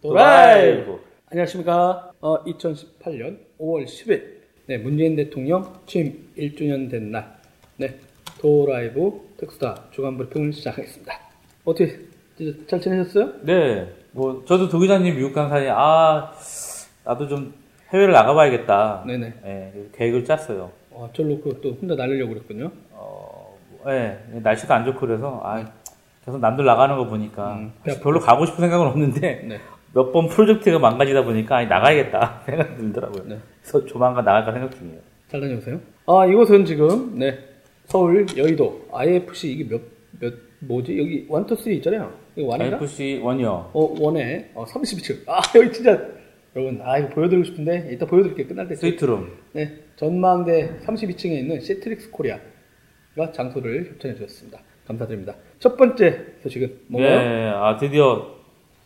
도라이브. 0.00 1.00
안녕하십니까. 1.28 2.12
어, 2.20 2.44
2018년 2.44 3.38
5월 3.58 3.84
10일. 3.84 4.38
네, 4.66 4.78
문재인 4.78 5.16
대통령 5.16 5.74
취임 5.86 6.30
1주년 6.38 6.88
된 6.88 7.10
날. 7.10 7.36
네, 7.78 7.98
도라이브 8.40 9.34
테크수다 9.38 9.86
주간 9.90 10.16
브리핑을 10.16 10.52
시작하겠습니다. 10.52 11.18
어떻게 11.64 11.98
잘 12.68 12.80
지내셨어요? 12.80 13.40
네, 13.42 13.92
뭐 14.12 14.44
저도 14.46 14.68
도 14.68 14.78
기자님 14.78 15.16
미국 15.16 15.32
간 15.32 15.48
사이에 15.48 15.70
아 15.74 16.32
나도 17.04 17.26
좀 17.26 17.52
해외를 17.92 18.12
나가봐야겠다. 18.12 19.02
네네. 19.04 19.34
네, 19.42 19.72
계획을 19.96 20.24
짰어요. 20.24 20.70
어, 20.92 21.10
절 21.12 21.40
놓고 21.40 21.60
또 21.60 21.72
혼자 21.72 21.96
날리려고 21.96 22.34
그랬군요. 22.34 22.70
어, 22.92 23.58
네, 23.84 24.16
날씨가 24.32 24.76
안 24.76 24.84
좋고 24.84 25.00
그래서 25.00 25.40
아 25.42 25.64
계속 26.24 26.38
남들 26.38 26.64
나가는 26.64 26.96
거 26.96 27.06
보니까 27.06 27.54
음, 27.54 27.72
별로 28.00 28.20
가고 28.20 28.46
싶은 28.46 28.60
생각은 28.60 28.86
없는데 28.86 29.42
네. 29.48 29.60
몇 29.94 30.12
번 30.12 30.28
프로젝트가 30.28 30.78
망가지다 30.78 31.24
보니까 31.24 31.56
아니, 31.58 31.68
나가야겠다 31.68 32.42
생각이 32.46 32.76
들더라고요. 32.76 33.22
네. 33.26 33.38
그래서 33.62 33.84
조만간 33.86 34.24
나갈까 34.24 34.52
생각 34.52 34.76
중이에요. 34.76 34.98
잘 35.28 35.40
다녀오세요. 35.40 35.80
아, 36.06 36.26
이곳은 36.26 36.64
지금, 36.64 37.18
네. 37.18 37.38
서울, 37.86 38.26
여의도, 38.36 38.86
IFC, 38.92 39.52
이게 39.52 39.68
몇, 39.68 39.80
몇, 40.20 40.34
뭐지? 40.60 40.98
여기 40.98 41.14
1, 41.14 41.28
2, 41.28 41.56
3 41.56 41.72
있잖아요. 41.74 42.12
이거 42.36 42.48
one인가? 42.48 42.76
IFC 42.78 43.20
one이요. 43.22 43.70
어, 43.72 43.94
one에, 44.00 44.50
어, 44.54 44.64
32층. 44.64 45.26
아, 45.26 45.40
여기 45.56 45.72
진짜, 45.72 45.98
여러분, 46.56 46.80
아, 46.82 46.98
이거 46.98 47.08
보여드리고 47.10 47.44
싶은데, 47.44 47.88
이따 47.92 48.06
보여드릴게요. 48.06 48.46
끝날 48.48 48.68
때. 48.68 48.74
스위트룸. 48.74 49.30
네. 49.52 49.78
전망대 49.96 50.78
32층에 50.84 51.32
있는 51.32 51.60
시트릭스 51.60 52.10
코리아가 52.10 52.40
장소를 53.32 53.90
협찬해 53.92 54.14
주셨습니다. 54.16 54.60
감사드립니다. 54.86 55.34
첫 55.58 55.76
번째 55.76 56.24
소식은 56.42 56.72
뭔가요? 56.88 57.18
네, 57.18 57.48
아 57.54 57.76
드디어 57.76 58.37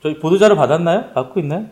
저희 0.03 0.19
보도자료 0.19 0.57
받았나요? 0.57 1.13
받고 1.15 1.39
있나요? 1.41 1.67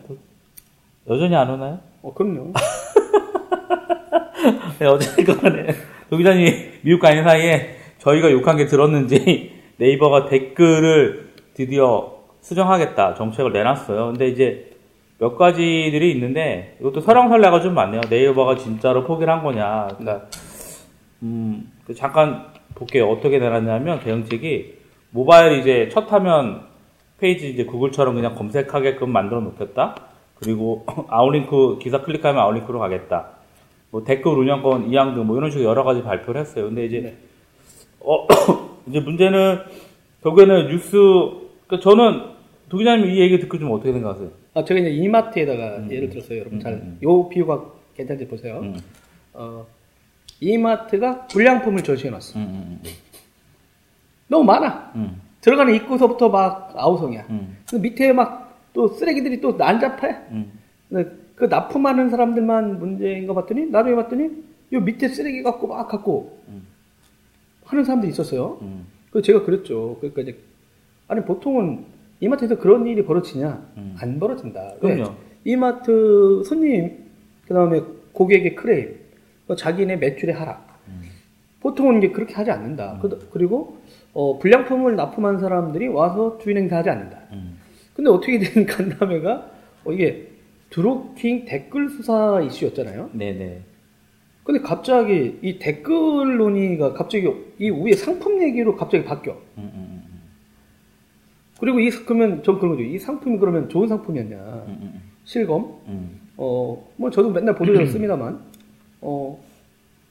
여전히 1.09 1.35
안 1.35 1.49
오나요? 1.49 1.79
어, 2.01 2.13
그럼요. 2.13 2.53
네, 4.79 4.85
어쨌든 4.85 5.25
간에 5.25 5.67
도 6.09 6.15
기자님이 6.15 6.71
미국 6.81 7.01
가 7.01 7.09
있는 7.09 7.25
사이에 7.25 7.75
저희가 7.97 8.31
욕한 8.31 8.55
게 8.55 8.67
들었는지 8.67 9.59
네이버가 9.77 10.27
댓글을 10.27 11.31
드디어 11.53 12.21
수정하겠다 12.39 13.15
정책을 13.15 13.51
내놨어요. 13.51 14.05
근데 14.07 14.29
이제 14.29 14.71
몇 15.17 15.35
가지들이 15.35 16.13
있는데 16.13 16.77
이것도 16.79 17.01
설왕설래가 17.01 17.59
좀 17.59 17.75
많네요. 17.75 17.99
네이버가 18.09 18.55
진짜로 18.55 19.03
포기를 19.03 19.31
한 19.31 19.43
거냐. 19.43 19.89
그러니까 19.97 20.27
음, 21.21 21.69
그 21.85 21.93
잠깐 21.93 22.45
볼게요. 22.75 23.09
어떻게 23.09 23.39
내놨냐면 23.39 23.99
대응책이 23.99 24.79
모바일 25.11 25.59
이제 25.59 25.89
첫 25.91 26.09
화면 26.11 26.70
페이지 27.21 27.51
이제 27.51 27.63
구글처럼 27.65 28.15
그냥 28.15 28.33
검색하게끔 28.35 29.11
만들어 29.11 29.41
놓겠다. 29.41 29.95
그리고 30.35 30.85
outlink 31.07 31.77
기사 31.79 32.01
클릭하면 32.01 32.41
outlink로 32.41 32.79
가겠다. 32.79 33.29
뭐 33.91 34.03
댓글 34.03 34.31
운영권 34.31 34.89
이양 34.89 35.13
등뭐 35.13 35.37
이런 35.37 35.51
식으로 35.51 35.69
여러 35.69 35.83
가지 35.83 36.01
발표를 36.01 36.41
했어요. 36.41 36.65
근데 36.65 36.85
이제 36.85 36.99
네. 36.99 37.17
어 37.99 38.25
이제 38.89 38.99
문제는 38.99 39.59
결국에는 40.23 40.67
뉴스 40.69 40.97
그러니까 41.67 41.79
저는 41.79 42.31
도 42.69 42.77
기자님 42.77 43.11
이 43.11 43.19
얘기 43.19 43.39
듣고 43.39 43.59
좀 43.59 43.71
어떻게 43.71 43.93
생각하세요? 43.93 44.29
아, 44.53 44.63
제가 44.63 44.79
이제 44.79 44.89
이마트에다가 44.89 45.89
예를 45.91 46.09
들었어요. 46.09 46.39
여러분 46.39 46.59
잘, 46.59 46.73
음, 46.73 46.97
요 47.03 47.29
비유가 47.29 47.65
괜찮지 47.95 48.27
보세요. 48.27 48.59
음, 48.61 48.79
어, 49.33 49.65
이마트가 50.39 51.27
불량품을 51.27 51.83
전시해 51.83 52.09
놨어. 52.09 52.39
음, 52.39 52.79
음, 52.83 52.89
너무 54.27 54.43
많아. 54.45 54.93
음, 55.41 55.43
들어가는 55.43 55.73
입구서부터 55.75 56.29
막 56.29 56.71
아우성이야. 56.75 57.25
음, 57.29 57.57
근데 57.69 57.89
밑에 57.89 58.13
막 58.13 58.41
또 58.73 58.87
쓰레기들이 58.87 59.41
또 59.41 59.57
난잡해. 59.57 60.17
음, 60.31 60.49
근데 60.87 61.11
그 61.35 61.43
납품하는 61.43 62.09
사람들만 62.09 62.79
문제인 62.79 63.27
거 63.27 63.33
봤더니 63.33 63.65
나중에 63.65 63.95
봤더니 63.97 64.29
요 64.71 64.79
밑에 64.79 65.09
쓰레기 65.09 65.43
갖고 65.43 65.67
막 65.67 65.89
갖고 65.89 66.39
음. 66.47 66.65
하는 67.65 67.83
사람들이 67.83 68.09
있었어요. 68.13 68.59
음, 68.61 68.85
그 69.11 69.21
제가 69.21 69.43
그랬죠. 69.43 69.97
그러니까 69.99 70.21
이제 70.21 70.37
아니 71.09 71.21
보통은 71.25 71.83
이마트에서 72.21 72.59
그런 72.59 72.87
일이 72.87 73.03
벌어지냐? 73.03 73.61
음. 73.75 73.95
안 73.99 74.19
벌어진다. 74.21 74.75
왜? 74.79 74.95
그럼요. 74.95 75.15
이마트 75.43 76.43
손님 76.45 76.97
그다음에 77.49 77.81
고객의 78.13 78.55
크레임, 78.55 78.95
그 79.47 79.57
자기네 79.57 79.97
매출의 79.97 80.33
하락. 80.33 80.79
음. 80.87 81.01
보통은 81.59 81.97
이게 81.97 82.13
그렇게 82.13 82.35
하지 82.35 82.51
않는다. 82.51 82.99
그- 83.01 83.27
그리고 83.33 83.79
어, 84.13 84.37
불량품을 84.39 84.95
납품한 84.95 85.39
사람들이 85.39 85.87
와서 85.87 86.37
주인 86.41 86.57
행사하지 86.57 86.89
않는다. 86.89 87.19
음, 87.31 87.57
근데 87.95 88.09
어떻게 88.09 88.39
된 88.39 88.65
간담회가 88.67 89.51
어, 89.85 89.91
이게 89.91 90.29
드로킹 90.69 91.45
댓글 91.45 91.89
수사 91.89 92.41
이슈였잖아요. 92.41 93.11
네네. 93.13 93.61
근데 94.43 94.59
갑자기 94.61 95.37
이 95.41 95.59
댓글 95.59 96.37
논의가 96.37 96.93
갑자기 96.93 97.29
이 97.59 97.69
위에 97.69 97.93
상품 97.93 98.41
얘기로 98.41 98.75
갑자기 98.75 99.03
바뀌어. 99.03 99.33
음, 99.57 99.71
음, 99.73 100.03
음, 100.09 100.21
그리고 101.59 101.79
이 101.79 101.89
그러면 101.91 102.41
전 102.43 102.57
그런 102.57 102.71
거죠. 102.75 102.83
이 102.83 102.97
상품이 102.97 103.37
그러면 103.37 103.69
좋은 103.69 103.87
상품이었냐? 103.87 104.37
음, 104.67 104.77
음, 104.81 105.01
실검? 105.25 105.79
음, 105.87 106.19
어, 106.37 106.85
뭐 106.97 107.09
저도 107.11 107.29
맨날 107.29 107.53
보도자료 107.53 107.85
씁니다만, 107.87 108.39
어, 109.01 109.39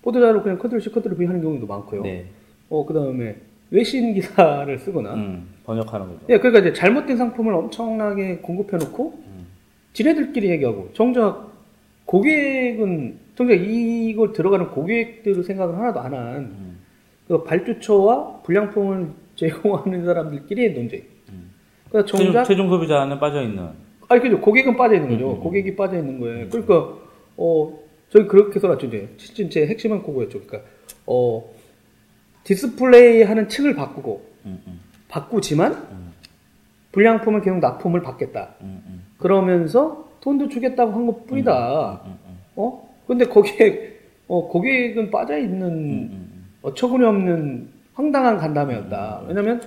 보도자료 0.01 0.43
그냥 0.43 0.59
control 0.59 0.81
C, 0.81 0.91
control 0.91 1.17
V 1.17 1.27
하는 1.27 1.43
경우도 1.43 1.67
많고요. 1.67 2.03
네. 2.03 2.27
어, 2.69 2.87
그 2.87 2.95
다음에 2.95 3.37
외신 3.71 4.15
기사를 4.15 4.79
쓰거나. 4.79 5.15
음, 5.15 5.49
번역하는 5.65 6.07
거죠. 6.07 6.21
예, 6.29 6.39
그러니까 6.39 6.61
이제 6.61 6.73
잘못된 6.73 7.17
상품을 7.17 7.55
엄청나게 7.55 8.39
공급해 8.39 8.77
놓고, 8.77 9.23
음, 9.27 9.47
지네들끼리 9.93 10.51
얘기하고, 10.51 10.91
정작 10.93 11.51
고객은, 12.05 13.19
정작 13.37 13.55
이걸 13.55 14.33
들어가는 14.33 14.69
고객들의 14.69 15.45
생각은 15.45 15.77
하나도 15.77 16.01
안 16.01 16.15
한, 16.15 16.37
음, 16.37 16.79
그 17.29 17.45
발주처와 17.45 18.41
불량품을 18.43 19.09
제공하는 19.37 20.05
사람들끼리의 20.05 20.75
논쟁. 20.75 21.03
음. 21.31 21.51
그러니까 21.89 22.11
최종, 22.11 22.27
정작, 22.27 22.45
최종 22.45 22.69
소비자는 22.69 23.19
빠져 23.21 23.43
있는. 23.43 23.69
아니, 24.09 24.21
그죠. 24.21 24.41
고객은 24.41 24.77
빠져 24.77 24.97
있는 24.97 25.11
거죠. 25.11 25.31
음, 25.31 25.37
음, 25.37 25.41
고객이 25.41 25.77
빠져 25.77 25.99
있는 25.99 26.19
거예요. 26.19 26.49
그러니까, 26.49 26.99
어, 27.37 27.79
저희 28.11 28.27
그렇게 28.27 28.59
써놨죠, 28.59 28.89
이제. 28.89 29.09
진짜 29.17 29.61
핵심은 29.61 30.03
그거였죠. 30.03 30.41
그러니까, 30.41 30.69
어, 31.07 31.49
디스플레이 32.45 33.23
하는 33.23 33.49
층을 33.49 33.75
바꾸고, 33.75 34.23
음, 34.47 34.63
음, 34.67 34.81
바꾸지만, 35.09 35.73
음, 35.73 36.13
불량품을 36.93 37.41
계속 37.43 37.59
납품을 37.59 38.03
받겠다. 38.03 38.55
그러면서 39.19 40.09
돈도 40.21 40.49
주겠다고 40.49 40.93
한 40.93 41.07
것 41.07 41.27
뿐이다. 41.27 42.01
어? 42.57 42.95
근데 43.07 43.27
거기에, 43.27 43.99
어, 44.29 44.49
고객은 44.49 45.11
빠져 45.11 45.39
있는 45.39 46.11
어처구니 46.63 47.05
없는 47.05 47.69
황당한 47.95 48.39
간담회였다. 48.39 49.21
음. 49.23 49.29
왜냐면 49.29 49.61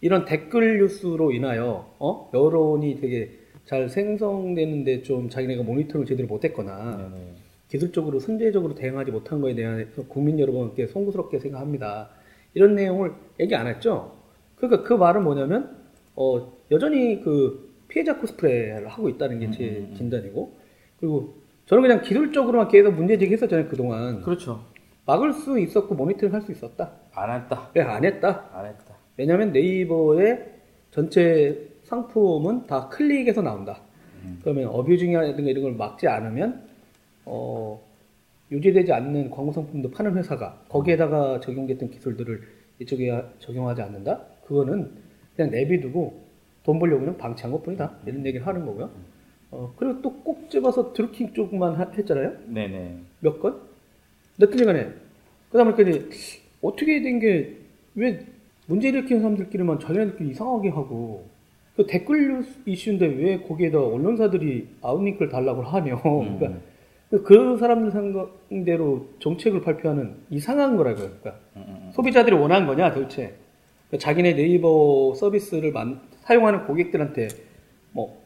이런 0.00 0.24
댓글 0.24 0.78
뉴스로 0.78 1.32
인하여 1.32 1.86
어? 1.98 2.30
여론이 2.34 3.00
되게 3.00 3.30
잘 3.64 3.88
생성되는데 3.88 5.02
좀 5.02 5.30
자기네가 5.30 5.62
모니터를 5.62 6.04
제대로 6.06 6.28
못했거나 6.28 6.96
네, 6.98 7.18
네. 7.18 7.32
기술적으로 7.74 8.20
선제적으로 8.20 8.76
대응하지 8.76 9.10
못한 9.10 9.40
거에 9.40 9.56
대해서 9.56 10.04
국민 10.06 10.38
여러분께 10.38 10.86
송구스럽게 10.86 11.40
생각합니다. 11.40 12.10
이런 12.54 12.76
내용을 12.76 13.12
얘기 13.40 13.56
안 13.56 13.66
했죠. 13.66 14.16
그러니까 14.54 14.84
그 14.84 14.94
말은 14.94 15.24
뭐냐면 15.24 15.76
어, 16.14 16.52
여전히 16.70 17.20
그 17.20 17.74
피해자 17.88 18.16
코스프레를 18.16 18.86
하고 18.86 19.08
있다는 19.08 19.40
게제 19.40 19.64
음, 19.64 19.74
음, 19.74 19.88
음. 19.90 19.94
진단이고 19.96 20.56
그리고 21.00 21.34
저는 21.66 21.82
그냥 21.82 22.00
기술적으로만 22.02 22.68
계속 22.68 22.92
문제 22.94 23.18
제기했었잖아요 23.18 23.66
그동안 23.68 24.22
그렇죠. 24.22 24.64
막을 25.04 25.32
수 25.32 25.58
있었고 25.58 25.96
모니터링 25.96 26.32
할 26.32 26.42
수 26.42 26.52
있었다. 26.52 26.92
안 27.12 27.42
했다. 27.42 27.70
왜안 27.74 28.04
했다? 28.04 28.50
안 28.52 28.66
했다. 28.66 28.94
왜냐면 29.16 29.50
네이버의 29.52 30.46
전체 30.92 31.70
상품은 31.82 32.68
다 32.68 32.88
클릭해서 32.88 33.42
나온다. 33.42 33.80
음. 34.22 34.38
그러면 34.42 34.68
어뷰징이라든가 34.68 35.50
이런 35.50 35.64
걸 35.64 35.72
막지 35.72 36.06
않으면 36.06 36.63
어, 37.26 37.80
유지되지 38.50 38.92
않는 38.92 39.30
광고 39.30 39.52
상품도 39.52 39.90
파는 39.90 40.16
회사가 40.16 40.62
거기에다가 40.68 41.40
적용됐던 41.40 41.90
기술들을 41.90 42.42
이쪽에 42.80 43.22
적용하지 43.38 43.82
않는다. 43.82 44.20
그거는 44.46 44.90
그냥 45.36 45.50
내비두고 45.50 46.22
돈 46.64 46.78
벌려고 46.78 47.00
그냥 47.00 47.16
방치한 47.16 47.52
것 47.52 47.62
뿐이다. 47.62 47.98
이런 48.06 48.24
얘기를 48.26 48.46
하는 48.46 48.64
거고요. 48.66 48.90
어, 49.50 49.72
그리고 49.76 50.00
또 50.02 50.10
꼭 50.24 50.50
집어서 50.50 50.92
드루킹 50.92 51.32
쪽만 51.34 51.74
하- 51.74 51.90
했잖아요. 51.90 52.32
네네. 52.48 52.96
몇 53.20 53.38
건? 53.40 53.60
몇달간에 54.38 54.88
그 55.50 55.58
다음에 55.58 55.74
그 55.74 56.08
어떻게 56.62 57.00
된 57.02 57.18
게 57.20 57.56
왜 57.96 58.26
문제 58.66 58.88
일으키는 58.88 59.20
사람들끼리만 59.22 59.78
자기네들끼리 59.78 60.30
이상하게 60.30 60.70
하고 60.70 61.28
그 61.76 61.86
댓글 61.86 62.28
뉴스 62.38 62.58
이슈인데 62.66 63.06
왜 63.06 63.40
거기에다 63.42 63.80
언론사들이 63.80 64.66
아웃링크를 64.82 65.28
달라고 65.30 65.62
하며 65.62 65.94
음. 65.94 66.38
그러니까 66.38 66.60
그 67.22 67.56
사람들 67.58 67.90
상대로 67.92 69.06
정책을 69.20 69.60
발표하는 69.62 70.16
이상한 70.30 70.76
거라고요. 70.76 71.06
그러니까 71.06 71.30
음, 71.56 71.64
음, 71.68 71.76
음. 71.86 71.90
소비자들이 71.92 72.34
원하는 72.34 72.66
거냐 72.66 72.92
도대체 72.92 73.34
그러니까 73.88 73.98
자기네 74.04 74.34
네이버 74.34 75.14
서비스를 75.14 75.70
만- 75.72 76.00
사용하는 76.20 76.64
고객들한테 76.66 77.28
뭐 77.92 78.20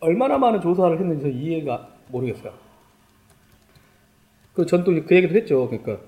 얼마나 0.00 0.38
많은 0.38 0.60
조사를 0.60 0.98
했는지 0.98 1.22
저 1.24 1.28
이해가 1.28 1.88
모르겠어요. 2.08 2.52
그전또 4.54 4.92
그 5.04 5.16
얘기도 5.16 5.34
했죠. 5.34 5.68
그러니까 5.68 5.98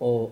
어 0.00 0.30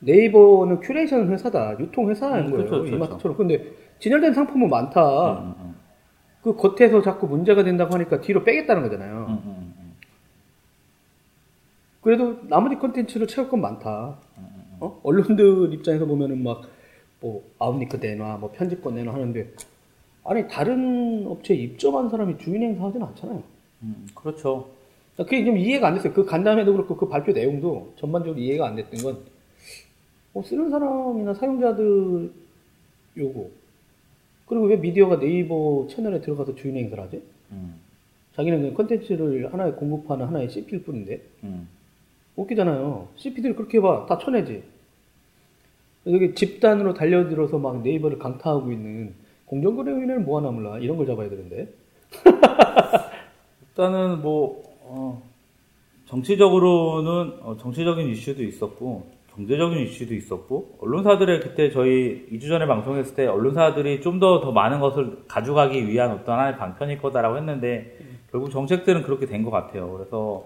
네이버는 0.00 0.80
큐레이션 0.80 1.30
회사다, 1.30 1.76
유통 1.78 2.10
회사인 2.10 2.46
음, 2.46 2.50
거예요. 2.50 2.56
그렇죠, 2.66 2.70
그렇죠. 2.82 2.96
이마트처럼. 2.96 3.36
근데 3.36 3.72
진열된 4.00 4.34
상품은 4.34 4.68
많다. 4.68 5.32
음, 5.40 5.54
음, 5.60 5.74
그 6.42 6.56
겉에서 6.56 7.02
자꾸 7.02 7.28
문제가 7.28 7.62
된다고 7.62 7.94
하니까 7.94 8.20
뒤로 8.20 8.42
빼겠다는 8.42 8.82
거잖아요. 8.82 9.38
그래도 12.02 12.36
나머지 12.48 12.76
컨텐츠를 12.76 13.28
채울 13.28 13.48
건 13.48 13.60
많다. 13.60 14.18
음, 14.36 14.76
어? 14.80 15.00
언론들 15.04 15.72
입장에서 15.72 16.04
보면은 16.04 16.42
막, 16.42 16.62
뭐, 17.20 17.44
outlink 17.60 17.96
내놔, 17.96 18.38
뭐, 18.38 18.50
편집권 18.50 18.96
내놔 18.96 19.14
하는데, 19.14 19.52
아니, 20.24 20.48
다른 20.48 21.24
업체에 21.28 21.56
입점한 21.56 22.10
사람이 22.10 22.38
주인 22.38 22.62
행사 22.62 22.84
하진 22.84 23.02
않잖아요. 23.02 23.42
음, 23.82 24.06
그렇죠. 24.14 24.68
그게 25.16 25.44
좀 25.44 25.56
이해가 25.56 25.88
안 25.88 25.94
됐어요. 25.94 26.12
그 26.12 26.24
간담회도 26.24 26.72
그렇고, 26.72 26.96
그 26.96 27.08
발표 27.08 27.30
내용도 27.32 27.92
전반적으로 27.96 28.40
이해가 28.40 28.66
안 28.66 28.74
됐던 28.74 29.02
건, 29.02 29.18
어, 30.34 30.42
쓰는 30.42 30.70
사람이나 30.70 31.34
사용자들 31.34 32.32
요구. 33.18 33.50
그리고 34.46 34.66
왜 34.66 34.76
미디어가 34.76 35.20
네이버 35.20 35.86
채널에 35.88 36.20
들어가서 36.20 36.56
주인 36.56 36.76
행사를 36.76 37.00
하지? 37.00 37.22
음, 37.52 37.76
자기는 38.34 38.58
그냥 38.58 38.74
컨텐츠를 38.74 39.52
하나에 39.52 39.70
공급하는 39.72 40.26
하나의 40.26 40.50
CP일 40.50 40.82
뿐인데. 40.82 41.20
음. 41.44 41.68
웃기잖아요. 42.36 43.08
CP들이 43.16 43.54
그렇게 43.54 43.78
해봐. 43.78 44.06
다 44.06 44.18
쳐내지. 44.18 44.62
여기 46.06 46.34
집단으로 46.34 46.94
달려들어서 46.94 47.58
막 47.58 47.82
네이버를 47.82 48.18
강타하고 48.18 48.72
있는 48.72 49.14
공정거래위원회는 49.46 50.24
뭐 50.24 50.38
하나 50.38 50.50
몰라. 50.50 50.78
이런 50.78 50.96
걸 50.96 51.06
잡아야 51.06 51.28
되는데. 51.28 51.72
일단은 53.68 54.22
뭐 54.22 54.62
어, 54.84 55.22
정치적으로는 56.06 57.38
어, 57.42 57.56
정치적인 57.58 58.08
이슈도 58.08 58.42
있었고 58.44 59.10
경제적인 59.34 59.78
이슈도 59.78 60.14
있었고 60.14 60.76
언론사들의 60.82 61.40
그때 61.40 61.70
저희 61.70 62.26
2주 62.32 62.48
전에 62.48 62.66
방송했을 62.66 63.14
때 63.14 63.26
언론사들이 63.26 64.02
좀 64.02 64.20
더더 64.20 64.52
많은 64.52 64.80
것을 64.80 65.18
가져가기 65.26 65.88
위한 65.88 66.10
어떤 66.10 66.38
하나의 66.38 66.58
방편일 66.58 67.00
거다라고 67.00 67.36
했는데 67.38 67.96
결국 68.30 68.50
정책들은 68.50 69.02
그렇게 69.04 69.24
된 69.26 69.42
것 69.44 69.50
같아요. 69.50 69.90
그래서 69.92 70.44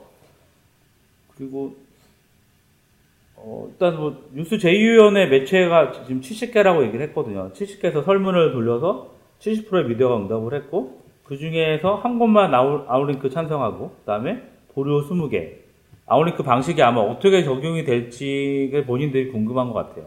그리고 1.37 1.75
어, 3.37 3.69
일단 3.71 3.97
뭐 3.97 4.25
뉴스 4.33 4.57
제휴위원회 4.57 5.29
매체가 5.29 5.93
지금 5.93 6.21
70개라고 6.21 6.85
얘기를 6.85 7.07
했거든요. 7.09 7.51
70개에서 7.53 8.05
설문을 8.05 8.53
돌려서 8.53 9.15
70%의 9.41 9.85
미디어가 9.85 10.17
응답을 10.17 10.55
했고 10.55 11.03
그 11.25 11.37
중에서 11.37 11.97
한 11.97 12.19
곳만 12.19 12.55
out, 12.55 12.85
outlink 12.89 13.29
찬성하고 13.31 13.91
그다음에 14.01 14.43
보류 14.75 15.07
20개. 15.07 15.67
outlink 16.07 16.43
방식이 16.43 16.81
아마 16.83 17.01
어떻게 17.01 17.43
적용이 17.43 17.85
될지가 17.85 18.85
본인들이 18.85 19.33
궁금한 19.33 19.69
것 19.69 19.75
같아요. 19.75 20.07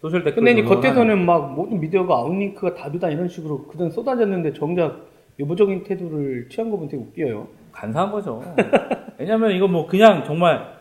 social 0.00 0.24
댓글 0.24 0.42
근데 0.42 0.62
겉에서는 0.62 1.24
막 1.24 1.54
모든 1.54 1.78
미디어가 1.78 2.14
outlink가 2.14 2.74
답이다 2.74 3.10
이런 3.10 3.28
식으로 3.28 3.66
그냥 3.66 3.90
쏟아졌는데 3.90 4.54
정작 4.54 5.06
유보적인 5.38 5.84
태도를 5.84 6.48
취한 6.50 6.70
거 6.70 6.76
보면 6.76 6.90
되게 6.90 7.02
웃겨요. 7.02 7.46
간사한 7.72 8.10
거죠. 8.10 8.42
왜냐면 9.20 9.52
이거 9.52 9.68
뭐 9.68 9.86
그냥 9.86 10.24
정말 10.24 10.78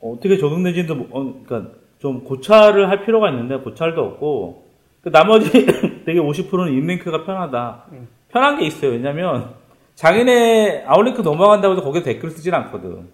어떻게 0.00 0.38
적용되지도 0.38 0.94
뭐- 0.94 1.08
어, 1.10 1.42
그러니까 1.44 1.72
좀 1.98 2.24
고찰을 2.24 2.88
할 2.88 3.04
필요가 3.04 3.28
있는데 3.30 3.56
고찰도 3.58 4.00
없고 4.02 4.64
그 5.02 5.10
나머지 5.10 5.50
되게 6.06 6.18
50%는 6.18 6.72
inlink가 6.72 7.24
편하다. 7.24 7.84
음. 7.92 8.08
편한 8.30 8.58
게 8.58 8.66
있어요. 8.66 8.92
왜냐면 8.92 9.50
자기네 9.96 10.84
outlink 10.86 11.20
넘어간다고 11.22 11.74
해서 11.74 11.84
거기서 11.84 12.04
댓글 12.04 12.30
쓰진 12.30 12.54
않거든. 12.54 13.06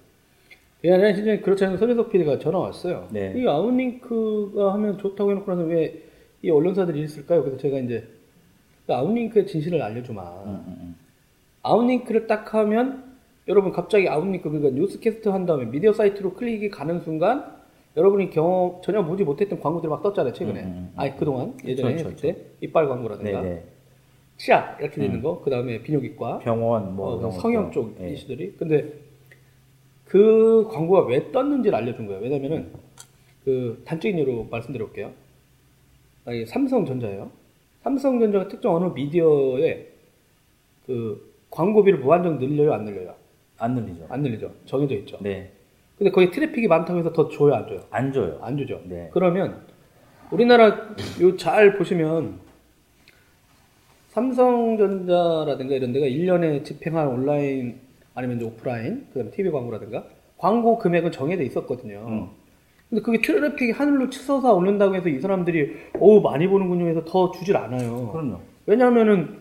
예, 0.85 0.93
아니라 0.95 1.13
진짜 1.13 1.39
그렇지 1.41 1.65
않은 1.65 1.77
손혜석 1.77 2.11
PD가 2.11 2.39
전화 2.39 2.59
왔어요. 2.61 3.07
네. 3.11 3.35
이 3.37 3.47
outlink가 3.47 4.73
하면 4.75 4.97
좋다고 4.99 5.31
해놓고 5.33 5.51
나서 5.51 5.65
왜 5.65 6.07
이 6.43 6.49
언론사들이 6.51 7.03
있을까요? 7.03 7.43
그래서 7.43 7.59
제가 7.59 7.77
이제 7.81 8.09
그 8.87 8.95
outlink의 8.95 9.47
진실을 9.47 9.83
알려주마. 9.83 10.23
음, 10.23 10.65
음, 10.67 10.97
outlink를 11.63 12.27
딱 12.29 12.55
하면 12.55 13.10
여러분 13.49 13.73
갑자기 13.73 14.09
outlink 14.09 14.49
그러니까 14.51 14.71
뉴스캐스트 14.79 15.29
한 15.29 15.47
다음에 15.47 15.65
미디어 15.65 15.93
사이트로 15.93 16.35
클릭이 16.35 16.71
가는 16.71 17.01
순간 17.01 17.59
여러분이 17.97 18.31
경험 18.31 18.81
전혀 18.83 19.05
보지 19.05 19.25
못했던 19.25 19.59
광고들이 19.61 19.91
막 19.91 20.03
떴잖아요 20.03 20.33
최근에. 20.33 20.61
음, 20.63 20.67
음, 20.67 20.73
음. 20.73 20.93
아니 20.97 21.17
그동안 21.17 21.55
예전에 21.65 21.95
했을 21.95 22.15
때 22.17 22.37
이빨 22.61 22.89
광고라든가 22.89 23.43
네네. 23.43 23.65
치약 24.37 24.79
이렇게 24.81 25.01
돼 25.01 25.07
있는 25.07 25.23
거. 25.23 25.41
그 25.43 25.51
다음에 25.51 25.83
비뇨기과. 25.83 26.39
병원 26.39 26.95
뭐 26.97 27.27
어, 27.27 27.31
성형. 27.31 27.73
쪽 27.73 27.97
예. 28.01 28.13
이슈들이. 28.13 28.55
근데 28.57 28.93
그 30.05 30.67
광고가 30.71 31.07
왜 31.07 31.31
떴는지를 31.31 31.77
알려준 31.77 32.07
거예요. 32.07 32.23
왜냐면은 32.23 32.71
그 33.45 33.83
단적인 33.85 34.19
예로 34.19 34.47
말씀드려볼게요. 34.51 35.13
아, 36.25 36.33
이게 36.33 36.47
삼성전자예요. 36.47 37.31
삼성전자가 37.83 38.49
특정 38.49 38.75
어느 38.77 38.93
미디어에 38.95 39.89
그 40.87 41.35
광고비를 41.51 41.99
무한정 41.99 42.39
늘려요, 42.39 42.73
안 42.73 42.85
늘려요? 42.85 43.15
안 43.61 43.75
늘리죠. 43.75 44.07
안 44.09 44.23
늘리죠. 44.23 44.51
정해져 44.65 44.95
있죠. 44.97 45.19
네. 45.21 45.53
근데 45.99 46.11
거기 46.11 46.31
트래픽이 46.31 46.67
많다고 46.67 46.99
해서 46.99 47.13
더 47.13 47.29
줘요, 47.29 47.55
안 47.55 47.69
줘요? 47.69 47.81
안 47.91 48.13
줘요. 48.13 48.39
안 48.41 48.57
주죠. 48.57 48.81
네. 48.87 49.11
그러면 49.13 49.61
우리나라 50.31 50.89
요 51.21 51.37
잘 51.37 51.77
보시면 51.77 52.41
삼성전자라든가 54.09 55.75
이런 55.75 55.93
데가 55.93 56.07
1년에 56.07 56.65
집행할 56.65 57.07
온라인 57.07 57.79
아니면 58.15 58.37
이제 58.39 58.47
오프라인 58.47 59.07
그다음에 59.13 59.31
TV 59.31 59.51
광고라든가 59.53 60.05
광고 60.39 60.79
금액은 60.79 61.13
정해져 61.13 61.43
있었거든요. 61.43 62.05
음. 62.09 62.29
근데 62.89 63.03
그게 63.03 63.21
트래픽이 63.21 63.71
하늘로 63.73 64.11
치솟아 64.11 64.53
오른다고 64.53 64.97
해서 64.97 65.09
이 65.09 65.21
사람들이 65.21 65.77
어우 66.01 66.23
많이 66.23 66.49
보는군요 66.49 66.89
해서 66.89 67.05
더 67.05 67.31
주질 67.31 67.57
않아요. 67.57 68.11
그럼요. 68.11 68.41
왜냐하면은 68.67 69.39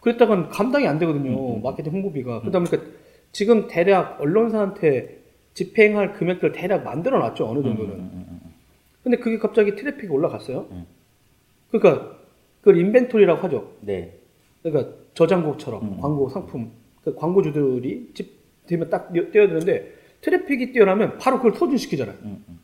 그랬다간 0.00 0.48
감당이 0.48 0.86
안 0.88 0.98
되거든요. 0.98 1.30
음, 1.30 1.56
음. 1.58 1.62
마케팅 1.62 1.92
홍보비가. 1.92 2.40
그러다 2.40 2.58
보니까 2.58 2.78
지금 3.36 3.68
대략 3.68 4.18
언론사한테 4.18 5.18
집행할 5.52 6.14
금액들 6.14 6.52
대략 6.52 6.84
만들어 6.84 7.18
놨죠. 7.18 7.46
어느 7.46 7.62
정도는. 7.62 7.92
음, 7.92 7.98
음, 8.00 8.10
음, 8.30 8.40
음. 8.46 8.54
근데 9.02 9.18
그게 9.18 9.36
갑자기 9.38 9.76
트래픽이 9.76 10.08
올라갔어요. 10.10 10.66
음. 10.70 10.86
그러니까 11.70 12.16
그걸 12.60 12.78
inventory라고 12.78 13.42
하죠. 13.42 13.72
네. 13.82 14.14
그러니까 14.62 14.90
저장고처럼 15.12 15.82
음. 15.82 16.00
광고 16.00 16.30
상품 16.30 16.70
그 17.04 17.14
광고주들이 17.14 18.12
집 18.14 18.36
되면 18.66 18.88
딱 18.88 19.12
뛰어- 19.12 19.30
뛰어드는데 19.30 19.92
트래픽이 20.22 20.72
뛰어나면 20.72 21.18
바로 21.18 21.36
그걸 21.36 21.52
소진시키잖아요. 21.56 22.16
음, 22.22 22.42
음. 22.48 22.58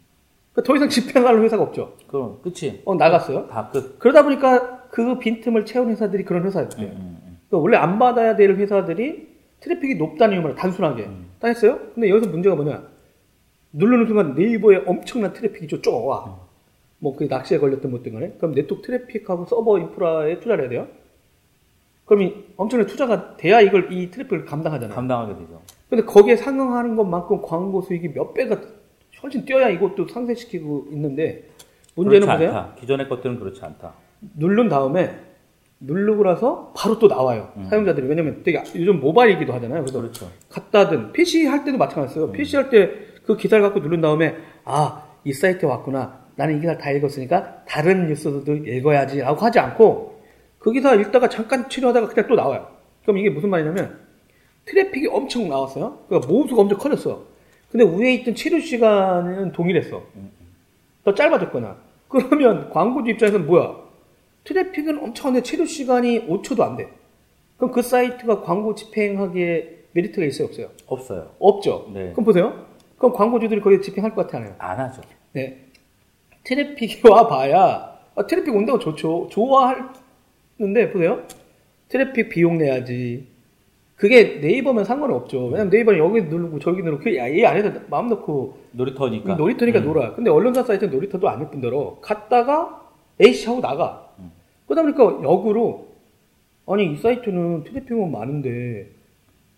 그러니까 0.54 0.66
더 0.66 0.74
이상 0.76 0.88
집행할 0.88 1.38
회사가 1.42 1.64
없죠. 1.64 1.96
그럼 2.06 2.40
끝이. 2.40 2.80
어 2.86 2.94
나갔어요. 2.94 3.46
다 3.48 3.68
끝. 3.70 3.98
그러다 3.98 4.22
보니까 4.24 4.84
그 4.90 5.18
빈틈을 5.18 5.66
채운 5.66 5.90
회사들이 5.90 6.24
그런 6.24 6.46
회사였대요. 6.46 6.86
음, 6.86 6.92
음, 6.96 7.18
음. 7.26 7.38
그러니까 7.50 7.58
원래 7.58 7.76
안 7.76 7.98
받아야 7.98 8.36
될 8.36 8.56
회사들이 8.56 9.31
트래픽이 9.62 9.94
높다는 9.94 10.34
이유만 10.36 10.54
단순하게 10.54 11.04
음. 11.04 11.26
딱 11.38 11.48
했어요. 11.48 11.78
근데 11.94 12.10
여기서 12.10 12.30
문제가 12.30 12.54
뭐냐? 12.54 12.82
누르는 13.72 14.06
순간 14.06 14.34
네이버에 14.34 14.82
엄청난 14.86 15.32
트래픽이 15.32 15.66
쭉 15.66 16.06
와. 16.06 16.38
뭐그 16.98 17.24
낚시에 17.24 17.58
걸렸던 17.58 17.90
것들 17.90 18.12
간에 18.12 18.32
그럼 18.38 18.54
네트워크 18.54 18.86
트래픽하고 18.86 19.46
서버 19.46 19.78
인프라에 19.78 20.38
투자를 20.40 20.64
해야 20.64 20.70
돼요. 20.70 20.88
그럼 22.04 22.22
이 22.22 22.34
엄청난 22.56 22.86
투자가 22.86 23.36
돼야 23.36 23.60
이걸 23.60 23.92
이 23.92 24.10
트래픽을 24.10 24.44
감당하잖아요. 24.44 24.94
감당하게 24.94 25.34
되죠. 25.34 25.60
근데 25.88 26.04
거기에 26.04 26.36
상응하는 26.36 26.96
것만큼 26.96 27.42
광고 27.42 27.82
수익이 27.82 28.12
몇 28.12 28.34
배가 28.34 28.60
훨씬 29.22 29.44
뛰어야 29.44 29.68
이것도 29.68 30.08
상쇄시키고 30.08 30.88
있는데 30.90 31.48
문제는? 31.94 32.28
않다. 32.28 32.74
기존의 32.78 33.08
것들은 33.08 33.38
그렇지 33.38 33.64
않다. 33.64 33.94
누른 34.36 34.68
다음에 34.68 35.16
누르고 35.84 36.22
나서 36.24 36.72
바로 36.76 36.98
또 36.98 37.08
나와요. 37.08 37.50
음. 37.56 37.64
사용자들이. 37.68 38.06
왜냐면 38.06 38.42
되게 38.44 38.62
요즘 38.76 39.00
모바일이기도 39.00 39.52
하잖아요. 39.54 39.82
그래서 39.82 40.00
그렇죠. 40.00 40.30
갖다든 40.48 41.12
PC 41.12 41.46
할 41.46 41.64
때도 41.64 41.76
마찬가지였어요. 41.78 42.32
PC 42.32 42.56
할 42.56 42.70
때 42.70 43.12
그 43.26 43.36
기사를 43.36 43.62
갖고 43.62 43.78
누른 43.78 44.00
다음에 44.00 44.34
아, 44.64 45.04
이 45.24 45.32
사이트에 45.32 45.68
왔구나. 45.68 46.22
나는 46.34 46.56
이 46.56 46.60
기사를 46.60 46.78
다 46.80 46.90
읽었으니까 46.90 47.62
다른 47.68 48.08
뉴스도 48.08 48.52
읽어야지 48.56 49.20
라고 49.20 49.40
하지 49.44 49.60
않고 49.60 50.20
그 50.58 50.72
기사 50.72 50.94
읽다가 50.94 51.28
잠깐 51.28 51.68
체류하다가 51.68 52.08
그냥 52.08 52.28
또 52.28 52.34
나와요. 52.34 52.66
그럼 53.02 53.18
이게 53.18 53.30
무슨 53.30 53.48
말이냐면 53.50 53.96
트래픽이 54.64 55.06
엄청 55.08 55.48
나왔어요. 55.48 55.98
그러니까 56.08 56.28
모수가 56.32 56.62
엄청 56.62 56.78
커졌어. 56.78 57.22
근데 57.70 57.84
위에 57.84 58.14
있던 58.14 58.34
체류 58.34 58.58
시간은 58.58 59.52
동일했어. 59.52 60.02
더 61.04 61.14
짧아졌거나. 61.14 61.76
그러면 62.08 62.70
광고주 62.70 63.10
입장에서는 63.12 63.46
뭐야? 63.46 63.81
트래픽은 64.44 64.98
엄청 64.98 65.28
한데 65.28 65.42
체류 65.42 65.64
시간이 65.64 66.26
5초도 66.26 66.60
안 66.62 66.76
돼. 66.76 66.88
그럼 67.56 67.72
그 67.72 67.82
사이트가 67.82 68.42
광고 68.42 68.74
집행하기에 68.74 69.82
메리트가 69.92 70.26
있어요, 70.26 70.48
없어요? 70.48 70.68
없어요. 70.86 71.30
없죠. 71.38 71.90
네. 71.94 72.10
그럼 72.12 72.24
보세요. 72.24 72.66
그럼 72.98 73.12
광고주들이 73.14 73.60
거기에 73.60 73.80
집행할 73.80 74.14
것 74.14 74.26
같아, 74.26 74.44
안 74.58 74.78
하죠. 74.78 75.02
네. 75.32 75.58
트래픽이 76.44 77.06
와 77.08 77.26
봐야, 77.28 77.98
아, 78.14 78.26
트래픽 78.26 78.54
온다고 78.54 78.78
좋죠. 78.78 79.28
좋아하는데, 79.30 80.90
보세요. 80.92 81.22
트래픽 81.88 82.30
비용 82.30 82.58
내야지. 82.58 83.26
그게 83.96 84.40
네이버면 84.40 84.84
상관은 84.84 85.14
없죠. 85.14 85.44
왜냐면 85.46 85.68
네이버는 85.70 86.00
여기 86.00 86.22
누르고 86.22 86.58
저기 86.58 86.82
누르고 86.82 87.04
그이 87.04 87.20
안에서 87.46 87.72
마음 87.88 88.08
놓고 88.08 88.58
놀이터니까. 88.72 89.34
놀이터니까 89.34 89.78
음. 89.80 89.84
놀아. 89.84 90.14
근데 90.14 90.30
언론사 90.30 90.64
사이트는 90.64 90.92
놀이터도 90.92 91.28
아닐 91.28 91.48
뿐더러 91.50 91.98
갔다가 92.00 92.82
에이씨 93.20 93.46
하고 93.46 93.60
나가. 93.60 94.01
음. 94.72 94.74
그러다 94.74 94.82
보니까 94.82 95.22
역으로 95.22 95.88
아니 96.66 96.92
이 96.92 96.96
사이트는 96.96 97.64
트래픽은 97.64 98.10
많은데 98.10 98.88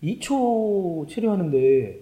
2초 0.03 1.07
체류하는데 1.07 1.99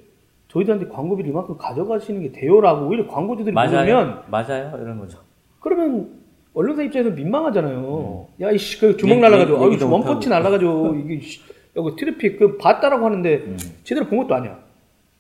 저희들한테 0.50 0.88
광고비를 0.88 1.29
이만큼 1.29 1.58
가져가시는 1.58 2.22
게 2.22 2.32
돼요라고 2.32 2.88
오히려 2.88 3.08
광고주들이 3.08 3.53
맞아요. 3.53 3.79
모르면 3.79 4.24
맞아요. 4.29 4.77
이런 4.82 5.00
거죠. 5.00 5.20
그러면 5.60 6.10
언론사 6.53 6.84
입장에서 6.84 7.12
민망하잖아요. 7.15 8.27
야 8.41 8.51
이씨 8.51 8.79
그 8.79 8.98
주먹 8.98 9.20
날라가지고 9.20 9.58
아유 9.58 9.67
얘기도 9.67 9.91
원펀치. 9.91 10.29
날라가지고 10.29 10.96
이게 10.96 11.20
씨, 11.22 11.39
여기 11.75 11.96
트래픽 11.96 12.38
그 12.38 12.58
봤다라고 12.58 13.05
하는데 13.05 13.36
음. 13.36 13.58
제대로 13.84 14.05
본 14.08 14.20
것도 14.20 14.36
아니야. 14.36 14.60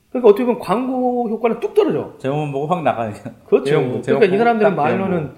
그러니까 0.09 0.29
어떻게 0.29 0.45
보면 0.45 0.59
광고 0.59 1.27
효과는 1.29 1.59
뚝 1.59 1.73
떨어져. 1.73 2.13
제목만 2.19 2.51
보고 2.51 2.67
확 2.67 2.83
나가니까. 2.83 3.31
그렇죠. 3.47 3.65
제목, 3.65 4.03
제목 4.03 4.19
그러니까 4.19 4.35
이 4.35 4.37
사람들은 4.37 4.75
딱 4.75 4.75
말로는 4.75 5.31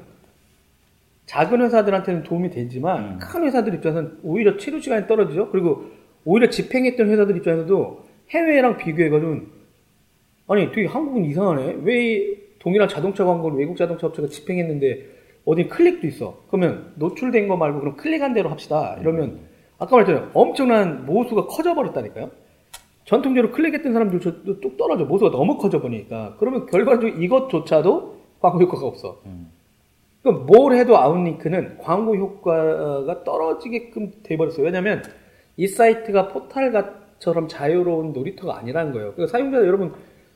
작은 1.26 1.62
회사들한테는 1.62 2.24
도움이 2.24 2.50
되지만 2.52 3.04
음. 3.04 3.20
큰 3.20 3.44
회사들 3.44 3.74
입장에서는 3.76 4.20
오히려 4.24 4.58
치료 4.58 4.80
시간이 4.80 5.08
떨어지죠. 5.08 5.50
그리고 5.50 5.86
오히려 6.24 6.50
집행했던 6.50 7.10
회사들 7.10 7.38
입장에서도 7.38 8.04
해외랑 8.30 8.78
비교해가지고 8.78 9.56
아니 10.48 10.72
되게 10.72 10.88
한국은 10.88 11.26
이상하네. 11.26 11.78
왜 11.84 12.38
동일한 12.60 12.88
자동차 12.88 13.24
광고를 13.26 13.58
외국 13.58 13.78
자동차 13.78 14.08
업체가 14.08 14.28
집행했는데 14.28 15.16
어디 15.46 15.68
클릭도 15.68 16.08
있어. 16.08 16.44
그러면 16.50 16.92
노출된 16.96 17.48
거 17.48 17.58
말고 17.58 17.80
그럼 17.80 17.96
클릭한 17.96 18.34
대로 18.34 18.50
합시다. 18.50 18.98
이러면 19.00 19.40
아까 19.78 19.96
말했잖아요. 19.96 20.32
엄청난 20.34 21.06
모수가 21.06 21.48
커져버렸다니까요. 21.48 22.32
전통적으로 23.06 23.52
클릭했던 23.52 23.94
사람들도 23.94 24.60
뚝 24.62 24.78
떨어져. 24.78 25.06
모수가 25.06 25.32
너무 25.32 25.58
커져버리니까. 25.58 26.38
그러면 26.40 26.66
결과적으로 26.66 27.10
이것조차도 27.22 28.16
광고 28.40 28.60
효과가 28.62 28.86
없어. 28.88 29.22
음. 29.28 29.52
그럼 30.26 30.48
뭘 30.48 30.74
해도 30.74 30.98
아웃링크는 30.98 31.78
광고 31.78 32.16
효과가 32.16 33.24
떨어지게끔 33.24 34.12
돼버렸어요. 34.24 34.66
왜냐면 34.66 35.04
이 35.56 35.68
사이트가 35.68 36.30
포탈처럼 36.30 37.48
자유로운 37.48 38.12
놀이터가 38.12 38.58
아니라는 38.58 38.92
거예요. 38.92 39.14
그러니까 39.14 39.32
사용자 39.32 39.60
여러분 39.60 39.94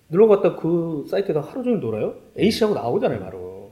눌러갔다 0.10 0.58
그 0.58 1.08
사이트에서 1.10 1.40
하루 1.40 1.64
종일 1.64 1.80
놀아요? 1.80 2.14
에이씨 2.38 2.59
하고 2.59 2.76
나오잖아요, 2.76 3.20
바로. 3.20 3.72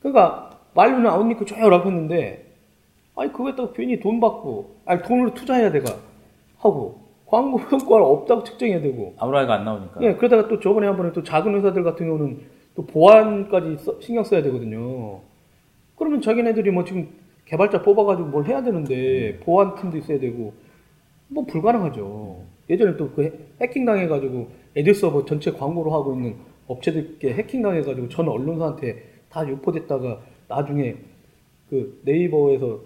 그러니까 0.00 0.58
말로는 0.74 1.08
outlink 1.08 1.44
줘요라고 1.44 1.90
했는데 1.90 2.52
아니 3.14 3.30
그거에다가 3.30 3.72
괜히 3.74 4.00
돈 4.00 4.18
받고 4.18 4.78
아니 4.84 5.00
돈으로 5.02 5.32
투자해야 5.32 5.70
돼가 5.70 5.94
하고 6.58 7.02
광고 7.24 7.58
효과가 7.70 8.04
없다고 8.04 8.42
측정해야 8.42 8.80
되고 8.80 9.14
아 9.16 9.20
뭐 9.20 9.35
ROI가 9.35 9.54
안 9.54 9.64
나오니까. 9.64 10.02
예, 10.02 10.16
그러다가 10.16 10.48
또 10.48 10.58
저번에 10.58 10.88
한 10.88 10.96
번에 10.96 11.12
또 11.12 11.22
작은 11.22 11.54
회사들 11.54 11.84
같은 11.84 12.06
경우는 12.06 12.57
또 12.78 12.86
보안까지 12.86 13.76
써- 13.84 14.00
신경 14.00 14.22
써야 14.22 14.40
되거든요. 14.44 15.20
그러면 15.96 16.20
자기네들이 16.20 16.70
뭐 16.70 16.84
지금 16.84 17.08
개발자 17.44 17.82
뽑아가지고 17.82 18.28
뭘 18.28 18.46
해야 18.46 18.62
되는데 18.62 19.40
보안팀도 19.40 19.96
있어야 19.98 20.20
되고 20.20 20.52
뭐 21.26 21.44
불가능하죠. 21.44 22.40
예전에 22.70 22.96
또 22.96 23.10
그 23.12 23.48
해킹 23.60 23.84
당해가지고 23.84 24.48
ad 24.76 24.94
서버 24.94 25.24
전체 25.24 25.50
광고로 25.50 25.90
하고 25.92 26.14
있는 26.14 26.36
업체들께 26.68 27.32
해킹 27.34 27.62
당해가지고 27.62 28.08
전 28.10 28.28
언론사한테 28.28 29.02
다 29.28 29.46
유포됐다가 29.48 30.20
나중에 30.46 30.94
그 31.68 32.00
네이버에서 32.04 32.80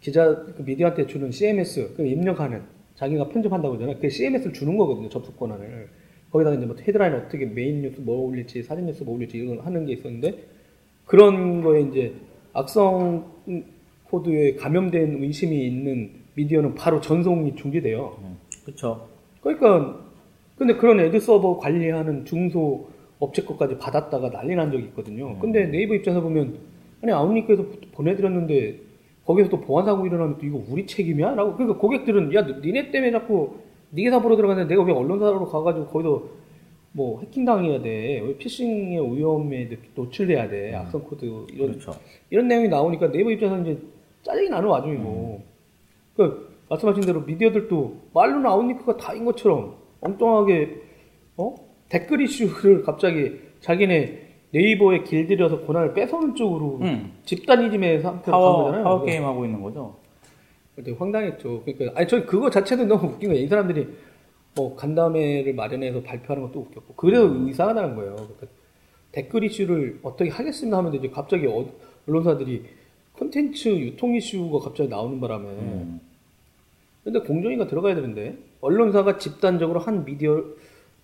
기자 0.00 0.34
그 0.56 0.62
미디어한테 0.66 1.06
주는 1.06 1.30
CMS 1.30 1.94
그 1.96 2.04
입력하는 2.04 2.62
자기가 2.96 3.28
편집한다고 3.28 3.74
하잖아요. 3.76 3.96
그 4.00 4.08
CMS를 4.10 4.52
주는 4.54 4.76
거거든요. 4.76 5.08
접속 5.08 5.38
권한을. 5.38 5.88
거기다가 6.30 6.56
이제 6.56 6.66
뭐 6.66 6.76
헤드라인 6.80 7.14
어떻게 7.14 7.44
메인 7.46 7.82
뉴스 7.82 8.00
뭐 8.00 8.26
올릴지 8.26 8.62
사진 8.62 8.86
뉴스 8.86 9.02
뭐 9.02 9.14
올릴지 9.14 9.36
이런 9.36 9.56
걸 9.56 9.66
하는 9.66 9.86
게 9.86 9.94
있었는데 9.94 10.44
그런 11.04 11.62
거에 11.62 11.82
이제 11.82 12.14
악성 12.52 13.32
코드에 14.04 14.54
감염된 14.54 15.22
의심이 15.22 15.66
있는 15.66 16.10
미디어는 16.34 16.74
바로 16.74 17.00
전송이 17.00 17.56
중지돼요. 17.56 18.16
그쵸. 18.64 19.08
그러니까 19.40 19.98
근데 20.56 20.74
그런 20.74 21.00
ad 21.00 21.18
서버 21.20 21.56
관리하는 21.56 22.24
중소 22.24 22.88
업체 23.18 23.42
것까지 23.42 23.78
받았다가 23.78 24.30
난리 24.30 24.54
난 24.54 24.70
적이 24.70 24.84
있거든요. 24.84 25.38
근데 25.38 25.66
네이버 25.66 25.94
입장에서 25.94 26.20
보면 26.22 26.58
아니 27.02 27.12
outlink에서 27.12 27.64
보내드렸는데 27.92 28.78
거기서 29.24 29.48
또 29.48 29.60
보안 29.60 29.84
사고 29.84 30.06
일어나면 30.06 30.38
또 30.38 30.46
이거 30.46 30.62
우리 30.68 30.86
책임이야? 30.86 31.34
라고 31.34 31.54
그러니까 31.54 31.78
고객들은 31.78 32.34
야 32.34 32.42
니네 32.42 32.90
때문에 32.90 33.12
자꾸 33.12 33.54
네 33.90 34.06
회사 34.06 34.20
보러 34.20 34.36
들어갔는데 34.36 34.72
내가 34.72 34.82
왜 34.84 34.92
언론사로 34.92 35.46
가가지고 35.46 35.86
거기서 35.86 36.22
뭐 36.92 37.20
해킹 37.20 37.44
당해야 37.44 37.80
돼? 37.82 38.20
왜 38.20 38.36
피싱의 38.36 39.16
위험에 39.16 39.68
노출돼야 39.94 40.48
돼? 40.48 40.74
악성 40.74 41.02
코드 41.02 41.24
이런 41.24 41.68
그렇죠. 41.72 41.92
이런 42.30 42.48
내용이 42.48 42.68
나오니까 42.68 43.10
네이버 43.10 43.30
입장에서 43.30 43.62
이제 43.62 43.80
짜증이 44.22 44.48
나는 44.48 44.68
와중이고. 44.68 45.42
그 46.16 46.50
말씀하신 46.68 47.02
대로 47.04 47.20
미디어들도 47.22 47.96
말로는 48.12 48.46
outlink가 48.46 48.96
다인 48.96 49.24
것처럼 49.24 49.76
엉뚱하게 50.00 50.82
어 51.36 51.54
댓글 51.88 52.20
이슈를 52.22 52.82
갑자기 52.82 53.32
자기네 53.60 54.28
네이버에 54.52 55.04
길들여서 55.04 55.62
권한을 55.66 55.94
뺏어오는 55.94 56.34
쪽으로 56.34 56.78
음. 56.82 57.12
집단이즘의 57.24 58.00
상태로 58.02 58.32
간 58.32 58.40
파워. 58.40 58.82
파워 58.82 59.04
게임 59.04 59.24
하고 59.24 59.44
있는 59.44 59.62
거죠. 59.62 59.96
되게 60.82 60.96
황당했죠. 60.96 61.62
그러니까 61.64 61.98
아니 61.98 62.08
저 62.08 62.24
그거 62.24 62.50
자체도 62.50 62.84
너무 62.86 63.08
웃긴 63.08 63.30
거예요. 63.30 63.44
이 63.44 63.48
사람들이 63.48 63.88
뭐 64.56 64.74
간담회를 64.76 65.54
마련해서 65.54 66.02
발표하는 66.02 66.46
것도 66.48 66.60
웃겼고 66.60 66.94
그래도 66.94 67.48
이상하다는 67.48 67.94
거예요. 67.96 68.14
그러니까 68.16 68.46
댓글 69.12 69.44
이슈를 69.44 70.00
어떻게 70.02 70.30
하겠습니다 70.30 70.78
하면 70.78 70.94
이제 70.94 71.08
갑자기 71.08 71.46
어- 71.46 71.66
언론사들이 72.08 72.64
콘텐츠 73.14 73.68
유통 73.68 74.14
이슈가 74.14 74.58
갑자기 74.60 74.88
나오는 74.88 75.20
바람에 75.20 75.44
음. 75.48 76.00
근데 77.04 77.20
공정위가 77.20 77.66
들어가야 77.66 77.94
되는데 77.94 78.36
언론사가 78.60 79.18
집단적으로 79.18 79.80
한 79.80 80.04
미디어 80.04 80.44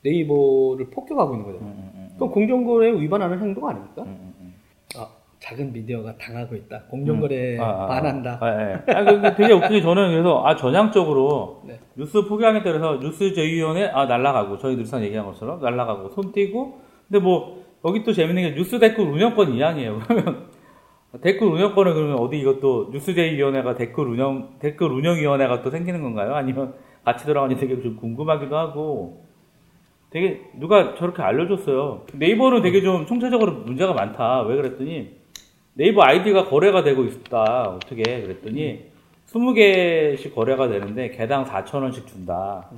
네이버를 0.02 0.87
폭격하고 0.90 1.35
있는 1.35 1.47
거잖아요. 1.47 1.73
음, 1.73 1.90
음, 1.95 2.09
그럼 2.16 2.30
공정거래에 2.30 2.92
위반하는 3.00 3.40
행동 3.40 3.68
아닙니까? 3.68 4.04
음, 5.46 5.54
음, 5.54 5.54
음. 5.54 5.54
아, 5.54 5.54
작은 5.54 5.72
미디어가 5.72 6.16
당하고 6.16 6.56
있다. 6.56 6.82
공정거래에 6.90 7.58
아, 7.58 7.64
아, 7.64 7.84
아. 7.84 7.86
반한다. 7.86 8.38
아, 8.40 8.48
예. 8.48 8.92
아, 8.92 9.04
그, 9.04 9.20
그 9.20 9.34
되게 9.36 9.52
웃기게 9.52 9.80
저는 9.80 10.10
그래서 10.10 10.42
아 10.44 10.56
전향적으로 10.56 11.62
네. 11.64 11.78
뉴스 11.96 12.26
포기하겠다 12.26 12.64
그래서 12.64 12.98
뉴스 13.00 13.32
제위원회 13.32 13.86
아 13.86 14.06
날라가고 14.06 14.58
저희 14.58 14.76
늘상 14.76 15.02
얘기한 15.02 15.26
것처럼 15.26 15.60
날라가고 15.60 16.10
손 16.10 16.32
떼고 16.32 16.80
근데 17.08 17.20
뭐 17.22 17.64
여기 17.84 18.02
또 18.02 18.12
재밌는 18.12 18.42
게 18.42 18.54
뉴스 18.54 18.78
댓글 18.78 19.04
운영권 19.04 19.52
이양이에요. 19.54 20.00
그러면 20.06 20.46
댓글 21.22 21.46
운영권을 21.46 21.94
그러면 21.94 22.18
어디 22.18 22.38
이것도 22.38 22.90
뉴스 22.92 23.14
제위원회가 23.14 23.74
댓글 23.74 24.08
운영 24.08 24.58
댓글 24.58 24.88
운영위원회가 24.88 25.62
또 25.62 25.70
생기는 25.70 26.02
건가요? 26.02 26.34
아니면 26.34 26.74
같이 27.04 27.24
들어가니 27.24 27.56
되게 27.56 27.80
좀 27.80 27.96
궁금하기도 27.96 28.56
하고 28.56 29.24
되게 30.10 30.42
누가 30.58 30.94
저렇게 30.94 31.22
알려줬어요. 31.22 32.06
네이버는 32.14 32.62
되게 32.62 32.80
좀 32.80 33.06
총체적으로 33.06 33.52
문제가 33.52 33.92
많다. 33.92 34.42
왜 34.42 34.56
그랬더니 34.56 35.15
네이버 35.76 36.02
아이디가 36.02 36.47
거래가 36.49 36.83
되고 36.83 37.04
있다. 37.04 37.68
어떻게 37.68 38.02
그랬더니 38.23 38.87
20개씩 39.30 40.35
거래가 40.35 40.68
되는데 40.68 41.11
개당 41.11 41.45
4,000원씩 41.45 42.06
준다. 42.06 42.71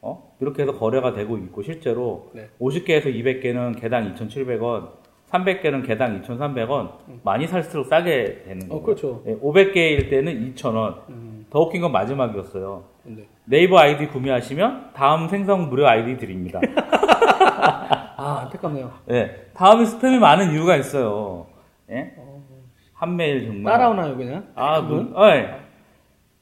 어? 0.00 0.32
이렇게 0.40 0.62
해서 0.62 0.72
거래가 0.72 1.14
되고 1.14 1.36
있고 1.38 1.62
실제로 1.62 2.30
네. 2.32 2.48
50개에서 2.60 3.06
200개는 3.06 3.80
개당 3.80 4.14
2,700원, 4.14 4.90
300개는 5.30 5.84
개당 5.84 6.22
2,300원, 6.22 6.90
많이 7.24 7.48
살수록 7.48 7.86
싸게 7.86 8.42
되는 8.44 8.68
거예요. 8.68 8.80
어, 8.80 8.84
그렇죠. 8.84 9.22
500개일 9.24 10.08
때는 10.10 10.54
2,000원. 10.54 11.08
음, 11.08 11.46
더 11.50 11.60
웃긴 11.60 11.80
건 11.80 11.90
마지막이었어요. 11.90 12.84
네. 13.04 13.26
네이버 13.46 13.78
아이디 13.78 14.06
구매하시면 14.06 14.90
다음 14.94 15.28
생성 15.28 15.68
무료 15.68 15.88
아이디 15.88 16.16
드립니다. 16.16 16.60
아, 18.16 18.42
안타깝네요. 18.42 18.92
네, 19.06 19.46
다음에 19.54 19.84
스팸이 19.84 20.18
많은 20.18 20.52
이유가 20.52 20.76
있어요. 20.76 21.46
예? 21.92 22.14
한메일 22.94 23.46
정말. 23.46 23.72
따라오나요, 23.72 24.16
그냥? 24.16 24.48
아, 24.54 24.80
그분? 24.82 25.10
뭐, 25.10 25.22
어이. 25.22 25.42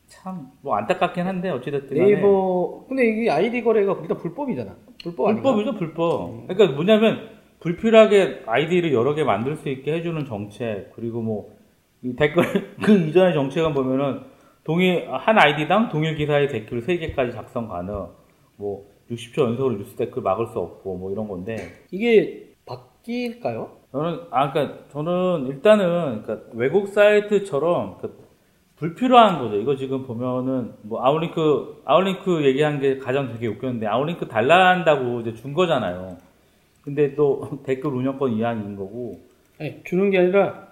참, 0.07 0.49
뭐 0.63 0.77
안타깝긴 0.77 1.27
한데, 1.27 1.51
어찌됐든. 1.51 1.97
간에. 1.97 2.15
네이버, 2.15 2.85
근데 2.89 3.09
이게 3.09 3.31
아이디 3.31 3.63
거래가 3.63 3.97
일단 4.01 4.19
불법이잖아. 4.19 4.77
불법 5.03 5.29
아닌가? 5.29 5.43
불법이죠, 5.53 5.79
불법. 5.79 6.47
그러니까 6.47 6.75
뭐냐면, 6.77 7.31
불필요하게 7.61 8.43
아이디를 8.47 8.93
여러 8.93 9.15
개 9.15 9.25
만들 9.25 9.57
수 9.57 9.69
있게 9.69 9.93
해주는 9.95 10.25
정책, 10.27 10.93
그리고 10.95 11.23
뭐, 11.23 11.53
이 12.03 12.15
댓글, 12.17 12.43
그 12.83 12.93
이전의 12.93 13.35
정책은 13.35 13.73
보면은, 13.75 14.21
동일, 14.65 15.09
한 15.11 15.39
아이디당 15.39 15.89
동일 15.89 16.17
기사의 16.17 16.49
댓글 16.49 16.83
3 16.83 16.99
개까지 16.99 17.33
작성 17.33 17.69
가능, 17.69 18.09
뭐, 18.57 18.87
60초 19.11 19.43
연속으로 19.43 19.77
뉴스 19.79 19.97
댓글 19.97 20.23
막을 20.23 20.49
수 20.49 20.59
없고, 20.59 20.97
뭐 20.99 21.11
이런 21.11 21.27
건데, 21.27 21.57
이게 21.91 22.55
바뀔까요? 22.67 23.80
저는 23.93 24.21
아 24.31 24.53
그러니까 24.53 24.79
저는 24.93 25.47
일단은 25.49 26.23
그러니까 26.23 26.49
외국 26.55 26.89
사이트처럼 26.89 27.99
그 28.01 28.19
불필요한 28.77 29.39
거죠. 29.41 29.57
이거 29.57 29.77
지금 29.77 30.07
보면은 30.07 30.73
뭐 30.83 31.05
outlink 31.05 31.83
outlink 31.85 32.45
얘기한 32.45 32.81
게 32.81 32.99
가장 32.99 33.33
되게 33.33 33.47
웃겼는데 33.49 33.87
outlink 33.87 34.29
달란다고 34.29 35.21
이제 35.21 35.35
준 35.35 35.53
거잖아요. 35.53 36.17
근데 36.83 37.15
또 37.15 37.61
댓글 37.65 37.91
운영권 37.91 38.33
이양인 38.33 38.77
거고. 38.77 39.19
아니, 39.59 39.83
주는 39.85 40.09
게 40.11 40.19
아니라 40.19 40.69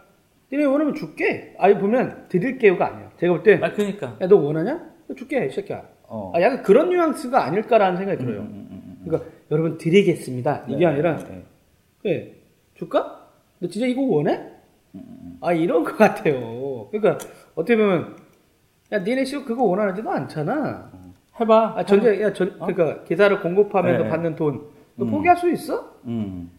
니네 0.50 0.64
원하면 0.64 0.94
줄게. 0.94 1.54
아니 1.58 1.74
보면 1.76 2.26
드릴게요가 2.28 2.86
아니야. 2.86 3.10
제가 3.18 3.34
볼 3.34 3.42
때, 3.42 3.60
아 3.62 3.72
그러니까. 3.72 4.16
야너 4.20 4.36
원하냐? 4.36 4.80
줄게 5.16 5.46
이 5.46 5.50
새끼야. 5.50 5.82
어. 6.08 6.32
아, 6.34 6.40
약간 6.40 6.62
그런 6.62 6.88
뉘앙스가 6.88 7.44
아닐까라는 7.44 7.98
생각이 7.98 8.18
들어요. 8.18 8.40
음, 8.40 8.46
음, 8.46 8.68
음, 8.70 8.82
음. 8.86 9.00
그러니까 9.04 9.30
여러분 9.50 9.76
드리겠습니다. 9.76 10.64
이게 10.68 10.78
네, 10.78 10.86
아니라 10.86 11.16
네, 11.18 11.44
예, 12.06 12.34
줄까? 12.82 13.28
너 13.58 13.68
진짜 13.68 13.86
이거 13.86 14.02
원해? 14.02 14.40
음, 14.94 15.38
아 15.40 15.52
이런 15.52 15.82
것 15.84 15.96
같아요. 15.96 16.88
그러니까 16.90 17.18
어떻게 17.54 17.76
보면 17.76 18.16
야 18.92 18.98
니네 19.00 19.24
씨 19.24 19.36
그거 19.44 19.64
원하지도 19.64 20.08
않잖아. 20.10 20.90
해봐. 21.40 21.74
아 21.76 21.84
전제 21.84 22.20
야 22.22 22.32
전 22.32 22.54
그러니까 22.58 23.04
기사를 23.04 23.40
공급하면서 23.40 24.04
네. 24.04 24.08
받는 24.10 24.36
돈 24.36 24.78
너 24.96 25.04
음. 25.04 25.10
포기할 25.12 25.36
수 25.36 25.48
있어? 25.52 25.94
음. 26.06 26.50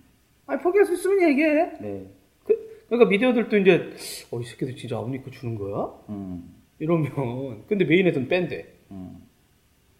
아니 0.45 0.61
포기할 0.61 0.85
수 0.85 0.93
있으면 0.93 1.29
얘기해. 1.29 1.77
네. 1.81 2.05
그, 2.45 2.55
그러니까 2.87 3.09
미디어들도 3.09 3.57
이제 3.57 3.89
어이 4.31 4.43
새끼들 4.45 4.77
진짜 4.77 4.95
아우니까 4.95 5.29
주는 5.31 5.55
거야? 5.57 5.91
음. 6.07 6.49
이러면 6.79 7.63
근데 7.67 7.83
메인에서는 7.83 8.29
뺀대. 8.29 8.65
음. 8.91 9.17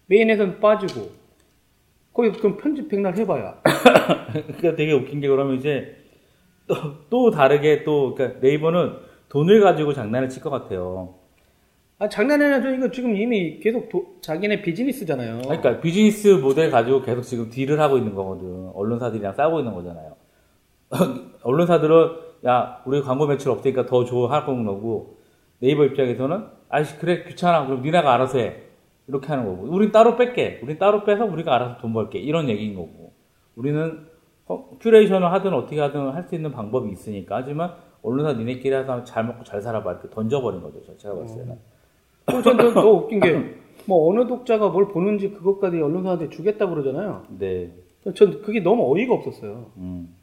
메인에서는 0.06 0.58
빠지고 0.60 1.10
거기 2.14 2.32
그럼 2.32 2.56
편집 2.56 2.88
백날 2.88 3.14
해봐야. 3.16 3.60
그러니까 4.32 4.74
되게 4.76 4.92
웃긴 4.92 5.20
게 5.20 5.28
그러면 5.28 5.56
이제 5.56 5.96
또, 6.74 6.74
또 7.10 7.30
다르게 7.30 7.82
또 7.84 8.14
그러니까 8.14 8.38
네이버는 8.40 8.92
돈을 9.28 9.60
가지고 9.60 9.92
장난을 9.92 10.28
칠 10.28 10.42
것 10.42 10.50
같아요. 10.50 11.14
아 11.98 12.08
장난해야죠. 12.08 12.70
이거 12.70 12.90
지금 12.90 13.14
이미 13.14 13.58
계속 13.60 13.88
도- 13.90 14.16
자기네 14.22 14.62
비즈니스잖아요. 14.62 15.42
그러니까 15.42 15.80
비즈니스 15.80 16.28
모델 16.28 16.70
가지고 16.70 17.02
계속 17.02 17.22
지금 17.22 17.50
딜을 17.50 17.78
하고 17.78 17.98
있는 17.98 18.14
거거든. 18.14 18.70
언론사들이랑 18.74 19.34
싸우고 19.34 19.58
있는 19.60 19.74
거잖아요. 19.74 20.16
언론사들은 21.42 22.10
야 22.46 22.80
우리 22.86 23.02
광고 23.02 23.26
매출 23.26 23.50
없으니까 23.50 23.86
더 23.86 24.04
줘 24.04 24.26
하는 24.26 24.64
거고 24.64 25.18
네이버 25.58 25.84
입장에서는 25.84 26.44
아이씨 26.68 26.96
그래 26.98 27.24
귀찮아 27.24 27.66
그럼 27.66 27.82
니네가 27.82 28.12
알아서 28.14 28.38
해 28.38 28.56
이렇게 29.06 29.26
하는 29.28 29.44
거고 29.44 29.68
우린 29.68 29.92
따로 29.92 30.16
뺄게 30.16 30.60
우린 30.62 30.78
따로 30.78 31.04
빼서 31.04 31.24
우리가 31.26 31.54
알아서 31.54 31.78
돈 31.78 31.92
벌게 31.92 32.18
이런 32.18 32.48
얘기인 32.48 32.74
거고 32.74 33.12
우리는 33.56 34.06
어, 34.06 34.19
curation을 34.80 35.30
하든 35.32 35.52
어떻게 35.54 35.80
하든 35.80 36.10
할 36.10 36.24
수 36.24 36.34
있는 36.34 36.50
방법이 36.52 36.90
있으니까 36.90 37.36
하지만 37.36 37.72
언론사 38.02 38.32
니네끼리 38.38 38.74
해서 38.74 39.04
잘 39.04 39.24
먹고 39.24 39.44
잘 39.44 39.60
살아봐 39.60 39.92
이렇게 39.92 40.08
던져버린 40.10 40.60
거죠 40.62 40.80
저- 40.86 40.96
제가 40.96 41.14
봤을 41.16 41.38
때는 41.42 41.56
또 42.30 42.42
전더 42.42 42.72
더 42.74 42.90
웃긴 42.90 43.20
게 43.20 43.60
뭐 43.86 44.10
어느 44.10 44.26
독자가 44.26 44.68
뭘 44.68 44.88
보는지 44.88 45.30
그것까지 45.30 45.80
언론사한테 45.80 46.28
주겠다 46.28 46.66
고 46.66 46.74
그러잖아요. 46.74 47.22
네 47.38 47.70
전 48.14 48.42
그게 48.42 48.60
너무 48.60 48.94
어이가 48.94 49.14
없었어요. 49.14 49.70
음. 49.78 50.14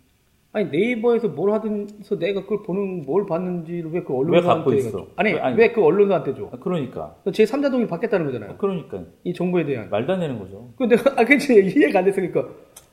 아니 0.54 0.70
네이버에서 0.70 1.30
뭘 1.30 1.52
하든서 1.52 2.18
내가 2.20 2.42
그걸 2.44 2.62
보는 2.64 3.02
뭘 3.06 3.26
봤는지를 3.26 3.92
왜그왜 3.92 4.02
갖고 4.02 4.20
언론사한테 4.20 4.76
있어? 4.78 5.08
아니 5.16 5.34
왜- 5.34 5.40
아니. 5.40 5.58
왜 5.58 5.72
그 5.74 5.84
언론사한테 5.84 6.36
줘? 6.36 6.50
아, 6.54 6.58
그러니까 6.60 7.16
제 7.34 7.44
3자 7.46 7.70
동의 7.72 7.88
받겠다는 7.88 8.28
거잖아요. 8.28 8.56
그러니까 8.58 9.04
이 9.24 9.34
정보에 9.34 9.66
대한. 9.66 9.90
말도 9.90 10.14
안 10.14 10.20
되는 10.20 10.38
거죠 10.40 10.70
그 10.78 10.84
내가 10.88 11.20
아 11.20 11.26
그치 11.26 11.54
이해가 11.56 12.00
안 12.00 12.06
됐으니까. 12.06 12.48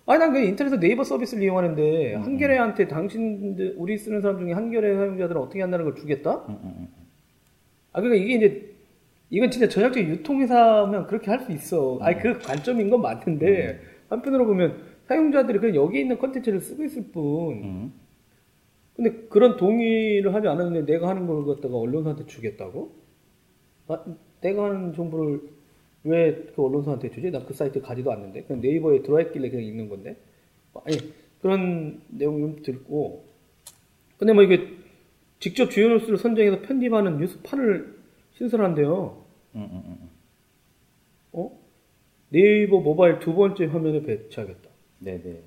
아니 0.06 0.18
난 0.18 0.32
그 0.32 0.38
인터넷 0.38 0.78
네이버 0.78 1.02
서비스를 1.04 1.42
이용하는데 1.44 2.16
음. 2.16 2.22
한겨레한테 2.22 2.88
당신들 2.88 3.74
우리 3.78 3.96
쓰는 3.96 4.20
사람 4.20 4.38
중에 4.38 4.52
한겨레 4.52 4.94
사용자들은 4.96 5.40
어떻게 5.40 5.60
한다는 5.62 5.84
걸 5.86 5.94
주겠다? 5.94 6.44
음, 6.48 6.58
음, 6.62 6.74
음. 6.80 6.88
아 7.92 8.00
그러니까 8.00 8.22
이게 8.24 8.34
이제 8.34 8.74
이건 9.30 9.50
진짜 9.50 9.68
전략적인 9.68 10.08
유통회사면 10.10 11.06
그렇게 11.06 11.30
할 11.30 11.40
수 11.40 11.52
있어. 11.52 11.98
아니 12.02 12.18
그 12.18 12.38
관점인 12.38 12.90
건 12.90 13.00
맞는데 13.02 13.80
한편으로 14.08 14.46
보면 14.46 14.76
사용자들이 15.08 15.58
그냥 15.58 15.74
여기 15.76 16.00
있는 16.00 16.18
컨텐츠를 16.18 16.60
쓰고 16.60 16.84
있을 16.84 17.04
뿐. 17.12 17.54
음. 17.62 17.92
근데 18.96 19.10
그런 19.28 19.56
동의를 19.56 20.34
하지 20.34 20.46
않았는데 20.48 20.92
내가 20.92 21.08
하는 21.08 21.26
걸 21.26 21.44
갖다가 21.46 21.76
언론사한테 21.76 22.26
주겠다고? 22.26 22.92
아, 23.88 24.04
내가 24.40 24.64
하는 24.66 24.92
정보를 24.92 25.40
왜 26.04 26.46
그 26.54 26.62
언론사한테 26.64 27.10
주지? 27.10 27.30
나 27.30 27.40
그 27.46 27.54
사이트 27.54 27.80
가지도 27.80 28.12
않는데 28.12 28.42
그냥 28.44 28.60
네이버에 28.62 29.02
들어있길래 29.02 29.50
그냥 29.50 29.64
읽는 29.66 29.88
건데 29.88 30.16
아니 30.84 30.96
그런 31.40 32.02
내용 32.08 32.40
좀 32.40 32.62
듣고 32.62 33.24
근데 34.18 34.32
뭐 34.32 34.42
이게 34.42 34.68
직접 35.40 35.70
주요 35.70 35.88
뉴스를 35.90 36.18
선정해서 36.18 36.62
편집하는 36.62 37.18
뉴스판을 37.18 37.94
신설한대요. 38.34 39.24
음, 39.56 39.60
음, 39.72 39.82
음. 39.86 40.10
어? 41.32 41.58
네이버 42.30 42.80
모바일 42.80 43.18
두 43.20 43.34
번째 43.34 43.66
화면에 43.66 44.02
배치하겠다. 44.02 44.68
네네. 45.00 45.42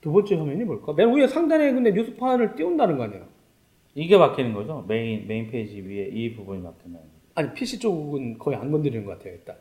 두 0.00 0.12
번째 0.12 0.34
화면이 0.36 0.64
뭘까? 0.64 0.92
맨 0.92 1.12
위에 1.14 1.26
상단에 1.26 1.72
근데 1.72 1.92
뉴스판을 1.92 2.56
띄운다는 2.56 2.98
거 2.98 3.04
아니야? 3.04 3.26
이게 3.94 4.16
막히는 4.18 4.52
거죠? 4.52 4.84
메인, 4.88 5.26
메인 5.26 5.50
페이지 5.50 5.80
위에 5.80 6.08
이 6.12 6.34
부분이 6.34 6.62
막히는. 6.62 6.98
아니 7.34 7.52
PC 7.52 7.78
쪽은 7.80 8.38
거의 8.38 8.56
안 8.56 8.70
건드리는 8.70 9.04
것 9.04 9.18
같아요 9.18 9.34
일단. 9.34 9.56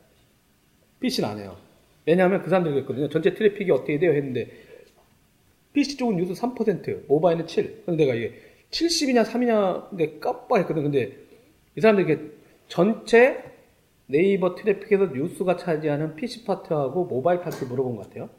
PC는 0.99 1.29
안 1.29 1.39
해요. 1.39 1.57
왜냐하면 2.05 2.41
그 2.41 2.49
사람들이 2.49 2.73
그랬거든요. 2.75 3.09
전체 3.09 3.33
트래픽이 3.33 3.71
어떻게 3.71 3.99
돼요 3.99 4.13
했는데 4.13 4.49
PC 5.73 5.97
쪽은 5.97 6.17
뉴스 6.17 6.33
3% 6.33 7.07
모바일은 7.07 7.47
7 7.47 7.83
근데 7.85 8.05
내가 8.05 8.15
이게 8.15 8.33
70이냐 8.71 9.25
3이냐 9.25 9.89
근데 9.89 10.19
깜빡했거든. 10.19 10.83
근데 10.83 11.17
이 11.75 11.81
사람들이 11.81 12.13
이게 12.13 12.21
전체 12.67 13.43
네이버 14.07 14.55
트래픽에서 14.55 15.07
뉴스가 15.07 15.57
차지하는 15.57 16.15
PC 16.15 16.45
파트하고 16.45 17.05
모바일 17.05 17.41
파트 17.41 17.63
물어본 17.65 17.95
것 17.95 18.07
같아요. 18.07 18.29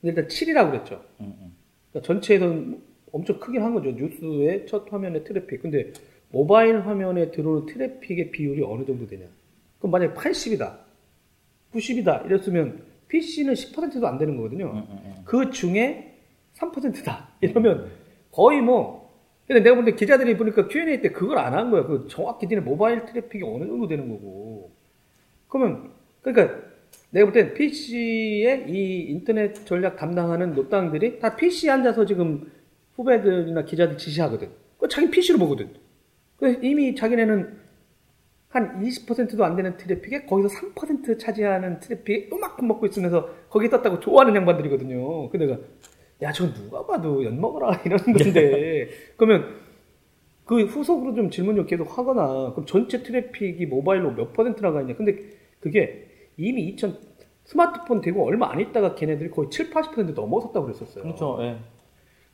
근데 0.00 0.20
일단 0.20 0.26
7이라고 0.26 0.70
그랬죠. 0.70 1.04
음, 1.20 1.36
음. 1.40 1.56
그러니까 1.90 2.06
전체에서는 2.06 2.82
엄청 3.12 3.38
크긴 3.38 3.62
한 3.62 3.74
거죠. 3.74 3.90
뉴스의 3.90 4.66
첫 4.66 4.90
화면의 4.90 5.24
트래픽. 5.24 5.62
근데 5.62 5.92
모바일 6.30 6.80
화면에 6.80 7.30
들어오는 7.30 7.66
트래픽의 7.66 8.30
비율이 8.30 8.62
어느 8.62 8.84
정도 8.84 9.06
되냐. 9.06 9.26
그럼 9.78 9.90
만약에 9.92 10.14
80이다. 10.14 10.78
90이다. 11.74 12.26
이랬으면 12.26 12.82
PC는 13.08 13.54
10%도 13.54 14.06
안 14.06 14.18
되는 14.18 14.36
거거든요. 14.36 14.66
음, 14.70 14.76
음, 14.88 14.98
음. 15.04 15.14
그 15.24 15.50
중에 15.50 16.14
3%다. 16.54 17.28
이러면 17.40 17.90
거의 18.30 18.60
뭐. 18.60 19.10
근데 19.46 19.62
내가 19.62 19.74
볼때 19.74 19.92
기자들이 19.96 20.36
보니까 20.36 20.68
Q&A 20.68 21.00
때 21.00 21.10
그걸 21.10 21.38
안 21.38 21.54
한 21.54 21.70
거야. 21.72 21.84
그 21.84 22.06
정확히 22.08 22.46
니네 22.46 22.60
모바일 22.60 23.04
트래픽이 23.04 23.42
어느 23.44 23.66
정도 23.66 23.88
되는 23.88 24.08
거고. 24.08 24.70
그러면, 25.48 25.90
그러니까 26.22 26.56
내가 27.10 27.26
볼 27.26 27.32
땐 27.32 27.54
PC의 27.54 28.66
이 28.70 29.00
인터넷 29.10 29.54
전략 29.66 29.96
담당하는 29.96 30.54
노땅들이 30.54 31.18
다 31.18 31.34
PC 31.34 31.68
앉아서 31.68 32.06
지금 32.06 32.48
후배들이나 32.94 33.64
기자들 33.64 33.98
지시하거든. 33.98 34.48
그 34.78 34.86
자기 34.86 35.10
PC로 35.10 35.38
보거든. 35.40 35.70
그 36.40 36.58
이미 36.62 36.94
자기네는 36.94 37.60
한 38.48 38.82
20%도 38.82 39.44
안 39.44 39.54
되는 39.54 39.76
트래픽에 39.76 40.24
거기서 40.24 40.48
3% 40.48 41.18
차지하는 41.18 41.78
트래픽에 41.78 42.30
엿만큼 42.32 42.66
먹고 42.66 42.86
있으면서 42.86 43.28
거기에 43.48 43.68
떴다고 43.68 44.00
좋아하는 44.00 44.34
양반들이거든요. 44.34 45.28
그 45.28 45.36
내가 45.36 45.58
야 46.22 46.32
저건 46.32 46.54
누가 46.54 46.84
봐도 46.84 47.24
엿먹어라 47.24 47.82
이러는 47.86 48.04
건데 48.12 48.88
그러면 49.16 49.54
그 50.44 50.64
후속으로 50.64 51.14
좀 51.14 51.30
질문 51.30 51.54
좀 51.54 51.66
계속 51.66 51.96
하거나 51.96 52.50
그럼 52.52 52.66
전체 52.66 53.02
트래픽이 53.02 53.66
모바일로 53.66 54.12
몇 54.12 54.32
퍼센트 54.32 54.62
나가 54.62 54.80
있냐 54.80 54.96
근데 54.96 55.16
그게 55.60 56.08
이미 56.36 56.62
2000 56.70 57.10
스마트폰 57.44 58.00
되고 58.00 58.24
얼마 58.24 58.50
안 58.50 58.60
있다가 58.60 58.94
걔네들이 58.94 59.30
거의 59.30 59.50
7, 59.50 59.70
80% 59.70 60.14
넘어섰다고 60.14 60.66
그랬었어요. 60.66 61.02
그렇죠. 61.02 61.38
예. 61.40 61.58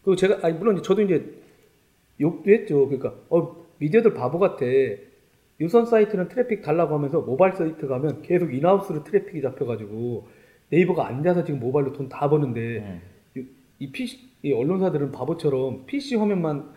그 0.03 0.14
제가 0.14 0.40
아니 0.42 0.55
물론 0.55 0.77
이제 0.77 0.83
저도 0.83 1.03
이제 1.03 1.25
욕도 2.21 2.51
했죠. 2.51 2.87
그러니까 2.87 3.14
어 3.31 3.65
미디어들 3.79 4.15
바보 4.15 4.39
같아. 4.39 4.65
유선 5.61 5.87
사이트는 5.87 6.29
트래픽 6.29 6.62
달라고 6.62 6.95
하면서 6.95 7.21
모바일 7.21 7.55
사이트 7.55 7.87
가면 7.87 8.23
계속 8.23 8.53
in-house로 8.53 9.05
트래픽이 9.05 9.41
잡혀가지고 9.43 10.29
네이버가 10.71 11.07
앉아서 11.07 11.45
지금 11.45 11.61
모바일로 11.61 11.93
돈 11.93 12.09
다 12.09 12.29
버는데 12.29 12.61
음. 12.79 13.01
이, 13.37 13.47
이 13.79 13.91
PC 13.93 14.19
이 14.43 14.53
언론사들은 14.53 15.12
바보처럼 15.12 15.87
PC 15.87 16.17
화면만 16.17 16.71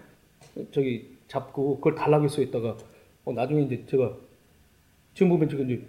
저기 0.71 1.17
잡고 1.27 1.75
그걸 1.77 1.95
달라고 1.95 2.27
써 2.29 2.41
있다가 2.41 2.77
어, 3.25 3.33
나중에 3.33 3.63
이제 3.63 3.83
제가 3.87 4.13
지금 5.13 5.29
보면 5.29 5.49
지금 5.49 5.69
이제 5.69 5.81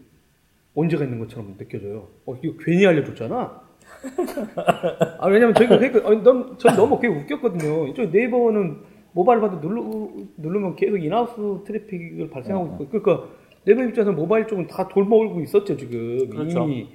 언제가 0.75 1.05
있는 1.05 1.18
것처럼 1.20 1.57
느껴져요. 1.59 2.09
어 2.27 2.37
이거 2.42 2.55
괜히 2.59 2.85
알려줬잖아. 2.87 3.62
아 5.18 5.27
왜냐면 5.29 5.55
저희가 5.55 5.79
그러니까 5.79 6.09
아니, 6.09 6.23
너무 6.23 6.57
전 6.59 6.75
너무 6.77 6.96
그게 6.96 7.09
웃겼거든요. 7.09 7.87
이쪽 7.88 8.11
네이버는 8.11 8.79
모바일 9.12 9.40
봐도 9.40 9.59
누르 9.61 10.27
누르면 10.37 10.77
계속 10.77 10.99
인하우스 10.99 11.64
트래픽을 11.64 12.31
발생하고 12.31 12.85
있고 12.85 13.01
그러니까 13.01 13.29
네이버 13.64 13.85
입장에서 13.85 14.12
모바일 14.12 14.46
쪽은 14.46 14.66
다 14.66 14.88
돌려먹고 14.88 15.40
있었죠 15.40 15.77
지금 15.77 16.31
그렇죠. 16.31 16.64
이미 16.64 16.88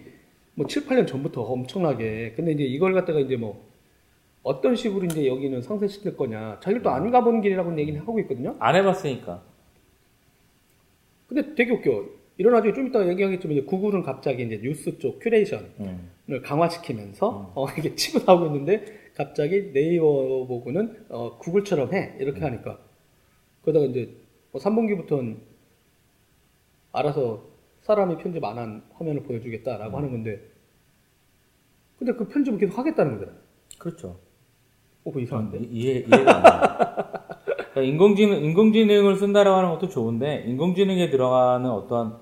뭐 0.55 0.65
7, 0.65 0.85
8년 0.85 1.05
전부터 1.05 1.41
엄청나게. 1.41 2.33
근데 2.35 2.53
이제 2.53 2.63
이걸 2.63 2.93
갖다가 2.93 3.19
이제 3.19 3.35
뭐 3.35 3.61
어떤 4.41 4.75
식으로 4.75 5.05
이제 5.05 5.27
여기는 5.27 5.61
상쇄시킬 5.61 6.15
거냐. 6.15 6.59
자기도 6.61 6.89
안 6.89 7.11
가본 7.11 7.41
길이라고 7.41 7.77
얘기는 7.77 7.99
하고 7.99 8.19
있거든요. 8.21 8.55
안 8.59 8.75
해봤으니까. 8.75 9.43
근데 11.27 11.55
되게 11.55 11.71
웃겨. 11.73 12.05
이런 12.37 12.53
나중에 12.53 12.73
좀 12.73 12.87
이따 12.87 13.05
얘기하겠지만 13.07 13.57
이제 13.57 13.65
구글은 13.65 14.03
갑자기 14.03 14.43
이제 14.43 14.59
뉴스 14.61 14.97
쪽 14.97 15.19
큐레이션을 15.19 15.69
음. 15.79 16.41
강화시키면서 16.43 17.53
어, 17.55 17.65
이게 17.77 17.95
치고 17.95 18.19
나오고 18.25 18.47
있는데 18.47 18.85
갑자기 19.15 19.71
네이버 19.73 20.45
보고는 20.47 21.05
어, 21.09 21.37
구글처럼 21.37 21.93
해 21.93 22.15
이렇게 22.19 22.41
하니까 22.41 22.77
그러다가 23.63 23.85
이제 23.85 24.09
뭐 24.51 24.61
3분기부터는 24.61 25.37
알아서 26.91 27.43
사람이 27.81 28.17
편집 28.17 28.43
안 28.43 28.57
한 28.57 28.83
화면을 28.93 29.23
보여주겠다라고 29.23 29.97
하는 29.97 30.11
건데 30.11 30.41
근데 31.97 32.13
그 32.13 32.27
편집을 32.27 32.59
계속 32.59 32.77
하겠다는 32.77 33.13
거잖아요. 33.19 33.37
그렇죠. 33.79 34.07
어, 35.03 35.11
그거 35.11 35.19
이상한데? 35.19 35.59
이- 35.59 35.69
이해, 35.71 35.93
이해가 35.99 36.35
안 36.35 36.43
돼. 36.43 37.55
그러니까 37.55 37.81
인공지능, 37.81 38.43
인공지능을 38.43 39.15
쓴다라고 39.15 39.55
하는 39.57 39.69
것도 39.71 39.87
좋은데, 39.89 40.43
인공지능에 40.47 41.09
들어가는 41.09 41.69
어떠한 41.69 42.17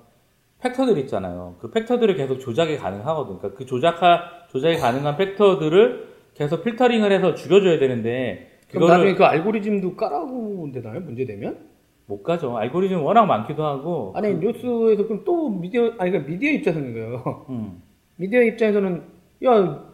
팩터들 0.60 0.98
있잖아요. 0.98 1.56
그 1.60 1.70
팩터들을 1.70 2.14
계속 2.14 2.38
조작이 2.38 2.76
가능하거든. 2.76 3.38
그러니까 3.38 3.58
그 3.58 3.66
조작하, 3.66 4.20
조작이 4.50 4.76
가능한 4.78 5.16
팩터들을 5.16 6.13
계속 6.34 6.64
필터링을 6.64 7.12
해서 7.12 7.34
죽여줘야 7.34 7.78
되는데, 7.78 8.50
그럼 8.70 8.88
나중에 8.88 9.14
그 9.14 9.24
알고리즘도 9.24 9.94
까라고 9.94 10.70
되나요? 10.72 11.00
문제 11.00 11.24
되면? 11.24 11.58
못 12.06 12.22
가죠. 12.22 12.56
알고리즘 12.56 13.02
워낙 13.02 13.24
많기도 13.26 13.64
하고. 13.64 14.12
아니 14.14 14.34
뉴스에서 14.34 15.04
그럼 15.06 15.22
또 15.24 15.48
미디어 15.48 15.92
아니 15.98 16.10
그러니까 16.10 16.30
미디어 16.30 16.50
입장에서는 16.52 16.92
거예요. 16.92 17.46
음. 17.48 17.82
미디어 18.16 18.42
입장에서는 18.42 19.02
야 19.44 19.84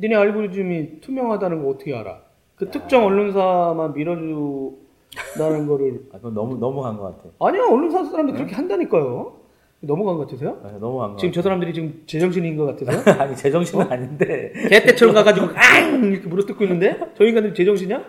니네 0.00 0.14
알고리즘이 0.14 1.00
투명하다는 1.00 1.62
거 1.62 1.70
어떻게 1.70 1.94
알아? 1.94 2.22
그 2.54 2.70
특정 2.70 3.04
언론사만 3.04 3.94
밀어준다는 3.94 5.66
거를 5.66 6.08
아, 6.12 6.16
그건 6.18 6.34
너무, 6.34 6.58
너무 6.58 6.82
간것 6.82 7.16
같아. 7.16 7.30
아니야 7.46 7.64
언론사 7.64 8.04
사람들 8.04 8.34
그렇게 8.34 8.54
한다니까요. 8.54 9.39
넘어간 9.82 10.16
것 10.16 10.26
같으세요? 10.26 10.60
네, 10.64 10.72
너무 10.78 10.98
간것 10.98 11.18
지금 11.18 11.32
저 11.32 11.40
사람들이 11.42 11.72
지금 11.72 12.02
제정신인 12.06 12.56
것 12.56 12.66
같으세요? 12.66 13.02
아니, 13.18 13.34
제정신은 13.34 13.90
아닌데. 13.90 14.52
개떼처럼 14.68 15.14
가가지고 15.14 15.48
앙 15.54 16.04
이렇게 16.12 16.28
물어뜯고 16.28 16.64
있는데 16.64 16.98
저 17.16 17.24
인간들 17.24 17.54
제정신이야? 17.54 18.04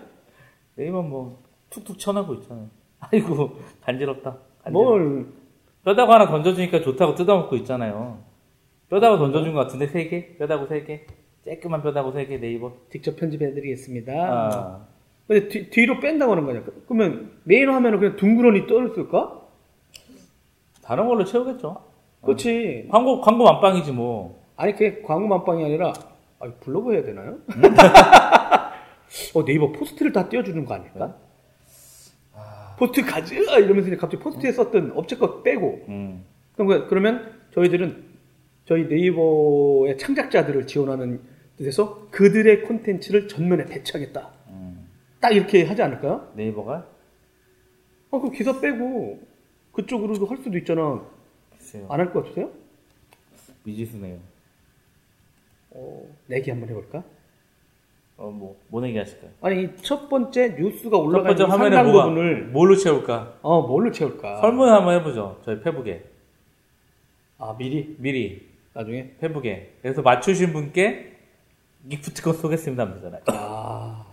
네이버 0.76 1.02
뭐, 1.02 1.42
툭툭 1.70 1.98
쳐나고 1.98 2.34
있잖아요. 2.36 2.68
아이고, 3.00 3.58
간지럽다. 3.82 4.38
간지럽다. 4.64 4.70
뭘 4.72 5.28
뼈다구 5.86 6.12
하나 6.14 6.28
던져주니까 6.28 6.82
좋다고 6.82 7.16
뜯어먹고 7.16 7.56
있잖아요. 7.58 8.20
뼈다구 8.90 9.18
던져준 9.18 9.54
것 9.54 9.60
같은데 9.62 9.88
세 9.88 10.08
개? 10.10 10.36
뼈다구 10.38 10.68
세 10.68 10.84
개? 10.84 11.06
쬐끄만 11.48 11.82
뼈다구 11.82 12.12
세 12.12 12.26
개 12.28 12.38
네이버. 12.38 12.74
직접 12.92 13.16
편집해드리겠습니다. 13.16 14.14
아, 14.14 14.86
근데 15.28 15.48
뒤, 15.48 15.70
뒤로 15.70 16.00
뺀다고 16.02 16.34
하는 16.34 16.46
거냐? 16.46 16.64
그러면 16.88 17.32
메인 17.46 17.70
화면은 17.70 18.00
그냥 18.00 18.16
둥그러니 18.18 18.68
떠있을까? 18.68 19.41
다른 20.82 21.08
걸로 21.08 21.24
채우겠죠. 21.26 21.84
그렇지. 22.22 22.88
광고 22.92 23.22
광고 23.22 23.44
만빵이지 23.46 23.92
뭐. 23.92 24.42
아니 24.56 24.74
그게 24.74 25.02
광고 25.02 25.28
만빵이 25.28 25.64
아니라 25.66 25.94
아, 26.40 26.52
블로그 26.60 26.94
해야 26.94 27.04
되나요? 27.04 27.38
어 29.34 29.46
네이버 29.46 29.72
포스트를 29.72 30.12
다 30.12 30.28
띄워주는 30.30 30.66
거 30.66 30.74
아닐까? 30.74 31.16
포스트 32.78 33.06
가즈아 33.06 33.34
이러면서 33.36 33.88
이제 33.90 33.96
갑자기 33.96 34.24
포스트에 34.24 34.52
썼던 34.52 34.94
업체 34.96 35.16
것 35.18 35.44
빼고 35.44 35.86
음, 35.88 36.26
그럼 36.54 36.68
그- 36.68 36.88
그러면 36.88 37.32
저희들은 37.54 38.12
저희 38.66 38.86
네이버의 38.86 39.98
창작자들을 40.00 40.66
지원하는 40.66 41.20
뜻에서 41.58 42.08
그들의 42.10 42.64
콘텐츠를 42.64 43.28
전면에 43.28 43.66
배치하겠다. 43.66 44.30
음. 44.50 44.88
딱 45.20 45.30
이렇게 45.36 45.64
하지 45.64 45.82
않을까요? 45.84 46.32
네이버가 46.36 46.74
아, 48.12 48.20
그 48.20 48.32
기사 48.32 48.60
빼고 48.60 49.20
그쪽으로도 49.74 50.26
할 50.26 50.38
수도 50.38 50.58
있잖아. 50.58 51.02
안 51.90 52.00
할 52.00 52.12
것 52.12 52.24
같으세요? 52.24 52.50
미지수네요. 53.64 54.18
어, 55.72 56.04
내기 56.28 56.50
한번 56.50 56.70
해볼까? 56.70 57.04
어, 58.18 58.30
뭐, 58.30 58.58
뭐 58.68 58.86
얘기하실까요? 58.88 59.32
아니, 59.42 59.64
이첫 59.64 60.10
번째 60.10 60.56
뉴스가 60.60 60.98
첫 60.98 61.04
올라가는 61.04 61.36
번째 61.36 61.44
화면에 61.52 61.84
뭐가, 61.84 62.04
부분을 62.10 62.46
뭘로 62.48 62.76
채울까? 62.76 63.38
어, 63.42 63.62
뭘로 63.62 63.92
채울까? 63.92 64.42
설문 64.42 64.68
한번 64.70 65.00
해보죠. 65.00 65.40
저희 65.46 65.62
페북에. 65.62 66.04
아, 67.38 67.56
미리 67.58 67.96
미리, 68.00 68.48
나중에. 68.74 69.12
페북에. 69.20 69.74
그래서 69.82 70.02
맞추신 70.02 70.52
분께 70.54 71.18
기프트콘 71.90 72.34
쏘겠습니다. 72.34 72.84
하면 72.84 72.96
되잖아요. 72.98 73.22
아, 73.28 74.06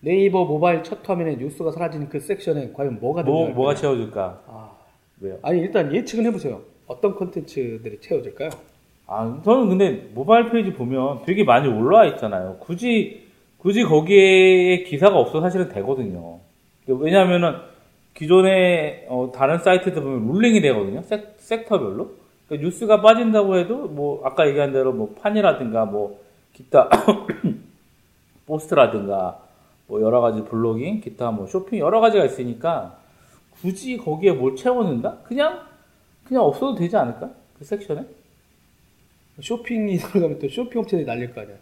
네이버 0.00 0.44
모바일 0.44 0.82
첫 0.82 1.08
화면에 1.08 1.36
뉴스가 1.36 1.70
사라지는 1.72 2.08
그 2.08 2.20
섹션에 2.20 2.72
과연 2.72 2.98
뭐가 3.00 3.22
뭐, 3.22 3.46
등장할까요? 3.46 3.54
뭐가 3.54 3.74
채워줄까? 3.74 4.42
아, 4.46 4.77
왜요? 5.20 5.38
아니 5.42 5.60
일단 5.60 5.94
예측은 5.94 6.24
해보세요. 6.26 6.62
어떤 6.86 7.14
콘텐츠들이 7.14 8.00
채워질까요? 8.00 8.50
아, 9.06 9.40
저는 9.44 9.68
근데 9.70 10.10
모바일 10.14 10.50
페이지 10.50 10.72
보면 10.72 11.22
되게 11.24 11.44
많이 11.44 11.68
올라와 11.68 12.06
있잖아요. 12.06 12.56
굳이, 12.60 13.26
굳이 13.56 13.82
거기에 13.82 14.82
기사가 14.84 15.16
없어 15.16 15.40
사실은 15.40 15.68
되거든요. 15.70 16.40
왜냐하면은 16.86 17.54
기존에 18.14 19.06
어, 19.08 19.30
다른 19.34 19.58
사이트들 19.58 20.02
보면 20.02 20.32
rolling이 20.32 20.60
되거든요. 20.60 21.02
섹, 21.02 21.34
섹터별로. 21.38 22.16
그러니까 22.46 22.66
뉴스가 22.66 23.00
빠진다고 23.00 23.56
해도 23.56 23.86
뭐 23.88 24.22
아까 24.24 24.46
얘기한 24.46 24.72
대로 24.72 24.92
뭐 24.92 25.14
판이라든가 25.20 25.84
뭐 25.84 26.20
기타 26.52 26.88
포스트라든가 28.46 29.40
뭐 29.86 30.02
여러 30.02 30.20
가지 30.20 30.42
blogging, 30.44 31.00
기타 31.00 31.30
뭐 31.30 31.46
쇼핑 31.46 31.78
여러 31.78 32.00
가지가 32.00 32.24
있으니까 32.24 32.97
굳이 33.60 33.96
거기에 33.96 34.32
뭘 34.32 34.56
채워넣는다? 34.56 35.18
그냥 35.24 35.66
그냥 36.24 36.44
없어도 36.44 36.74
되지 36.74 36.96
않을까? 36.96 37.32
그 37.58 37.64
섹션에? 37.64 38.04
쇼핑이 39.40 39.96
들어가면 39.98 40.38
또 40.38 40.48
쇼핑 40.48 40.80
업체들이 40.80 41.06
날릴 41.06 41.32
거 41.32 41.40
아니야. 41.40 41.56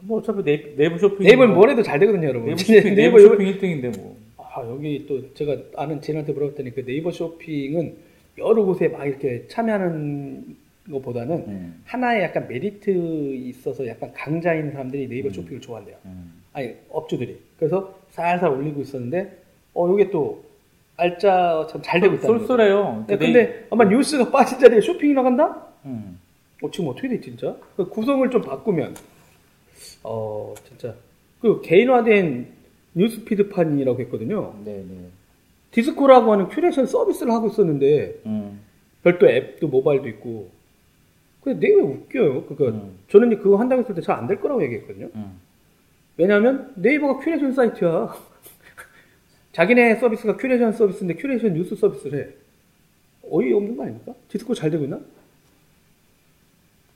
뭐 0.00 0.18
어차피 0.18 0.42
네이, 0.42 0.76
네이버 0.76 0.98
쇼핑 0.98 1.26
네이버는 1.26 1.54
뭘 1.54 1.70
해도 1.70 1.82
잘 1.82 1.98
되거든요, 2.00 2.28
여러분. 2.28 2.54
네이버 2.54 2.62
쇼핑 2.62 2.94
네이버 2.94 3.18
네이버 3.18 3.18
쇼핑 3.20 3.46
1등인데 3.52 3.98
뭐 3.98 4.16
아, 4.36 4.62
여기 4.68 5.06
또 5.08 5.34
제가 5.34 5.56
아는 5.76 6.00
지인한테 6.00 6.32
물어봤더니 6.32 6.74
그 6.74 6.84
네이버 6.84 7.10
쇼핑은 7.10 7.96
여러 8.38 8.64
곳에 8.64 8.88
막 8.88 9.06
이렇게 9.06 9.46
참여하는 9.48 10.56
것보다는 10.90 11.34
음, 11.48 11.82
하나의 11.86 12.22
약간 12.24 12.46
메리트 12.46 12.90
있어서 13.34 13.86
약간 13.86 14.12
강자인 14.12 14.70
사람들이 14.72 15.08
네이버 15.08 15.28
음. 15.28 15.32
쇼핑을 15.32 15.60
좋아한대요. 15.60 15.96
음. 16.04 16.42
아니, 16.52 16.74
업주들이. 16.90 17.38
그래서 17.58 17.98
살살 18.10 18.50
올리고 18.50 18.82
있었는데, 18.82 19.38
어, 19.74 19.88
요게 19.88 20.10
또 20.10 20.43
알짜 20.96 21.66
참잘 21.70 22.00
되고 22.00 22.16
거죠. 22.16 22.38
쏠쏠해요 22.38 23.04
네, 23.08 23.16
네이- 23.16 23.18
근데 23.18 23.66
아마 23.70 23.84
뉴스가 23.84 24.30
빠진 24.30 24.58
자리에 24.58 24.80
쇼핑이 24.80 25.12
나간다? 25.14 25.66
음. 25.84 26.18
어, 26.62 26.70
지금 26.70 26.88
어떻게 26.90 27.08
돼, 27.08 27.20
진짜? 27.20 27.56
그 27.76 27.88
구성을 27.88 28.28
좀 28.30 28.40
바꾸면, 28.42 28.94
어, 30.04 30.54
진짜. 30.68 30.94
그 31.40 31.60
개인화된 31.62 32.46
news 32.94 33.20
feed판이라고 33.20 34.00
했거든요. 34.02 34.54
네, 34.64 34.76
네. 34.88 35.08
디스코라고 35.72 36.32
하는 36.32 36.48
큐레이션 36.48 36.86
서비스를 36.86 37.32
하고 37.32 37.48
있었는데, 37.48 38.20
음. 38.26 38.60
별도 39.02 39.28
앱도 39.28 39.66
모바일도 39.68 40.08
있고, 40.08 40.48
근데 41.42 41.66
네이버 41.66 41.82
웃겨요. 41.82 42.44
그러니까 42.44 42.78
음. 42.80 42.98
저는 43.10 43.36
그거 43.42 43.56
한다고 43.56 43.82
했을 43.82 43.94
때 43.94 44.00
잘 44.00 44.16
안 44.16 44.26
될 44.28 44.40
거라고 44.40 44.62
얘기했거든요. 44.62 45.08
음. 45.14 45.38
왜냐하면 46.16 46.72
네이버가 46.76 47.18
큐레이션 47.18 47.52
사이트야. 47.52 48.14
자기네 49.54 49.96
서비스가 49.96 50.36
큐레이션 50.36 50.72
서비스인데 50.72 51.14
큐레이션 51.14 51.54
뉴스 51.54 51.76
서비스를 51.76 52.18
해. 52.20 52.28
어이없는 53.30 53.76
거 53.76 53.84
아닙니까? 53.84 54.12
디스코 54.28 54.52
잘 54.54 54.70
되고 54.70 54.84
있나? 54.84 54.98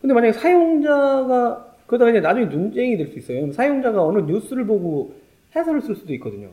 근데 0.01 0.12
만약에 0.14 0.33
사용자가 0.33 1.75
그러다가 1.87 2.11
이제 2.11 2.21
나중에 2.21 2.47
논쟁이 2.47 2.97
될 2.97 3.09
수 3.09 3.18
있어요. 3.18 3.51
사용자가 3.53 4.03
어느 4.05 4.18
뉴스를 4.31 4.66
보고 4.66 5.14
해설을 5.57 5.81
쓸 5.81 5.97
수도 5.97 6.12
있거든요. 6.14 6.51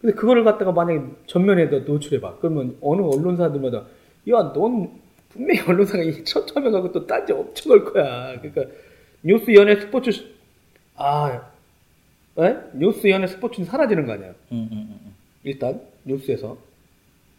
근데 0.00 0.14
그거를 0.14 0.44
갖다가 0.44 0.72
만약에 0.72 1.00
전면에 1.26 1.70
너 1.70 1.78
노출해봐. 1.80 2.36
그러면 2.40 2.76
어느 2.80 3.00
언론사들마다 3.02 3.78
야, 4.28 4.52
넌 4.52 4.90
분명히 5.30 5.60
언론사가 5.60 6.02
이첫 6.02 6.54
화면하고 6.54 6.92
또 6.92 7.06
딴지 7.06 7.32
엄청 7.32 7.70
걸 7.70 7.84
거야. 7.84 8.38
그러니까 8.40 8.64
뉴스 9.22 9.54
연예 9.54 9.76
스포츠 9.80 10.10
시- 10.10 10.26
아, 10.96 11.40
에? 12.38 12.56
뉴스 12.74 13.08
연예 13.08 13.26
스포츠는 13.26 13.66
사라지는 13.66 14.06
거 14.06 14.12
아니야. 14.12 14.28
음, 14.28 14.34
음, 14.52 14.68
음, 14.72 15.00
음. 15.06 15.09
일단 15.44 15.80
뉴스에서 16.04 16.56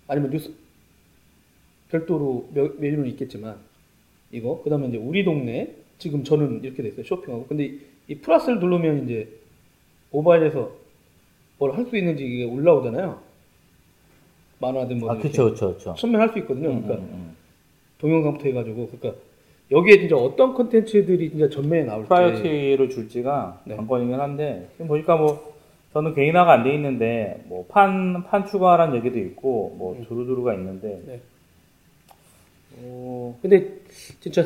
아니면 0.08 0.32
뉴스 0.32 0.52
별도로 1.90 2.50
몇, 2.54 2.80
메뉴는 2.80 3.08
있겠지만 3.10 3.58
이거 4.32 4.62
그다음에 4.64 4.88
이제 4.88 4.98
우리 4.98 5.24
동네 5.24 5.76
지금 5.98 6.24
저는 6.24 6.64
이렇게 6.64 6.82
됐어요 6.84 7.04
쇼핑하고 7.04 7.48
근데 7.48 7.66
이, 7.66 7.80
이 8.08 8.16
플러스를 8.16 8.60
누르면 8.60 9.06
이제 9.06 9.28
모바일에서 10.12 10.72
뭘 11.58 11.72
할 11.74 11.86
수 11.86 11.96
있는지 11.98 12.26
이게 12.26 12.44
올라오잖아요 12.46 13.22
만화든 14.60 15.00
뭐 15.00 15.12
아, 15.12 15.18
그쵸, 15.18 15.52
그쵸, 15.52 15.76
그쵸. 15.76 15.96
선명할 15.98 16.30
수 16.30 16.40
있거든요 16.40 16.70
음, 16.70 16.82
그러니까 16.84 17.06
음, 17.06 17.10
음. 17.14 17.36
동영상부터 18.00 18.46
해가지고 18.46 18.90
그러니까 18.90 19.22
여기에 19.70 20.00
진짜 20.00 20.16
어떤 20.18 20.54
컨텐츠들이 20.54 21.30
진짜 21.30 21.50
전면에 21.50 21.84
나올지 21.86 22.08
priority를 22.10 22.90
줄지가 22.90 23.62
네. 23.66 23.76
관건이긴 23.76 24.20
한데 24.20 24.68
지금 24.74 24.88
보니까 24.88 25.18
뭐 25.18 25.51
저는 25.94 26.14
개인화가 26.16 26.54
안 26.54 26.64
돼 26.64 26.74
있는데 26.76 27.44
뭐 27.48 27.66
판 27.68 28.24
판 28.30 28.46
추가라는 28.46 28.96
얘기도 28.98 29.20
있고 29.20 29.76
뭐 29.78 29.94
음. 29.98 30.06
두루두루가 30.06 30.54
있는데 30.54 31.02
네. 31.06 31.20
어, 32.78 33.38
근데 33.42 33.68
진짜 34.22 34.46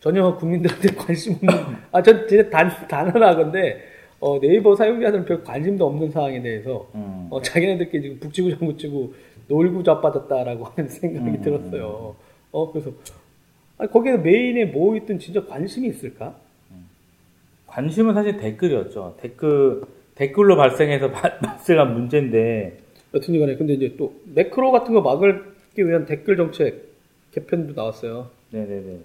전혀 0.00 0.36
국민들한테 0.36 0.88
관심 0.94 1.34
없는, 1.34 1.48
아, 1.90 2.02
전 2.02 2.28
진짜 2.28 2.48
단, 2.50 2.68
단언하건데, 2.88 3.82
어, 4.20 4.38
네이버 4.38 4.76
사용자들은 4.76 5.24
별 5.24 5.42
관심도 5.42 5.86
없는 5.86 6.10
사항에 6.10 6.42
대해서, 6.42 6.86
음. 6.94 7.26
어, 7.30 7.40
자기네들끼리 7.40 8.02
지금 8.02 8.20
북치고 8.20 8.50
장구치고 8.50 9.14
놀고 9.48 9.82
자빠졌다라고 9.82 10.64
하는 10.66 10.88
생각이 10.90 11.26
음, 11.38 11.40
들었어요. 11.42 12.14
어, 12.52 12.70
그래서, 12.70 12.92
아, 13.78 13.86
거기에 13.86 14.18
메인에 14.18 14.66
뭐 14.66 14.94
있든 14.96 15.18
진짜 15.18 15.44
관심이 15.44 15.88
있을까? 15.88 16.36
관심은 17.66 18.12
사실 18.14 18.36
댓글이었죠. 18.36 19.16
댓글 19.20 19.82
댓글로 20.14 20.56
발생해서 20.56 21.10
발- 21.10 21.38
발생한 21.40 21.92
문제인데 21.94 22.78
여튼 23.14 23.38
간에, 23.38 23.56
근데 23.56 23.74
이제 23.74 23.94
또, 23.96 24.14
매크로 24.34 24.72
같은 24.72 24.92
거 24.92 25.00
막기 25.00 25.86
위한 25.86 26.04
댓글 26.04 26.36
정책 26.36 26.88
개편도 27.32 27.74
나왔어요. 27.74 28.30
네네네. 28.50 28.98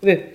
근데 0.00 0.34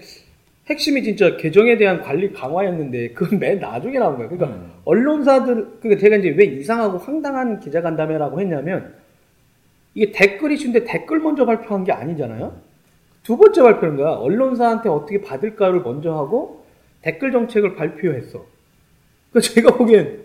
핵심이 0.68 1.04
진짜 1.04 1.38
계정에 1.38 1.78
대한 1.78 2.02
관리 2.02 2.32
강화였는데 2.34 3.10
그건 3.12 3.40
맨 3.40 3.60
나중에 3.60 4.00
나온 4.00 4.16
거예요. 4.18 4.30
그러니까 4.30 4.58
음. 4.58 4.72
언론사들 4.86 5.80
그러니까 5.80 6.02
제가 6.02 6.18
이제 6.18 6.30
왜 6.30 6.46
이상하고 6.46 6.98
황당한 6.98 7.60
기자 7.60 7.82
간담회라고 7.82 8.40
했냐면 8.40 8.94
이게 9.94 10.12
댓글 10.12 10.52
이슈인데 10.52 10.84
댓글 10.86 11.20
먼저 11.20 11.46
발표한 11.46 11.84
게 11.84 11.92
아니잖아요. 11.92 12.56
두 13.24 13.38
번째 13.38 13.62
발표는 13.62 13.96
거야. 13.98 14.12
언론사한테 14.12 14.90
어떻게 14.90 15.22
받을까를 15.22 15.82
먼저 15.82 16.14
하고 16.16 16.66
댓글 17.02 17.32
정책을 17.32 17.76
발표했어. 17.76 18.46
그러니까 19.36 19.42
제가 19.42 19.78
보기엔 19.78 20.24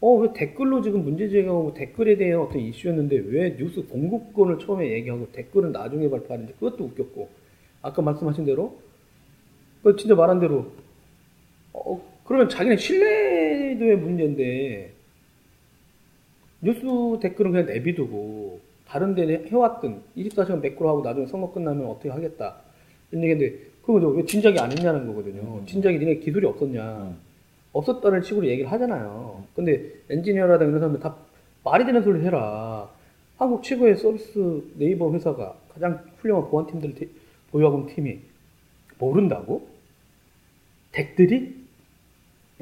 어 0.00 0.16
왜 0.16 0.32
댓글로 0.32 0.80
지금 0.80 1.04
문제 1.04 1.28
제기하고 1.28 1.74
댓글에 1.74 2.16
대한 2.16 2.40
어떤 2.40 2.58
이슈였는데 2.58 3.16
왜 3.26 3.56
뉴스 3.58 3.86
공급권을 3.86 4.58
처음에 4.58 4.90
얘기하고 4.92 5.30
댓글은 5.32 5.72
나중에 5.72 6.08
발표하는지 6.08 6.54
그것도 6.54 6.84
웃겼고 6.84 7.28
아까 7.82 8.00
말씀하신 8.00 8.46
대로 8.46 8.78
그 9.82 9.94
진짜 9.96 10.14
말한 10.14 10.40
대로 10.40 10.72
어 11.74 12.00
그러면 12.24 12.48
자기네 12.48 12.78
신뢰도의 12.78 13.98
문제인데 13.98 14.92
뉴스 16.62 16.80
댓글은 17.20 17.52
그냥 17.52 17.66
내비두고 17.66 18.60
다른 18.86 19.14
데는 19.14 19.48
해왔든 19.48 20.00
24시간 20.16 20.60
매크로 20.60 20.88
하고 20.88 21.02
나중에 21.02 21.26
선거 21.26 21.52
끝나면 21.52 21.86
어떻게 21.86 22.08
하겠다 22.08 22.56
이런 23.10 23.24
얘기인데 23.24 23.58
그거 23.82 23.98
왜 24.08 24.24
진작에 24.24 24.58
안 24.58 24.72
했냐는 24.72 25.06
거거든요 25.06 25.58
음. 25.60 25.66
진작에 25.66 25.98
니네 25.98 26.16
기술이 26.16 26.46
없었냐 26.46 27.02
음. 27.02 27.29
없었다는 27.72 28.22
식으로 28.22 28.46
얘기를 28.46 28.70
하잖아요. 28.72 29.44
근데 29.54 29.92
엔지니어라든가 30.10 30.68
이런 30.68 30.80
사람들 30.80 31.00
다 31.00 31.16
말이 31.64 31.84
되는 31.84 32.02
소리를 32.02 32.24
해라. 32.26 32.88
한국 33.36 33.62
최고의 33.62 33.96
서비스 33.96 34.62
네이버 34.76 35.12
회사가 35.12 35.54
가장 35.72 36.04
훌륭한 36.18 36.50
보안팀들을 36.50 36.94
대- 36.94 37.08
보유하고 37.50 37.78
있는 37.80 37.94
팀이 37.94 38.18
모른다고? 38.98 39.68
덱들이? 40.92 41.54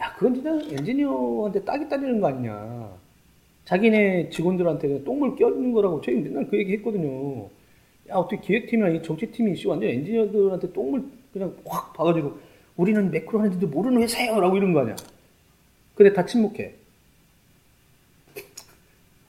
야, 0.01 0.13
그건 0.15 0.35
진짜 0.35 0.51
엔지니어한테 0.53 1.65
딱이 1.65 1.89
따지는 1.89 2.21
거 2.21 2.29
아니냐. 2.29 2.91
자기네 3.65 4.31
직원들한테 4.31 5.05
똥물 5.05 5.37
껴주는 5.37 5.73
거라고 5.73 6.01
저희 6.01 6.17
맨날 6.17 6.47
그 6.49 6.57
얘기 6.59 6.73
했거든요. 6.75 7.49
야, 8.09 8.15
어떻게 8.15 8.41
기획팀이나 8.41 8.89
이 8.91 9.03
정치팀이 9.03 9.57
씨 9.57 9.67
완전 9.69 9.91
엔지니어들한테 9.91 10.73
똥물 10.73 11.05
그냥 11.33 11.55
확 11.67 11.93
봐가지고 11.93 12.39
우리는 12.79 13.11
매크로 13.11 13.41
하는지도 13.41 13.67
모르는 13.67 14.01
회사예요! 14.03 14.41
라고 14.41 14.57
이런 14.57 14.73
거 14.73 14.81
아니야. 14.81 14.97
근데 15.95 16.13
다 16.13 16.25
침묵해. 16.25 16.75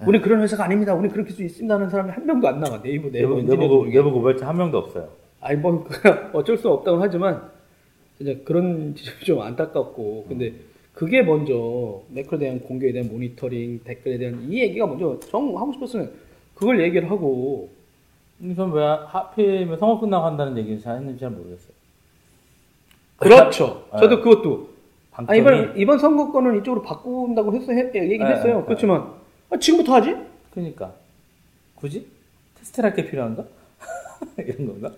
우리 0.06 0.22
그런 0.22 0.42
회사가 0.42 0.64
아닙니다. 0.64 0.94
우리 0.94 1.10
그렇게 1.10 1.32
수 1.34 1.44
있습니다 1.44 1.74
하는 1.76 1.90
사람이 1.90 2.12
한 2.12 2.26
명도 2.26 2.48
안 2.48 2.60
나와. 2.60 2.82
네이버 2.82 3.10
네이버 3.10 3.42
내부 3.42 3.86
중에. 3.86 3.92
내부 3.92 4.12
고발자 4.12 4.48
한 4.48 4.56
명도 4.56 4.78
없어요. 4.78 5.10
아니 5.42 5.58
뭐 5.58 5.86
어쩔 6.32 6.58
수 6.58 6.70
없다고 6.70 7.02
하지만 7.02 7.42
진짜 8.18 8.34
그런 8.46 8.94
지점이 8.96 9.26
좀 9.26 9.42
안타깝고 9.42 10.28
근데 10.30 10.54
그게 10.94 11.24
먼저 11.24 12.02
매크로에 12.10 12.40
대한 12.40 12.60
공개에 12.60 12.92
대한 12.92 13.10
모니터링 13.10 13.82
댓글에 13.84 14.20
대한 14.20 14.48
이 14.48 14.62
얘기가 14.62 14.86
먼저 14.86 15.20
정 15.22 15.58
하고 15.58 15.74
싶었으면 15.74 16.12
그걸 16.54 16.82
얘기를 16.82 17.10
하고 17.10 17.70
이건 18.42 18.72
왜 18.74 18.84
하필이면 18.84 19.80
선거 19.80 20.00
끝나고 20.00 20.26
한다는 20.26 20.58
얘기를 20.58 20.80
잘 20.80 20.98
했는지 20.98 21.20
잘 21.20 21.32
모르겠어요. 21.32 21.79
그렇죠. 23.20 23.86
네. 23.94 24.00
저도 24.00 24.22
그것도 24.22 24.70
아 25.14 25.26
방점이 25.26 25.40
이번 25.40 25.78
이번 25.78 26.00
선거권은 26.00 26.60
이쪽으로 26.62 26.82
바꾼다고 26.84 27.54
했어 27.56 27.72
했, 27.74 27.94
얘기는 27.96 28.26
네, 28.26 28.36
했어요. 28.36 28.60
네. 28.60 28.64
그렇지만 28.66 29.08
아, 29.50 29.58
지금부터 29.58 29.96
하지? 29.96 30.16
그러니까 30.52 30.94
굳이 31.76 32.08
테스트를 32.58 32.90
할 32.90 32.96
게 32.96 33.06
필요한가? 33.10 33.44
이런 34.38 34.68
건가? 34.68 34.92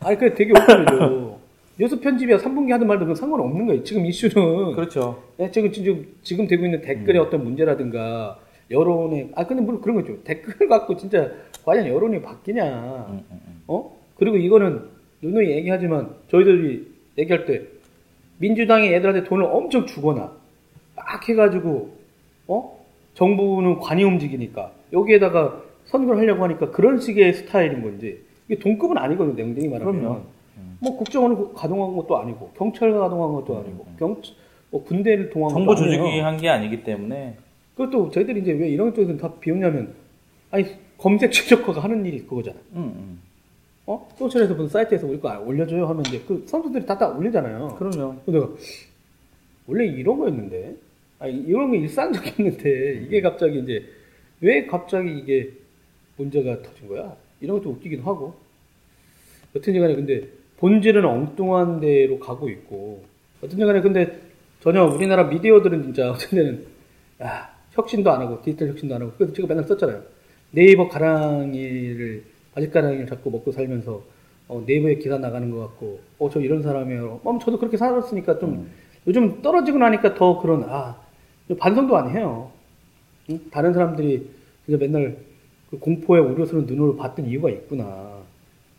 아니 0.00 0.16
그게 0.18 0.34
되게 0.34 0.52
웃겨요. 0.52 1.38
뉴스 1.78 1.98
편집이야 2.00 2.38
3분기 2.38 2.70
하든 2.70 2.86
말든 2.86 3.06
그건 3.06 3.14
상관없는 3.16 3.66
거예요. 3.66 3.82
지금 3.84 4.06
이슈는 4.06 4.72
그렇죠. 4.74 5.22
네, 5.36 5.50
지금, 5.50 5.72
지금, 5.72 6.06
지금 6.22 6.46
되고 6.46 6.64
있는 6.64 6.80
댓글의 6.82 7.20
어떤 7.20 7.42
문제라든가, 7.42 8.38
여론의, 8.70 9.30
아, 9.34 9.44
근데 9.44 9.60
물론 9.62 9.80
그런 9.80 9.96
거죠. 9.96 10.22
댓글 10.22 10.68
갖고 10.68 10.96
진짜, 10.96 11.30
과연 11.64 11.88
여론이 11.88 12.22
바뀌냐. 12.22 12.64
음, 13.10 13.14
음, 13.14 13.24
음. 13.32 13.62
어? 13.66 13.96
그리고 14.16 14.36
이거는, 14.36 14.82
누누이 15.20 15.50
얘기하지만, 15.50 16.14
저희들이 16.30 16.93
얘기할 17.18 17.44
때, 17.46 17.62
민주당이 18.38 18.92
얘들한테 18.92 19.24
돈을 19.24 19.44
엄청 19.44 19.86
주거나, 19.86 20.32
막 20.96 21.28
해가지고, 21.28 21.90
어? 22.48 22.84
정부는 23.14 23.78
관이 23.78 24.02
움직이니까, 24.04 24.72
여기에다가 24.92 25.62
선거를 25.86 26.20
하려고 26.20 26.42
하니까 26.44 26.70
그런 26.70 26.98
식의 26.98 27.32
스타일인 27.34 27.82
건지, 27.82 28.20
이게 28.48 28.58
동급은 28.58 28.98
아니거든요, 28.98 29.34
냉정히 29.36 29.68
말하면. 29.68 30.00
그럼요. 30.00 30.20
뭐 30.80 30.96
국정원을 30.98 31.54
가동한 31.54 31.96
것도 31.96 32.18
아니고, 32.18 32.50
경찰을 32.56 32.98
가동한 32.98 33.32
것도 33.34 33.58
아니고, 33.58 33.86
경, 33.98 34.20
뭐 34.70 34.82
군대를 34.84 35.30
동원한 35.30 35.54
정보 35.56 35.74
것도 35.74 35.84
아니에요. 35.84 36.02
조직이 36.02 36.20
한 36.20 36.36
게 36.36 36.48
아니기 36.48 36.82
때문에 36.82 37.36
그것도 37.76 38.10
저희들이 38.10 38.40
이제 38.40 38.52
왜 38.52 38.68
이런 38.68 38.92
쪽에서는 38.92 39.18
다 39.20 39.32
비웃냐면, 39.40 39.94
아니, 40.50 40.66
검색 40.98 41.32
최적화가 41.32 41.80
하는 41.82 42.04
일이 42.04 42.24
그거잖아. 42.26 42.56
음, 42.74 42.78
음. 42.96 43.20
어? 43.86 44.08
소셜에서 44.16 44.54
무슨 44.54 44.68
사이트에서 44.68 45.06
우리 45.06 45.20
거 45.20 45.38
올려줘요 45.40 45.86
하면 45.86 46.04
이제 46.06 46.20
그 46.26 46.42
선수들이 46.46 46.86
다 46.86 46.96
다 46.96 47.08
올리잖아요. 47.08 47.76
그럼요. 47.78 48.16
근데 48.24 48.38
내가, 48.40 48.50
원래 49.66 49.84
이런 49.86 50.18
거였는데, 50.18 50.76
아 51.18 51.26
이런 51.26 51.70
거 51.70 51.76
일상적이었는데, 51.76 53.04
이게 53.06 53.20
갑자기 53.20 53.58
이제, 53.60 53.84
왜 54.40 54.66
갑자기 54.66 55.18
이게 55.18 55.52
문제가 56.16 56.62
터진 56.62 56.88
거야? 56.88 57.14
이런 57.40 57.58
것도 57.58 57.70
웃기기도 57.70 58.02
하고. 58.04 58.34
여튼 59.54 59.78
간에 59.78 59.94
근데, 59.94 60.28
본질은 60.58 61.04
엉뚱한 61.04 61.80
데로 61.80 62.18
가고 62.18 62.48
있고, 62.48 63.04
어떤 63.42 63.58
간에 63.58 63.80
근데, 63.80 64.18
전혀 64.60 64.82
우리나라 64.84 65.24
미디어들은 65.24 65.82
진짜 65.82 66.08
어떤 66.12 66.30
데는, 66.30 66.66
야, 67.22 67.54
혁신도 67.72 68.10
안 68.10 68.22
하고, 68.22 68.40
디지털 68.42 68.68
혁신도 68.68 68.94
안 68.94 69.02
하고, 69.02 69.12
그래서 69.18 69.32
제가 69.34 69.48
맨날 69.48 69.64
썼잖아요. 69.64 70.02
네이버 70.52 70.88
가랑이를, 70.88 72.24
바짓가랑이를 72.54 73.06
잡고 73.06 73.30
먹고 73.30 73.52
살면서, 73.52 74.02
어, 74.48 74.62
네이버에 74.66 74.96
기사 74.96 75.18
나가는 75.18 75.50
것 75.50 75.58
같고, 75.60 76.00
어, 76.18 76.30
저 76.30 76.40
이런 76.40 76.62
사람이에요. 76.62 77.20
어, 77.24 77.38
저도 77.38 77.58
그렇게 77.58 77.76
살았으니까 77.76 78.38
좀, 78.38 78.50
음. 78.50 78.70
요즘 79.06 79.42
떨어지고 79.42 79.78
나니까 79.78 80.14
더 80.14 80.40
그런, 80.40 80.64
아, 80.64 80.96
반성도 81.58 81.96
안 81.96 82.10
해요. 82.10 82.50
응? 83.30 83.40
다른 83.50 83.72
사람들이 83.72 84.28
진짜 84.64 84.78
맨날 84.78 85.18
그 85.70 85.78
공포에 85.78 86.20
우려스러운 86.20 86.66
눈으로 86.66 86.96
봤던 86.96 87.26
이유가 87.26 87.50
있구나. 87.50 88.22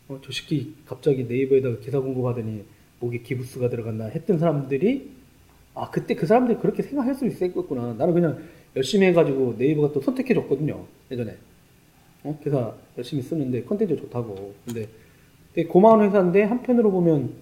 어, 0.08 0.18
저 0.22 0.32
새끼 0.32 0.74
갑자기 0.86 1.24
네이버에다가 1.24 1.78
기사 1.80 2.00
공급하더니 2.00 2.64
목에 3.00 3.18
기부스가 3.18 3.68
들어갔나 3.68 4.06
했던 4.06 4.38
사람들이 4.38 5.10
아, 5.74 5.90
그때 5.90 6.14
그 6.14 6.26
사람들이 6.26 6.58
그렇게 6.58 6.82
생각할 6.82 7.14
수 7.14 7.26
있었겠구나. 7.26 7.94
나는 7.98 8.14
그냥 8.14 8.38
열심히 8.74 9.06
해가지고 9.08 9.56
네이버가 9.58 9.92
또 9.92 10.00
선택해줬거든요. 10.00 10.86
예전에. 11.10 11.36
어? 12.26 12.38
기사 12.42 12.74
열심히 12.96 13.22
쓰는데 13.22 13.64
컨텐츠 13.64 13.96
좋다고. 13.96 14.54
근데 14.64 14.88
되게 15.54 15.68
고마운 15.68 16.02
회사인데 16.02 16.42
한편으로 16.42 16.90
보면 16.90 17.34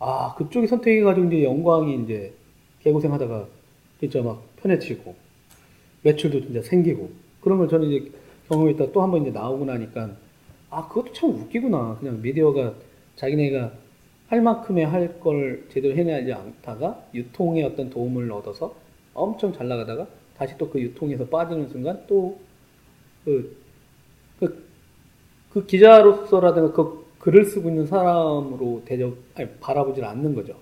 아, 0.00 0.34
그쪽이 0.36 0.66
선택해가지고 0.66 1.26
이제 1.28 1.44
영광이 1.44 2.02
이제 2.04 2.32
개고생 2.80 3.12
하다가 3.12 3.46
진짜 4.00 4.22
막 4.22 4.42
편해지고 4.56 5.14
매출도 6.02 6.40
진짜 6.42 6.62
생기고 6.62 7.10
그런 7.40 7.58
걸 7.58 7.68
저는 7.68 7.88
이제 7.88 8.12
경험했다 8.48 8.92
또 8.92 9.02
한 9.02 9.10
번 9.10 9.22
이제 9.22 9.30
나오고 9.30 9.64
나니까 9.64 10.16
아, 10.70 10.88
그것도 10.88 11.12
참 11.12 11.30
웃기구나. 11.30 11.96
그냥 12.00 12.20
미디어가 12.22 12.74
자기네가 13.16 13.72
할 14.28 14.42
만큼의 14.42 14.86
할 14.86 15.18
걸 15.20 15.66
제대로 15.72 15.94
해내지 15.96 16.32
않다가 16.32 17.02
유통에 17.14 17.62
어떤 17.64 17.88
도움을 17.90 18.30
얻어서 18.32 18.74
엄청 19.14 19.52
잘 19.52 19.68
나가다가 19.68 20.06
다시 20.36 20.56
또 20.58 20.70
그 20.70 20.80
유통에서 20.80 21.26
빠지는 21.26 21.68
순간 21.70 22.04
또 22.06 22.38
그, 23.24 23.32
그, 23.32 23.56
그 25.50 25.66
기자로서라든가 25.66 26.72
그 26.72 27.06
글을 27.18 27.44
쓰고 27.44 27.68
있는 27.68 27.86
사람으로 27.86 28.82
대접, 28.84 29.14
아니, 29.34 29.48
바라보질 29.60 30.04
않는 30.04 30.34
거죠. 30.34 30.54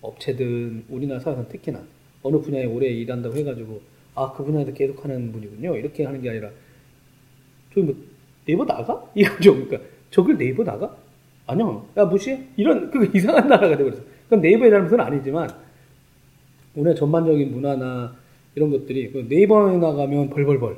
업체든 0.00 0.84
우리나라 0.88 1.20
사회에서는 1.20 1.48
특히나. 1.48 1.80
어느 2.22 2.38
분야에 2.38 2.64
오래 2.66 2.86
일한다고 2.88 3.34
해가지고 3.36 3.80
아 4.14 4.32
그 4.32 4.44
분야에서 4.44 4.72
계속 4.72 5.02
하는 5.04 5.32
분이군요 5.32 5.74
이렇게 5.76 6.04
하는 6.04 6.20
게 6.22 6.30
아니라 6.30 6.50
저기 7.74 7.86
뭐 7.86 7.94
네이버 8.46 8.64
나가? 8.64 9.04
이거죠 9.14 9.54
그러니까 9.54 9.78
저걸 10.10 10.36
네이버 10.38 10.62
나가? 10.64 10.94
아니야 11.46 11.82
야 11.96 12.04
무시해? 12.04 12.40
이런 12.56 12.90
그 12.90 13.10
이상한 13.16 13.48
나라가 13.48 13.76
돼버렸어 13.76 14.02
그건 14.24 14.40
네이버의 14.42 14.70
잘못은 14.70 15.00
아니지만 15.00 15.48
우리의 16.74 16.94
전반적인 16.96 17.50
문화나 17.52 18.14
이런 18.54 18.70
것들이 18.70 19.10
그 19.12 19.26
네이버에 19.28 19.78
나가면 19.78 20.30
벌벌벌 20.30 20.76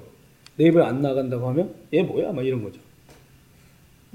네이버에 0.57 0.83
안 0.85 1.03
나간다고 1.03 1.49
하면 1.49 1.75
얘 1.93 2.03
뭐야? 2.03 2.33
막 2.33 2.45
이런 2.47 2.63
거죠 2.63 2.81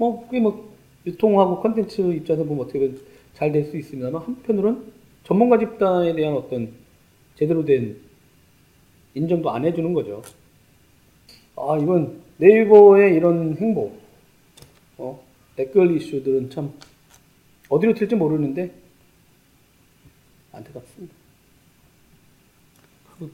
뭐 0.00 0.24
그게 0.26 0.40
뭐 0.40 0.72
유통하고 1.04 1.60
컨텐츠 1.60 2.00
입장에서 2.00 2.44
보면 2.44 2.64
어떻게 2.64 2.78
보면 2.78 2.98
잘 3.34 3.52
될 3.52 3.64
수 3.70 3.76
있습니다만 3.76 4.22
한편으로는 4.22 4.92
전문가 5.24 5.58
집단에 5.58 6.14
대한 6.14 6.34
어떤 6.34 6.72
제대로 7.36 7.62
된 7.66 8.00
인정도 9.14 9.50
안 9.50 9.64
해주는 9.66 9.92
거죠. 9.92 10.22
아 11.56 11.76
이건 11.78 12.22
네이버의 12.38 13.14
이런 13.14 13.56
행보, 13.58 13.92
어, 14.96 15.22
댓글 15.56 15.94
이슈들은 15.96 16.48
참 16.48 16.72
어디로 17.68 17.92
튈지 17.94 18.14
모르는데 18.16 18.72
안타깝습니다. 20.52 21.14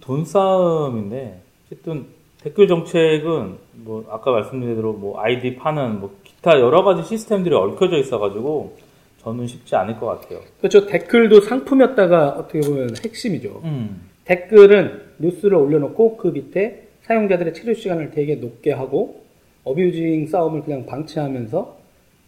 돈 0.00 0.24
싸움인데 0.24 1.40
어쨌든 1.66 2.06
댓글 2.42 2.66
정책은 2.66 3.58
뭐 3.84 4.04
아까 4.10 4.32
말씀드린 4.32 4.74
대로 4.74 4.92
뭐 4.92 5.20
아이디 5.20 5.54
파는 5.56 6.00
뭐 6.00 6.16
기타 6.46 6.60
여러 6.60 6.84
가지 6.84 7.02
시스템들이 7.02 7.52
얽혀져 7.56 7.96
있어가지고 7.96 8.76
저는 9.18 9.48
쉽지 9.48 9.74
않을 9.74 9.98
것 9.98 10.06
같아요. 10.06 10.38
그렇죠. 10.60 10.86
댓글도 10.86 11.40
상품이었다가 11.40 12.28
어떻게 12.38 12.60
보면 12.60 12.90
핵심이죠. 13.04 13.62
음. 13.64 14.02
댓글은 14.24 15.02
뉴스를 15.18 15.56
올려놓고 15.56 16.16
그 16.16 16.28
밑에 16.28 16.86
사용자들의 17.02 17.52
체류 17.52 17.74
시간을 17.74 18.12
되게 18.12 18.36
높게 18.36 18.70
하고 18.72 19.24
어뷰징 19.64 20.28
싸움을 20.28 20.62
그냥 20.62 20.86
방치하면서 20.86 21.76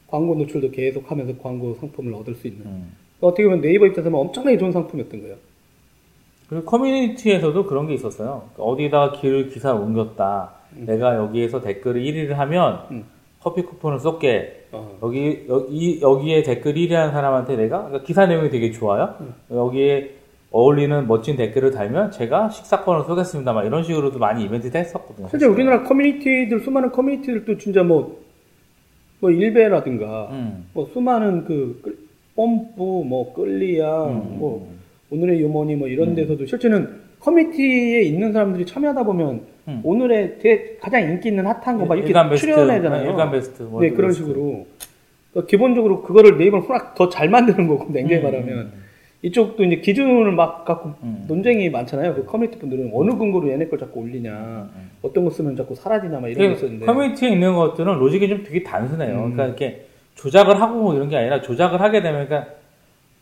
광고 0.09 0.35
노출도 0.35 0.73
계속하면서 0.73 1.35
광고 1.41 1.75
상품을 1.75 2.13
얻을 2.15 2.35
수 2.35 2.49
있는 2.49 2.67
음. 2.67 2.93
어떻게 3.21 3.45
보면 3.45 3.61
네이버 3.61 3.87
입장에서 3.87 4.11
는 4.11 4.19
엄청나게 4.19 4.59
좋은 4.59 4.73
상품이었던 4.73 5.21
거예요. 5.21 5.37
그리고 6.49 6.65
커뮤니티에서도 6.65 7.67
그런 7.67 7.87
게 7.87 7.95
있었어요. 7.95 8.49
어디다 8.57 9.13
길 9.13 9.51
기사를 9.51 9.79
옮겼다. 9.79 10.55
내가 10.75 11.17
여기에서 11.17 11.61
댓글을 11.61 12.03
1위를 12.03 12.31
하면 12.31 12.81
음. 12.91 13.18
커피 13.41 13.63
쿠폰을 13.63 14.01
쏠게. 14.01 14.67
어. 14.73 14.99
여기 15.03 15.45
여기 15.49 16.01
여기에 16.03 16.43
댓글 16.43 16.75
1위 16.75 16.91
하는 16.93 17.13
사람한테 17.13 17.57
내가 17.57 17.85
그러니까 17.85 18.03
기사 18.05 18.27
내용이 18.27 18.51
되게 18.51 18.71
좋아요. 18.71 19.15
여기에 19.51 20.11
어울리는 20.51 21.07
멋진 21.07 21.37
댓글을 21.37 21.71
달면 21.71 22.11
제가 22.11 22.49
식사권을 22.51 23.05
쏘겠습니다. 23.05 23.53
막 23.53 23.65
이런 23.65 23.83
식으로도 23.85 24.19
많이 24.19 24.45
이벤트 24.45 24.75
했었거든요. 24.75 25.29
실제 25.29 25.47
우리나라 25.47 25.83
커뮤니티들 25.85 26.61
수많은 26.61 26.91
커뮤니티들도 26.91 27.59
진짜 27.59 27.83
뭐, 27.83 28.19
뭐 29.21 29.31
일베라든가 29.31 30.29
음. 30.33 30.67
뭐 30.73 30.89
수많은 30.93 31.45
그 31.45 31.81
끌- 31.83 31.99
뽐뿌 32.35 33.05
뭐 33.05 33.35
클리앙 33.35 34.05
음. 34.05 34.37
뭐 34.39 34.73
오늘의 35.11 35.41
유머니 35.41 35.77
뭐 35.77 35.89
이런 35.89 36.15
데서도 36.15 36.47
실제는 36.47 37.01
커뮤니티에 37.21 38.03
있는 38.03 38.33
사람들이 38.33 38.65
참여하다 38.65 39.03
보면 39.05 39.43
음. 39.69 39.81
오늘의 39.85 40.39
되게 40.41 40.77
가장 40.81 41.03
인기 41.03 41.29
있는 41.29 41.47
핫한 41.47 41.79
거막 41.79 41.99
이렇게 41.99 42.13
베스트, 42.29 42.47
출연하잖아요. 42.47 43.11
일간 43.11 43.31
베스트, 43.31 43.63
뭐네 43.63 43.91
그런 43.91 44.09
베스트. 44.09 44.25
식으로 44.25 44.67
그러니까 45.33 45.51
기본적으로 45.51 46.03
그거를 46.03 46.39
네이버는 46.39 46.65
후락 46.65 46.95
더잘 46.95 47.29
만드는 47.29 47.69
거고 47.69 47.93
냉정히 47.93 48.23
음, 48.23 48.25
말하면 48.25 48.73
이쪽도 49.21 49.65
이제 49.65 49.77
기준을 49.77 50.33
막 50.33 50.65
갖고 50.65 50.95
음. 51.03 51.25
논쟁이 51.29 51.69
많잖아요. 51.71 52.15
그 52.15 52.25
커뮤니티 52.25 52.59
분들은 52.59 52.91
어느 52.95 53.11
근거로 53.17 53.51
얘네 53.51 53.67
걸 53.67 53.79
자꾸 53.79 54.01
올리냐, 54.01 54.69
어떤 55.03 55.25
거 55.25 55.31
쓰면 55.31 55.57
자꾸 55.57 55.75
사라지냐, 55.75 56.21
막 56.21 56.29
이런 56.29 56.49
거 56.49 56.55
있었는데. 56.55 56.87
그 56.87 56.93
커뮤니티에 56.93 57.31
있는 57.31 57.55
것들은 57.55 57.99
로직이 57.99 58.29
좀 58.29 58.43
되게 58.45 58.63
단순해요. 58.63 59.17
음. 59.17 59.33
그러니까 59.33 59.47
이렇게 59.47 59.87
조작을 60.15 60.61
하고 60.61 60.81
뭐 60.81 60.95
이런 60.95 61.09
게 61.09 61.17
아니라 61.17 61.43
조작을 61.43 61.81
하게 61.81 62.01
되면 62.01 62.27
그러니까 62.27 62.58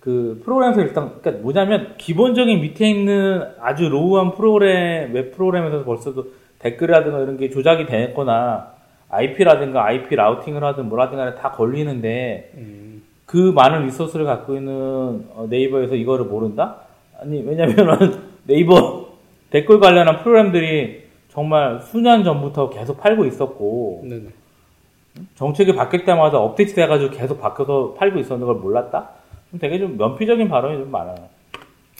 그 0.06 0.40
프로그램에서 0.44 0.82
일단 0.82 1.20
그러니까 1.20 1.42
뭐냐면 1.42 1.94
기본적인 1.98 2.60
밑에 2.60 2.88
있는 2.88 3.42
아주 3.60 3.88
low한 3.88 4.36
프로그램 4.36 5.12
웹 5.12 5.32
프로그램에서 5.32 5.82
벌써도 5.82 6.28
댓글이라든가 6.60 7.18
이런 7.18 7.36
게 7.36 7.50
조작이 7.50 7.86
되거나 7.86 8.70
IP라든가 9.08 9.84
IP 9.84 10.14
라우팅을 10.14 10.62
하든 10.62 10.88
뭐라든가 10.88 11.34
다 11.34 11.50
걸리는데 11.50 12.52
음, 12.54 13.02
그 13.26 13.50
많은 13.52 13.82
리소스를 13.86 14.24
갖고 14.26 14.54
있는 14.54 15.24
어, 15.34 15.48
네이버에서 15.50 15.96
이거를 15.96 16.26
모른다? 16.26 16.82
아니 17.20 17.42
왜냐면은 17.42 18.12
네이버 18.46 19.08
댓글 19.50 19.80
관련한 19.80 20.20
프로그램들이 20.20 21.02
정말 21.30 21.80
수년 21.80 22.22
전부터 22.22 22.70
계속 22.70 23.00
팔고 23.00 23.24
있었고 23.24 24.04
네네. 24.04 24.26
정책이 25.34 25.74
바뀔 25.74 26.04
때마다 26.04 26.38
업데이트 26.38 26.76
돼가지고 26.76 27.10
계속 27.10 27.40
바뀌어서 27.40 27.94
팔고 27.94 28.20
있었는 28.20 28.46
걸 28.46 28.54
몰랐다? 28.54 29.15
좀 29.50 29.58
되게 29.60 29.78
좀 29.78 29.96
면피적인 29.96 30.48
발언이 30.48 30.78
좀 30.78 30.90
많아요. 30.90 31.16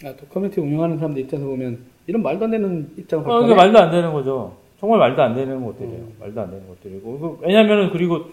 아, 0.05 0.13
또 0.19 0.27
커뮤니티 0.33 0.61
운영하는 0.61 0.97
사람들 0.99 1.23
입장에서 1.23 1.49
보면 1.49 1.79
이런 2.07 2.23
말도 2.23 2.45
안 2.45 2.51
되는 2.51 2.91
입장을 2.97 3.29
어, 3.31 3.43
이게 3.43 3.55
말도 3.55 3.79
안 3.79 3.91
되는 3.91 4.13
거죠. 4.13 4.53
정말 4.79 4.99
말도 4.99 5.23
안 5.23 5.35
되는 5.35 5.65
것들이에요. 5.65 6.05
말도 6.21 6.41
안 6.41 6.51
되는 6.51 6.69
것들이고. 6.69 7.19
그- 7.19 7.39
왜냐면은 7.47 7.91
그리고 7.91 8.25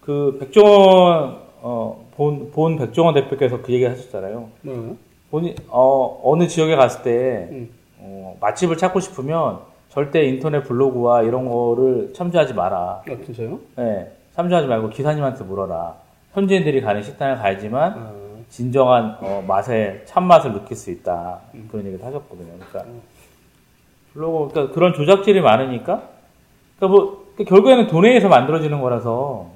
그 0.00 0.36
백종원, 0.40 1.36
어, 1.60 2.06
본, 2.16 2.50
본 2.50 2.76
백종원 2.76 3.14
대표께서 3.14 3.60
그 3.60 3.72
얘기 3.72 3.84
하셨잖아요. 3.84 4.48
뭐, 4.62 4.96
본인, 5.30 5.54
어, 5.68 6.20
어느 6.24 6.46
지역에 6.48 6.74
갔을 6.76 7.02
때, 7.02 7.48
음. 7.52 7.68
어, 7.98 8.36
맛집을 8.40 8.78
찾고 8.78 9.00
싶으면 9.00 9.58
절대 9.90 10.24
인터넷 10.24 10.62
블로그와 10.64 11.22
이런 11.22 11.48
거를 11.48 12.12
참조하지 12.14 12.54
마라. 12.54 13.02
아, 13.06 13.16
진짜요? 13.26 13.60
네, 13.76 14.10
참조하지 14.32 14.66
말고 14.66 14.88
기사님한테 14.88 15.44
물어라. 15.44 15.96
현지인들이 16.32 16.80
가는 16.80 17.02
식당을 17.02 17.36
가야지만 17.36 17.92
아, 17.92 18.12
진정한 18.50 19.16
어, 19.20 19.42
맛의 19.46 20.02
참맛을 20.04 20.52
느낄 20.52 20.76
수 20.76 20.90
있다. 20.90 21.40
그런 21.70 21.86
얘기를 21.86 22.04
하셨거든요. 22.04 22.52
그러니까 22.58 22.84
블로그 24.12 24.52
그러니까 24.52 24.74
그런 24.74 24.92
조작질이 24.92 25.40
많으니까 25.40 26.08
그러니까 26.76 26.88
뭐 26.88 27.30
그러니까 27.34 27.44
결국에는 27.54 27.86
돈에 27.86 28.08
의해서 28.08 28.28
만들어지는 28.28 28.80
거라서 28.80 29.50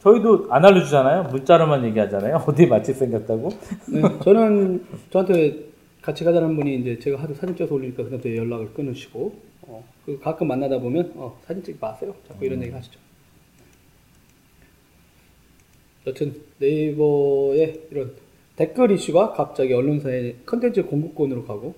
저희도 0.00 0.46
안 0.50 0.64
알려주잖아요. 0.64 1.24
문자로만 1.24 1.84
얘기하잖아요. 1.86 2.42
어디 2.46 2.66
맛집 2.66 2.94
생겼다고. 2.96 3.48
네, 3.88 4.02
저는 4.22 4.86
저한테 5.10 5.66
같이 6.00 6.22
가자는 6.22 6.54
분이 6.54 6.76
이제 6.76 6.98
제가 7.00 7.20
하도 7.20 7.34
사진 7.34 7.56
찍어서 7.56 7.74
올리니까 7.74 8.04
그한테 8.04 8.36
연락을 8.36 8.72
끊으시고 8.72 9.34
어, 9.62 9.84
그 10.04 10.20
가끔 10.20 10.46
만나다 10.46 10.78
보면 10.78 11.12
어, 11.16 11.36
사진 11.44 11.64
찍지 11.64 11.78
마세요. 11.80 12.14
자꾸 12.28 12.44
이런 12.44 12.62
얘기 12.62 12.72
하시죠. 12.72 13.00
여튼 16.06 16.34
네이버의 16.58 17.88
이런 17.90 18.12
댓글 18.54 18.90
이슈가 18.92 19.32
갑자기 19.32 19.72
언론사의 19.72 20.36
컨텐츠 20.46 20.86
공급권으로 20.86 21.44
가고 21.44 21.74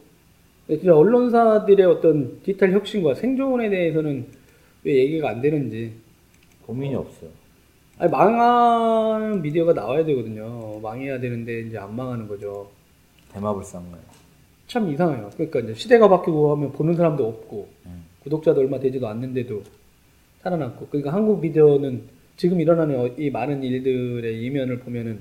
진짜 0.69 0.95
언론사들의 0.95 1.87
어떤 1.87 2.41
디지털 2.43 2.73
혁신과 2.73 3.15
생존에 3.15 3.71
대해서는 3.71 4.27
왜 4.85 4.97
얘기가 4.97 5.31
안 5.31 5.41
되는지 5.41 5.93
고민이 6.67 6.95
없어요. 6.95 7.31
아니, 7.99 8.11
망하는 8.11 9.41
미디어가 9.43 9.73
나와야 9.73 10.05
되거든요. 10.05 10.79
망해야 10.81 11.19
되는데 11.19 11.61
이제 11.63 11.79
안 11.79 11.97
망하는 11.97 12.29
거죠. 12.29 12.71
대마불상 13.33 13.83
거예요. 13.91 14.05
참 14.67 14.91
이상해요. 14.91 15.31
그러니까 15.35 15.61
이제 15.61 15.75
시대가 15.75 16.09
바뀌고 16.09 16.53
하면 16.53 16.73
보는 16.73 16.95
사람도 16.95 17.27
없고 17.27 17.69
음. 17.87 18.05
구독자도 18.23 18.61
얼마 18.61 18.79
되지도 18.79 19.09
않는데도 19.09 19.63
살아남고 20.43 20.89
그러니까 20.89 21.13
한국 21.13 21.41
미디어는 21.41 22.18
지금 22.39 22.61
일어나는 22.61 22.99
어- 22.99 23.11
이 23.19 23.31
많은 23.31 23.63
일들의 23.63 24.43
이면을 24.45 24.79
보면은 24.79 25.19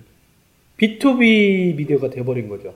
B2B 0.79 1.75
미디어가 1.75 2.09
돼버린 2.11 2.47
거죠. 2.47 2.73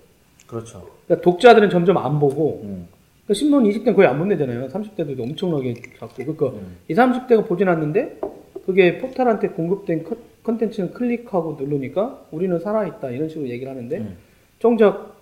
그렇죠. 0.48 0.90
그러니까 1.06 1.24
독자들은 1.24 1.70
점점 1.70 1.98
안 1.98 2.20
보고 2.20 2.62
음. 2.64 2.88
그러니까 3.26 3.34
신문 3.36 3.64
20대는 3.64 3.96
거의 3.96 4.08
안 4.08 4.18
본대잖아요. 4.18 4.68
30대도 4.70 5.22
엄청나게 5.22 5.76
작고 6.00 6.16
그러니까 6.18 6.48
음. 6.48 6.76
20, 6.90 6.98
30대가 6.98 7.48
보진 7.48 7.70
않는데 7.70 8.20
그게 8.66 8.98
포탈한테 8.98 9.50
공급된 9.50 10.04
컨- 10.04 10.18
컨텐츠는 10.44 10.94
클릭하고 10.94 11.56
누르니까 11.60 12.26
우리는 12.32 12.60
살아있다 12.60 13.12
이런 13.12 13.30
식으로 13.30 13.48
얘기를 13.48 13.72
하는데 13.72 13.98
음. 14.00 14.18
정작 14.60 15.16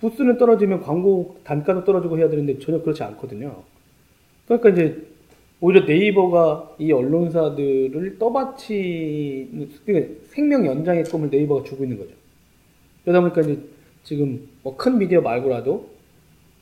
부스는 0.00 0.38
떨어지면 0.38 0.82
광고 0.82 1.36
단가도 1.42 1.84
떨어지고 1.84 2.16
해야 2.18 2.28
되는데 2.30 2.58
전혀 2.60 2.80
그렇지 2.80 3.02
않거든요. 3.02 3.62
그러니까 4.46 4.68
이제 4.70 5.02
오히려 5.62 5.84
네이버가 5.84 6.74
이 6.80 6.90
언론사들을 6.90 8.18
떠받치는 8.18 9.70
그러니까 9.86 10.14
생명 10.24 10.66
연장의 10.66 11.04
꿈을 11.04 11.30
네이버가 11.30 11.62
주고 11.62 11.84
있는 11.84 11.98
거죠. 11.98 12.16
그러다 13.04 13.20
보니까 13.20 13.42
이제 13.42 13.62
지금 14.02 14.48
뭐 14.64 14.76
큰 14.76 14.98
미디어 14.98 15.20
말고라도 15.20 15.88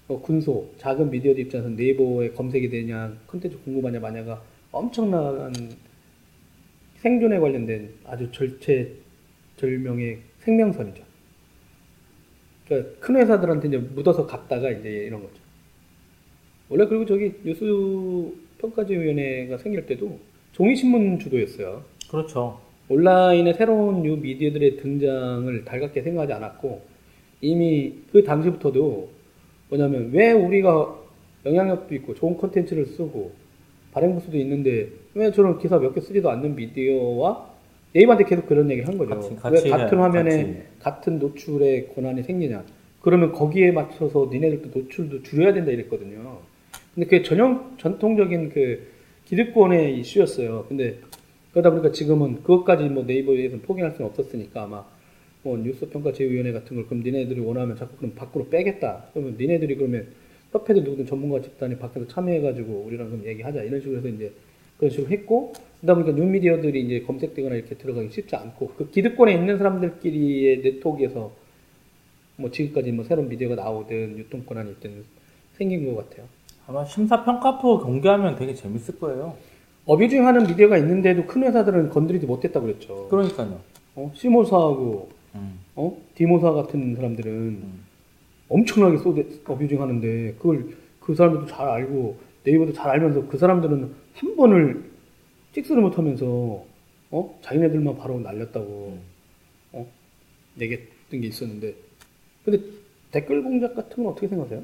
뭐 0.07 0.21
군소, 0.21 0.69
작은 0.77 1.11
미디어들 1.11 1.45
입장에서 1.45 1.71
네이버에 1.71 2.33
검색이 2.33 2.69
되냐, 2.69 3.17
컨텐츠 3.27 3.61
궁금하냐 3.65 4.01
마냐가 4.01 4.43
엄청난 4.71 5.51
생존에 6.97 7.39
관련된 7.39 7.95
아주 8.05 8.31
절체 8.33 8.93
절명의 9.57 10.19
생명선이죠. 10.41 11.03
그러니까 12.67 13.01
큰 13.01 13.17
회사들한테 13.17 13.69
이제 13.69 13.79
묻어서 13.79 14.27
갔다가 14.27 14.71
이제 14.71 14.91
이런 14.91 15.23
거죠. 15.23 15.41
원래 16.69 16.87
그리고 16.87 17.07
저기 17.07 17.33
뉴스 17.43 17.65
평가제위원회가 18.61 19.59
생길 19.59 19.87
때도 19.87 20.19
종이신문 20.53 21.19
주도였어요. 21.19 21.83
그렇죠. 22.11 22.59
온라인의 22.89 23.55
새로운 23.55 24.03
뉴 24.03 24.17
미디어들의 24.17 24.77
등장을 24.79 25.65
달갑게 25.65 26.03
생각하지 26.03 26.33
않았고 26.35 26.81
이미 27.41 27.95
그 28.13 28.23
당시부터도 28.25 29.09
뭐냐면 29.69 30.11
왜 30.13 30.33
우리가 30.33 30.99
영향력도 31.47 31.95
있고 31.97 32.15
좋은 32.15 32.35
콘텐츠를 32.37 32.87
쓰고 32.87 33.33
발행 33.93 34.15
부수도 34.15 34.37
있는데 34.39 34.89
왜 35.15 35.31
저런 35.33 35.59
기사 35.59 35.79
몇 35.79 35.95
개 35.95 36.01
쓰지도 36.01 36.31
않는 36.31 36.55
미디어와 36.57 37.49
네이버한테 37.93 38.25
계속 38.25 38.47
그런 38.47 38.71
얘기를 38.71 38.89
한 38.89 38.99
거죠. 38.99 39.15
같이- 39.15 39.37
같이 39.37 39.65
왜 39.65 39.71
같은 39.71 39.99
화면에 39.99 40.31
같이. 40.31 40.57
같은 40.81 41.19
노출의 41.19 41.89
권한이 41.95 42.23
생기냐? 42.25 42.65
그러면 43.01 43.33
거기에 43.33 43.73
맞춰서 43.73 44.29
니네들도 44.31 44.79
노출도 44.79 45.23
줄여야 45.23 45.55
된다 45.55 45.71
이랬거든요. 45.71 46.39
근데 46.95 47.07
그게 47.07 47.23
전형 47.23 47.77
전통적인 47.79 48.51
그 48.51 48.87
기득권의 49.27 49.99
이슈였어요. 50.01 50.67
근데 50.69 50.99
그러다 51.53 51.71
보니까 51.71 51.93
지금은 51.93 52.43
그것까지 52.43 52.85
뭐 52.85 53.05
네이버에서 53.05 53.59
포기할 53.59 53.93
수는 53.93 54.11
없었으니까 54.11 54.65
아마 54.65 54.85
뭐 55.43 55.57
뉴스 55.57 55.89
평가 55.89 56.13
제위원회 56.13 56.53
같은 56.53 56.77
걸 56.77 56.87
그럼 56.87 57.03
니네들이 57.03 57.41
원하면 57.41 57.77
자꾸 57.77 57.97
그럼 57.97 58.15
밖으로 58.15 58.49
빼겠다. 58.49 59.07
그러면 59.13 59.37
니네들이 59.39 59.77
그러면 59.77 60.09
협회도 60.53 60.81
누구든 60.81 61.07
전문가 61.07 61.41
집단이 61.41 61.79
밖에서 61.79 62.07
참여해가지고 62.09 62.85
우리랑 62.87 63.11
그럼 63.11 63.25
얘기하자 63.25 63.63
이런 63.63 63.81
식으로 63.81 63.99
해서 63.99 64.09
이제 64.09 64.33
그런 64.77 64.91
식으로 64.91 65.09
했고 65.11 65.53
그러다 65.81 65.95
보니까 65.95 66.21
뉴미디어들이 66.21 66.83
이제 66.83 67.01
검색되거나 67.01 67.55
이렇게 67.55 67.77
들어가기 67.77 68.11
쉽지 68.11 68.35
않고 68.35 68.73
그 68.77 68.91
기득권에 68.91 69.33
있는 69.33 69.59
사람들끼리의 69.59 70.59
네트워크에서 70.59 71.33
뭐 72.37 72.51
지금까지 72.51 72.91
뭐 72.93 73.05
새로운 73.05 73.29
미디어가 73.29 73.55
나오든 73.55 74.19
유통 74.19 74.45
권한이 74.45 74.73
있든 74.73 75.05
생긴 75.57 75.87
것 75.87 76.09
같아요. 76.09 76.27
아마 76.71 76.85
심사평가표 76.85 77.81
공개하면 77.81 78.37
되게 78.37 78.55
재밌을 78.55 78.97
거예요. 79.01 79.37
어뷰징하는 79.87 80.47
미디어가 80.47 80.79
있는데도 80.79 81.27
큰 81.27 81.43
회사들은 81.43 81.91
건드리지 81.91 82.27
못했다고 82.27 82.65
그랬죠. 82.65 83.09
그러니까요. 83.09 83.59
어? 83.97 84.13
시모사하고 84.15 85.11
음. 85.35 85.59
어? 85.75 85.97
디모사 86.15 86.53
같은 86.53 86.95
사람들은 86.95 87.65
엄청나게 88.49 88.99
쏘대 88.99 89.27
어뷰징 89.45 89.83
하는데 89.83 90.35
그걸 90.35 90.77
그 91.01 91.13
사람들도 91.13 91.49
잘 91.49 91.69
알고 91.69 92.17
네이버도 92.45 92.73
잘 92.73 92.91
알면서 92.91 93.27
그 93.27 93.37
사람들은 93.37 93.93
한 94.15 94.37
번을 94.37 94.91
찍소리 95.53 95.81
못 95.81 95.99
하면서 95.99 96.65
어? 97.11 97.39
자기네들만 97.43 97.97
바로 97.97 98.21
날렸다고 98.21 98.97
어? 99.73 99.87
얘기했던 100.61 101.21
게 101.21 101.27
있었는데 101.27 101.75
근데 102.45 102.61
댓글 103.11 103.43
공작 103.43 103.75
같은 103.75 104.05
건 104.05 104.13
어떻게 104.13 104.29
생각하세요? 104.29 104.63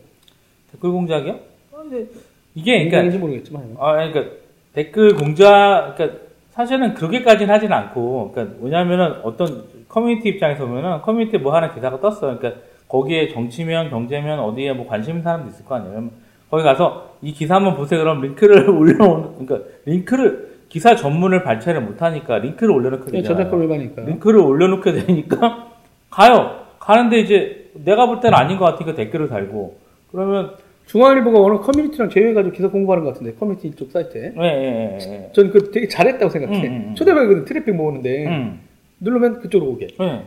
댓글 0.70 0.92
공작이요? 0.92 1.55
어, 1.86 1.88
이제 1.88 2.10
이게 2.54 2.88
그러니까 2.88 3.18
모르겠지만 3.18 3.76
아, 3.78 3.92
그러니까 3.92 4.24
댓글 4.72 5.14
공작, 5.14 5.94
그러니까 5.96 6.18
사실은 6.50 6.94
그렇게까지는 6.94 7.52
하진 7.52 7.72
않고, 7.72 8.32
그러니까 8.32 8.56
왜냐하면은 8.60 9.20
어떤 9.22 9.64
커뮤니티 9.88 10.30
입장에서 10.30 10.66
보면은 10.66 11.00
커뮤니티 11.02 11.38
뭐 11.38 11.54
하나 11.54 11.72
기사가 11.72 12.00
떴어요. 12.00 12.38
그러니까 12.38 12.60
거기에 12.88 13.28
정치면 13.28 13.90
경제면 13.90 14.40
어디에 14.40 14.72
뭐 14.72 14.86
관심 14.86 15.12
있는 15.12 15.22
사람도 15.22 15.50
있을 15.50 15.64
거 15.64 15.74
아니에요. 15.76 16.10
거기 16.50 16.62
가서 16.62 17.16
이 17.22 17.32
기사 17.32 17.56
한번 17.56 17.74
보세요. 17.74 18.00
그럼 18.00 18.20
링크를 18.22 18.68
올려놓는, 18.70 19.46
그러니까 19.46 19.68
링크를 19.84 20.56
기사 20.68 20.94
전문을 20.96 21.42
발췌를 21.42 21.80
못하니까 21.80 22.38
링크를 22.38 22.74
올려놓게 22.74 23.04
그냥 23.04 23.22
되잖아요. 23.22 23.44
저작권 23.44 23.62
위반이니까 23.62 24.02
링크를 24.02 24.40
올려놓게 24.40 24.92
되니까 24.92 25.68
가요. 26.10 26.66
가는데 26.78 27.18
이제 27.18 27.70
내가 27.74 28.06
볼 28.06 28.20
때는 28.20 28.36
아닌 28.36 28.58
것 28.58 28.64
같으니까 28.64 28.94
댓글을 28.94 29.28
달고 29.28 29.78
그러면 30.12 30.52
중앙일보가 30.86 31.38
오늘 31.38 31.58
커뮤니티랑 31.58 32.10
제휴해가지고 32.10 32.54
기사 32.54 32.68
공유하는 32.68 33.04
것 33.04 33.12
같은데 33.14 33.34
커뮤니티 33.34 33.68
이쪽 33.68 33.90
사이트에 33.90 34.32
예, 34.38 34.42
예, 34.42 34.98
예, 35.00 35.12
예. 35.12 35.30
전그 35.32 35.70
되게 35.72 35.88
잘했다고 35.88 36.30
생각해 36.30 36.58
음, 36.58 36.64
음, 36.64 36.84
음. 36.90 36.94
초대박이거든 36.94 37.44
트래픽 37.44 37.74
모으는데 37.74 38.26
음. 38.26 38.60
누르면 39.00 39.40
그쪽으로 39.40 39.72
오게 39.72 39.88
예. 40.00 40.22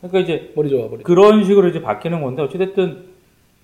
그러니까 0.00 0.18
이제 0.18 0.52
머리 0.56 0.68
좋아 0.68 0.88
머리 0.88 1.02
그런 1.04 1.44
식으로 1.44 1.68
이제 1.68 1.80
바뀌는 1.80 2.22
건데 2.22 2.42
어찌됐든 2.42 3.04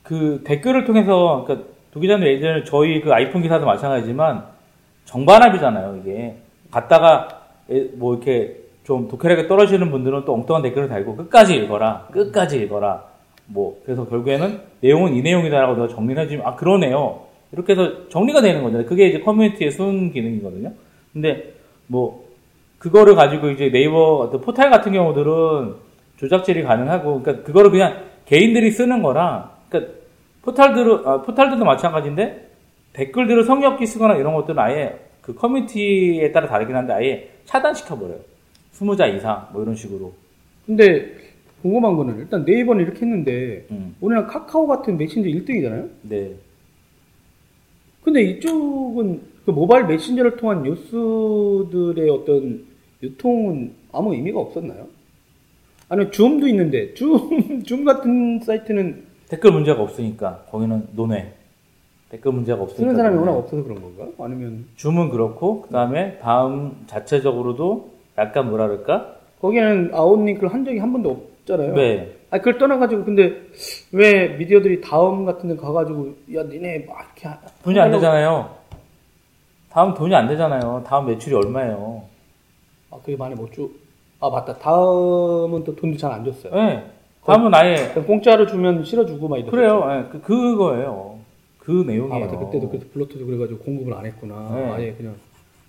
그 0.04 0.42
댓글을 0.44 0.84
통해서 0.84 1.44
그러니까 1.46 1.68
두 1.92 1.98
기자님 2.00 2.26
예전에 2.28 2.62
저희 2.64 3.00
그 3.00 3.12
아이폰 3.12 3.42
기사도 3.42 3.66
마찬가지지만 3.66 4.44
정반합이잖아요 5.06 6.00
이게 6.02 6.36
갔다가 6.70 7.42
에- 7.70 7.88
뭐 7.94 8.14
이렇게 8.14 8.56
좀 8.84 9.08
독해력에 9.08 9.48
떨어지는 9.48 9.90
분들은 9.90 10.24
또 10.24 10.34
엉뚱한 10.34 10.62
댓글을 10.62 10.88
달고 10.88 11.16
끝까지 11.16 11.56
읽어라 11.56 12.06
끝까지 12.12 12.58
읽어라 12.62 13.09
뭐 13.53 13.80
그래서 13.84 14.07
결국에는 14.07 14.61
내용은 14.80 15.14
이 15.14 15.22
내용이다라고 15.22 15.74
내가 15.74 15.88
정리를 15.88 16.22
해주면 16.22 16.46
아 16.46 16.57
그러네요 16.57 17.26
이렇게 17.53 17.72
해서 17.72 18.09
정리가 18.09 18.40
되는 18.40 18.62
거잖아요 18.62 18.86
그게 18.86 19.09
이제 19.09 19.20
커뮤니티의 19.20 19.70
순 19.70 20.12
기능이거든요 20.12 20.72
근데 21.12 21.55
뭐 21.86 22.30
그거를 22.80 23.14
가지고 23.14 23.51
이제 23.51 23.70
네이버 23.70 24.16
어떤 24.16 24.40
포탈 24.40 24.70
같은 24.70 24.92
경우들은 24.92 25.74
조작질이 26.16 26.62
가능하고, 26.62 27.22
그러니까 27.22 27.44
그거를 27.44 27.70
그냥 27.70 28.05
개인들이 28.24 28.70
쓰는 28.70 29.03
거라, 29.03 29.53
그러니까 29.68 29.92
포탈들은 30.42 31.07
아, 31.07 31.22
포탈들도 31.22 31.64
마찬가지인데 31.64 32.48
댓글들을 32.94 33.48
없게 33.66 33.86
쓰거나 33.86 34.14
이런 34.14 34.34
것들은 34.34 34.59
아예 34.59 34.98
그 35.20 35.34
커뮤니티에 35.34 36.32
따라 36.32 36.48
다르긴 36.48 36.74
한데 36.74 36.92
아예 36.94 37.30
차단시켜 37.44 37.98
버려요. 37.98 38.18
20자 38.74 39.14
이상 39.14 39.48
뭐 39.53 39.62
이런 39.62 39.74
식으로. 39.74 40.14
근데 40.66 41.12
궁금한 41.62 41.96
거는 41.96 42.18
일단 42.18 42.44
네이버는 42.44 42.82
이렇게 42.84 43.00
했는데 43.02 43.66
음, 43.70 43.94
우리나라 44.00 44.26
카카오 44.26 44.66
같은 44.66 44.96
메신저 44.96 45.28
1등이잖아요 45.28 45.88
네. 46.02 46.34
근데 48.02 48.22
이쪽은 48.22 49.20
그 49.44 49.50
모바일 49.50 49.86
메신저를 49.86 50.36
통한 50.36 50.62
뉴스들의 50.62 52.08
어떤 52.11 52.64
유통은 53.02 53.72
아무 53.92 54.14
의미가 54.14 54.38
없었나요? 54.40 54.86
아니면 55.88 56.12
줌도 56.12 56.46
있는데 56.48 56.92
줌, 56.94 57.62
줌 57.64 57.84
같은 57.84 58.40
사이트는 58.40 59.04
댓글 59.28 59.52
문제가 59.52 59.82
없으니까 59.82 60.44
거기는 60.50 60.86
논외. 60.94 61.34
댓글 62.11 62.32
문제가 62.32 62.61
없으니까. 62.62 62.80
쓰는 62.82 62.96
사람이 62.96 63.14
논외. 63.16 63.28
워낙 63.28 63.38
없어서 63.44 63.62
그런 63.62 63.80
건가? 63.82 64.08
아니면 64.24 64.64
줌은 64.76 65.11
그렇고 65.11 65.62
그 65.62 65.70
다음에 65.70 66.18
다음 66.18 66.72
자체적으로도 66.86 67.90
약간 68.18 68.48
뭐라 68.48 68.66
그럴까? 68.68 69.16
거기에는 69.40 69.90
아웃링크를 69.94 70.52
한 70.52 70.64
적이 70.64 70.78
한 70.78 70.92
번도 70.92 71.11
없 71.11 71.29
잖아요. 71.51 71.74
네. 71.74 72.16
아 72.30 72.38
그걸 72.38 72.59
떠나가지고 72.59 73.05
근데 73.05 73.42
왜 73.92 74.28
미디어들이 74.36 74.80
다음 74.80 75.24
같은 75.24 75.48
데 75.48 75.57
가가지고 75.57 76.14
야 76.34 76.42
니네 76.44 76.86
막 76.88 76.98
이렇게 77.05 77.28
하- 77.28 77.38
돈이 77.64 77.78
안 77.78 77.88
하려고- 77.88 77.96
되잖아요. 78.01 78.51
다음 79.70 79.94
돈이 79.94 80.14
안 80.14 80.28
되잖아요. 80.28 80.82
다음 80.86 81.07
매출이 81.07 81.34
얼마예요? 81.34 82.03
아 82.90 82.96
그게 83.05 83.16
많이 83.16 83.34
못 83.34 83.53
주. 83.53 83.70
아 84.20 84.28
맞다. 84.30 84.57
다음은 84.59 85.64
또 85.64 85.74
돈도 85.76 85.96
잘 85.98 86.12
안 86.12 86.24
줬어요. 86.24 86.55
네. 86.55 86.84
다음은 87.24 87.55
아예 87.55 87.76
공짜로 88.07 88.46
주면 88.46 88.84
실어주고 88.84 89.28
막 89.28 89.36
이랬어요. 89.38 89.51
그래요. 89.51 89.84
예, 89.90 90.09
그 90.11 90.20
그거예요. 90.22 91.18
그아 91.59 91.84
내용이에요. 91.86 92.26
맞다. 92.26 92.38
그때도 92.38 92.68
그래서 92.68 92.86
블루투스 92.92 93.24
그래가지고 93.26 93.59
공급을 93.61 93.92
안 93.94 94.07
했구나. 94.07 94.51
네. 94.55 94.70
아예 94.72 94.92
그냥 94.92 95.14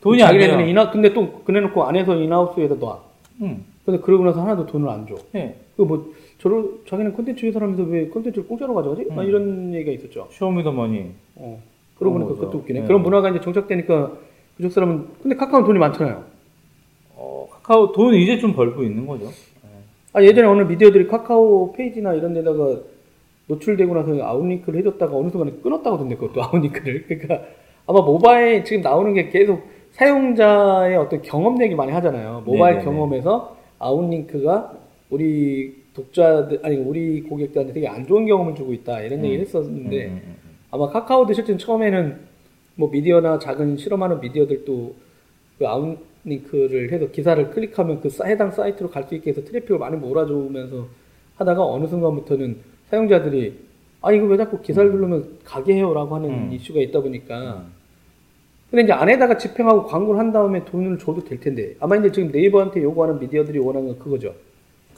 돈이 0.02 0.24
안 0.24 0.38
돼요. 0.38 0.60
인하 0.62 0.90
근데 0.90 1.14
또 1.14 1.42
그래놓고 1.44 1.84
안에서 1.84 2.16
인하우스에다 2.16 2.76
놔. 2.80 3.00
음. 3.42 3.66
근데 3.86 4.00
그러고 4.00 4.24
나서 4.24 4.42
하나도 4.42 4.66
돈을 4.68 4.90
안 4.90 5.06
줘. 5.08 5.16
예. 5.36 5.56
그뭐 5.78 6.14
저러 6.40 6.64
자기는 6.88 7.14
콘텐츠 7.14 7.46
회사라면서 7.46 7.84
왜 7.84 8.08
콘텐츠를 8.08 8.48
공짜로 8.48 8.74
가져가지? 8.74 9.06
막 9.10 9.22
음. 9.24 9.28
이런 9.28 9.74
얘기가 9.74 9.92
있었죠. 9.92 10.28
쇼미더머니. 10.32 11.12
어. 11.36 11.62
그러고 11.98 12.14
보니까 12.16 12.30
거죠. 12.34 12.42
그것도 12.42 12.58
웃기네. 12.60 12.82
네. 12.82 12.88
그런 12.88 13.04
문화가 13.04 13.30
이제 13.30 13.40
정착되니까 13.42 14.12
그쪽 14.58 14.72
사람은 14.72 15.08
근데 15.22 15.36
카카오는 15.36 15.66
돈이 15.66 15.80
많잖아요. 15.80 16.24
어, 17.16 17.48
카카오 17.52 17.92
돈 17.92 18.16
이제 18.16 18.38
좀 18.40 18.54
벌고 18.54 18.84
있는 18.84 19.06
거죠. 19.06 19.28
아 20.14 20.22
예전에 20.22 20.48
어느 20.48 20.64
미디어들이 20.64 21.08
카카오 21.08 21.72
페이지나 21.72 22.14
이런 22.14 22.34
데다가 22.34 22.78
노출되고 23.48 23.94
나서 23.94 24.24
outlink를 24.24 24.80
해줬다가 24.80 25.16
어느 25.16 25.30
순간에 25.30 25.52
끊었다고 25.62 25.96
하던데 25.96 26.16
그것도 26.16 26.44
outlink를 26.44 27.06
그러니까 27.08 27.42
아마 27.88 28.02
모바일 28.02 28.64
지금 28.66 28.82
나오는 28.82 29.14
게 29.14 29.30
계속 29.30 29.62
사용자의 29.92 30.98
어떤 30.98 31.22
경험 31.22 31.62
얘기 31.62 31.76
많이 31.76 31.92
하잖아요 31.92 32.44
모바일 32.46 32.78
네네네. 32.78 32.84
경험에서 32.84 33.56
outlink가 33.80 34.74
우리 35.12 35.76
독자들 35.94 36.62
아니 36.64 36.78
우리 36.78 37.22
고객들한테 37.22 37.74
되게 37.74 37.88
안 37.88 38.08
좋은 38.08 38.26
경험을 38.26 38.56
주고 38.56 38.74
있다 38.74 39.02
이런 39.02 39.20
음. 39.20 39.26
얘기를 39.26 39.46
했었는데 39.46 40.06
음, 40.08 40.12
음, 40.14 40.22
음. 40.26 40.36
아마 40.72 40.88
카카오도 40.88 41.34
실제 41.34 41.56
처음에는 41.56 42.18
뭐 42.76 42.90
미디어나 42.90 43.38
작은 43.38 43.76
실험하는 43.78 44.22
미디어들도 44.22 44.96
그 45.60 45.68
outlink를 45.68 46.92
해서 46.94 47.08
기사를 47.12 47.50
클릭하면 47.52 48.00
그 48.02 48.10
사- 48.10 48.26
해당 48.26 48.52
사이트로 48.52 48.90
갈 48.90 49.04
수 49.08 49.14
있게 49.16 49.32
해서 49.32 49.44
트래픽을 49.44 49.78
많이 49.78 49.98
몰아주면서 49.98 50.88
하다가 51.36 51.66
어느 51.66 51.86
순간부터는 51.88 52.58
사용자들이 52.90 53.54
아 54.02 54.12
이거 54.14 54.26
왜 54.28 54.38
자꾸 54.38 54.62
기사를 54.62 54.90
누르면 54.92 55.40
가게 55.44 55.76
해요라고 55.76 56.16
하는 56.16 56.30
음. 56.30 56.54
이슈가 56.54 56.80
있다 56.80 57.02
보니까 57.02 57.66
음. 57.68 57.72
근데 58.70 58.84
이제 58.84 58.94
안에다가 58.94 59.38
집행하고 59.38 59.84
광고를 59.88 60.18
한 60.18 60.32
다음에 60.32 60.64
돈을 60.64 60.98
줘도 60.98 61.22
될 61.26 61.42
텐데 61.42 61.76
아마 61.82 61.98
이제 61.98 62.10
지금 62.14 62.32
네이버한테 62.32 62.82
요구하는 62.82 63.20
미디어들이 63.20 63.60
원하는 63.60 63.90
건 63.90 64.00
그거죠. 64.00 64.34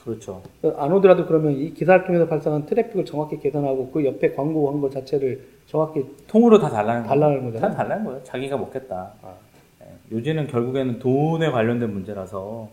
그렇죠. 0.04 0.42
안 0.76 0.92
오더라도 0.92 1.26
그러면 1.26 1.52
이 1.52 1.72
기사를 1.72 2.04
통해서 2.04 2.28
발생한 2.28 2.66
트래픽을 2.66 3.06
정확히 3.06 3.38
계산하고 3.38 3.90
그 3.90 4.04
옆에 4.04 4.32
광고한 4.32 4.80
거 4.80 4.90
자체를 4.90 5.40
정확히 5.66 6.04
통으로 6.26 6.58
다 6.58 6.68
달라는 6.68 7.04
달라는 7.04 7.38
다 7.38 7.44
거잖아요. 7.44 7.76
달라는 7.76 8.04
거예요. 8.04 8.22
자기가 8.22 8.58
먹겠다. 8.58 9.14
아. 9.22 9.34
예. 9.82 9.86
요즘은 10.14 10.48
결국에는 10.48 10.98
돈에 10.98 11.50
관련된 11.50 11.90
문제라서. 11.92 12.68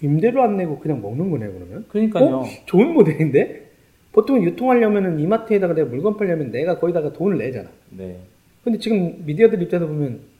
임대료 0.00 0.42
안 0.42 0.56
내고 0.56 0.78
그냥 0.78 1.02
먹는 1.02 1.30
거네요, 1.30 1.52
그러면. 1.52 1.84
그러니까요. 1.88 2.36
어? 2.36 2.44
좋은 2.66 2.92
모델인데? 2.92 3.66
보통 4.12 4.42
유통하려면은 4.44 5.18
이마트에다가 5.18 5.74
내가 5.74 5.88
물건 5.88 6.16
팔려면 6.16 6.50
내가 6.52 6.78
거기다가 6.78 7.12
돈을 7.12 7.38
내잖아. 7.38 7.68
네. 7.90 8.18
근데 8.62 8.78
지금 8.78 9.22
미디어들 9.26 9.60
입장에서 9.62 9.86
보면 9.86 10.12
어, 10.14 10.35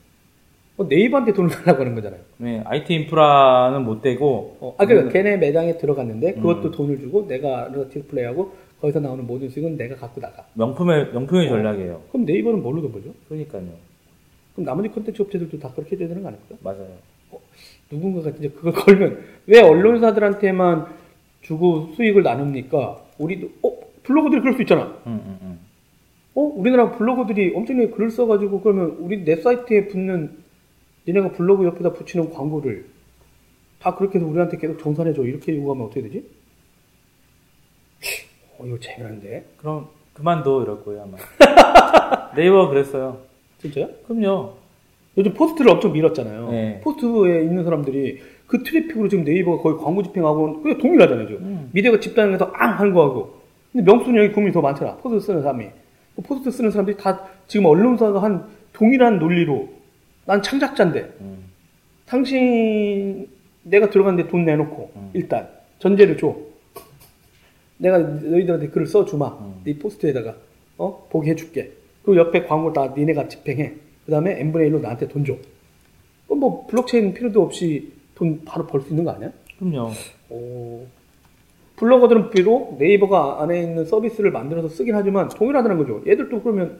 네이버한테 0.84 1.32
돈을 1.32 1.50
달라고 1.50 1.80
하는 1.80 1.94
거잖아요. 1.94 2.20
네, 2.38 2.62
IT 2.66 2.92
인프라는 2.94 3.84
못 3.84 4.02
되고 4.02 4.56
어, 4.60 4.74
아, 4.78 4.84
그러니까 4.84 5.12
걔네 5.12 5.38
매장에 5.38 5.78
들어갔는데 5.78 6.34
음. 6.34 6.42
그것도 6.42 6.70
돈을 6.70 6.98
주고 7.00 7.26
내가 7.26 7.70
로티 7.72 8.02
플레이하고 8.02 8.52
거기서 8.80 9.00
나오는 9.00 9.26
모든 9.26 9.48
수익은 9.48 9.76
내가 9.78 9.96
갖고 9.96 10.20
나가. 10.20 10.44
명품의 10.54 11.12
명품의 11.12 11.48
전략이에요. 11.48 12.02
그럼 12.12 12.26
네이버는 12.26 12.62
뭘로 12.62 12.82
돈 12.82 12.92
벌죠? 12.92 13.14
그러니까요. 13.28 13.62
그럼 14.54 14.66
나머지 14.66 14.88
콘텐츠 14.88 15.22
업체들도 15.22 15.58
다 15.58 15.70
그렇게 15.74 15.96
되는 15.96 16.22
거 16.22 16.28
아닙니까? 16.28 16.56
맞아요. 16.62 16.88
누군가가 17.90 18.32
진짜 18.32 18.54
그걸 18.54 18.72
걸면 18.84 19.18
왜 19.46 19.60
언론사들한테만 19.62 20.86
주고 21.40 21.92
수익을 21.96 22.22
나눕니까? 22.22 23.02
우리도 23.18 23.48
어 23.62 23.72
블로거들이 24.02 24.40
그럴 24.42 24.54
수 24.54 24.62
있잖아. 24.62 24.84
음, 25.06 25.20
음, 25.24 25.38
음. 25.40 25.58
어 26.34 26.40
우리나라 26.42 26.90
블로거들이 26.92 27.54
엄청나게 27.54 27.90
글을 27.90 28.10
써가지고 28.10 28.60
그러면 28.60 28.96
우리 29.00 29.24
내 29.24 29.36
사이트에 29.36 29.88
붙는 29.88 30.44
니네가 31.06 31.32
블로그 31.32 31.64
옆에다 31.64 31.92
붙이는 31.92 32.30
광고를 32.30 32.86
다 33.80 33.94
그렇게 33.94 34.18
해서 34.18 34.26
우리한테 34.26 34.56
계속 34.58 34.78
정산해줘 34.78 35.22
이렇게 35.24 35.56
요구하면 35.56 35.86
어떻게 35.86 36.02
되지? 36.02 36.24
어 38.58 38.64
이거 38.66 38.78
재미난데 38.80 39.46
그럼 39.58 39.88
그만둬 40.14 40.62
이럴 40.62 40.82
거예요 40.82 41.02
아마. 41.02 41.16
네이버 42.34 42.68
그랬어요. 42.68 43.18
진짜요? 43.60 43.88
그럼요. 44.06 44.54
요즘 45.18 45.32
포스트를 45.34 45.70
엄청 45.70 45.92
밀었잖아요. 45.92 46.50
네. 46.50 46.80
포스트에 46.82 47.42
있는 47.42 47.64
사람들이 47.64 48.20
그 48.46 48.62
트래픽으로 48.62 49.08
지금 49.08 49.24
네이버가 49.24 49.62
거의 49.62 49.76
광고 49.78 50.02
집행하고 50.02 50.62
그게 50.62 50.78
동일하잖아요 50.78 51.26
지금. 51.26 51.42
음. 51.44 51.70
미디어가 51.72 52.00
집단해서 52.00 52.50
앙 52.54 52.78
하는 52.78 52.92
거하고. 52.92 53.40
근데 53.72 53.90
명수는 53.90 54.22
여기 54.24 54.32
국민이 54.32 54.52
더 54.52 54.60
많잖아. 54.60 54.96
포스트 54.96 55.26
쓰는 55.26 55.42
사람이. 55.42 55.66
그 56.16 56.22
포스트 56.22 56.50
쓰는 56.50 56.70
사람들이 56.70 56.96
다 56.96 57.26
지금 57.46 57.66
언론사가 57.66 58.22
한 58.22 58.46
동일한 58.72 59.18
논리로 59.18 59.68
난 60.26 60.42
창작자인데 60.42 61.16
음. 61.20 61.44
당신 62.06 63.28
내가 63.62 63.90
들어갔는데 63.90 64.28
돈 64.28 64.44
내놓고 64.44 64.90
음. 64.96 65.10
일단 65.14 65.48
전제를 65.78 66.16
줘. 66.18 66.36
내가 67.78 67.98
너희들한테 67.98 68.68
글을 68.68 68.86
써주마. 68.86 69.26
음. 69.40 69.60
네 69.64 69.78
포스트에다가 69.78 70.36
어 70.78 71.06
보게 71.10 71.30
해줄게. 71.30 71.72
그리고 72.02 72.20
옆에 72.20 72.44
광고 72.44 72.72
다 72.72 72.92
니네가 72.96 73.28
집행해. 73.28 73.74
그 74.04 74.10
다음에 74.12 74.38
n분의 74.40 74.70
1로 74.70 74.80
나한테 74.80 75.08
돈 75.08 75.24
줘. 75.24 75.34
그럼 76.26 76.40
뭐 76.40 76.66
블록체인 76.66 77.14
필요도 77.14 77.42
없이 77.42 77.92
돈 78.14 78.42
바로 78.44 78.66
벌 78.66 78.80
수 78.82 78.90
있는 78.90 79.04
거 79.04 79.10
아니야? 79.12 79.30
그럼요. 79.58 79.90
오. 80.30 80.86
블로거들은 81.76 82.30
비록 82.30 82.78
네이버가 82.78 83.42
안에 83.42 83.60
있는 83.62 83.84
서비스를 83.84 84.30
만들어서 84.30 84.68
쓰긴 84.68 84.94
하지만 84.94 85.28
동일하다는 85.28 85.76
거죠. 85.78 86.02
얘들도 86.06 86.40
그러면 86.42 86.78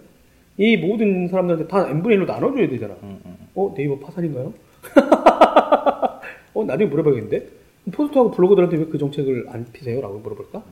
이 0.58 0.76
모든 0.76 1.28
사람들한테 1.28 1.68
다 1.68 1.88
n분의 1.90 2.18
1로 2.18 2.26
나눠줘야 2.26 2.68
되잖아. 2.68 2.94
음, 3.02 3.20
음. 3.24 3.36
어 3.54 3.72
네이버 3.76 3.98
파산인가요? 3.98 4.52
어 6.54 6.64
나중에 6.64 6.88
물어봐야겠는데 6.88 7.46
포스트하고 7.92 8.30
블로거들한테 8.30 8.76
왜 8.78 8.84
그 8.86 8.98
정책을 8.98 9.46
안 9.50 9.66
피세요? 9.72 10.00
라고 10.00 10.18
물어볼까? 10.18 10.62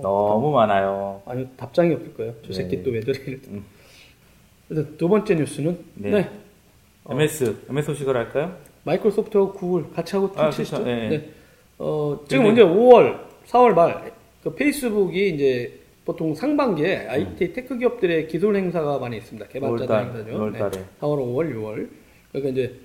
너무 0.00 0.52
많아요. 0.52 1.22
아니 1.26 1.46
답장이 1.56 1.92
없을 1.94 2.14
거예요. 2.14 2.34
저 2.42 2.48
네. 2.48 2.54
새끼 2.54 2.82
또왜 2.82 3.00
저래? 3.00 3.18
음. 3.48 3.64
두 4.98 5.08
번째 5.08 5.34
뉴스는 5.34 5.78
네. 5.94 6.10
네. 6.10 6.30
어. 7.04 7.12
MS 7.14 7.56
MS 7.70 7.86
소식을 7.86 8.16
할까요? 8.16 8.56
마이크로소프트하고 8.84 9.52
구글 9.52 9.90
같이 9.92 10.14
하고 10.16 10.30
아, 10.36 10.50
트위치죠. 10.50 10.82
그렇죠. 10.82 10.84
네. 10.84 11.08
네. 11.08 11.28
어, 11.78 12.18
지금 12.28 12.44
근데- 12.46 12.62
이제 12.62 12.70
5월, 12.70 13.18
4월 13.46 13.74
말, 13.74 14.12
그 14.42 14.54
페이스북이 14.54 15.30
이제 15.30 15.80
보통 16.06 16.36
상반기에 16.36 17.08
IT 17.08 17.52
tech 17.52 17.76
기업들의 17.76 18.28
기술 18.28 18.54
행사가 18.54 19.00
많이 19.00 19.16
있습니다. 19.16 19.48
개발자들 19.48 19.86
5월달, 19.86 20.04
행사죠. 20.04 20.30
5월달에. 20.30 20.84
4월, 21.00 21.18
5월, 21.18 21.54
6월. 21.54 21.88
그러니까 22.30 22.52
이제 22.52 22.80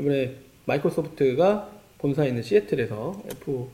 이번에 0.00 0.36
마이크로소프트가 0.64 1.70
본사에 1.98 2.28
있는 2.28 2.42
시애틀에서 2.42 3.22
F 3.30 3.68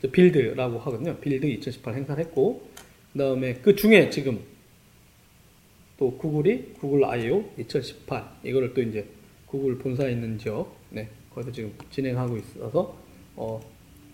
저 0.00 0.10
Build라고 0.10 0.78
하거든요. 0.78 1.14
Build 1.16 1.44
2018 1.44 1.94
행사를 1.94 2.24
했고, 2.24 2.66
그 3.12 3.18
다음에 3.18 3.54
그 3.54 3.76
중에 3.76 4.08
지금 4.08 4.40
또 5.98 6.16
구글이 6.16 6.74
구글 6.80 7.04
I.O. 7.04 7.44
2018 7.58 8.24
이거를 8.44 8.72
또 8.72 8.80
이제 8.80 9.04
구글 9.46 9.76
본사에 9.76 10.12
있는 10.12 10.38
지역, 10.38 10.74
네, 10.88 11.08
거기서 11.34 11.52
지금 11.52 11.74
진행하고 11.90 12.38
있어서 12.38 12.96
어, 13.36 13.60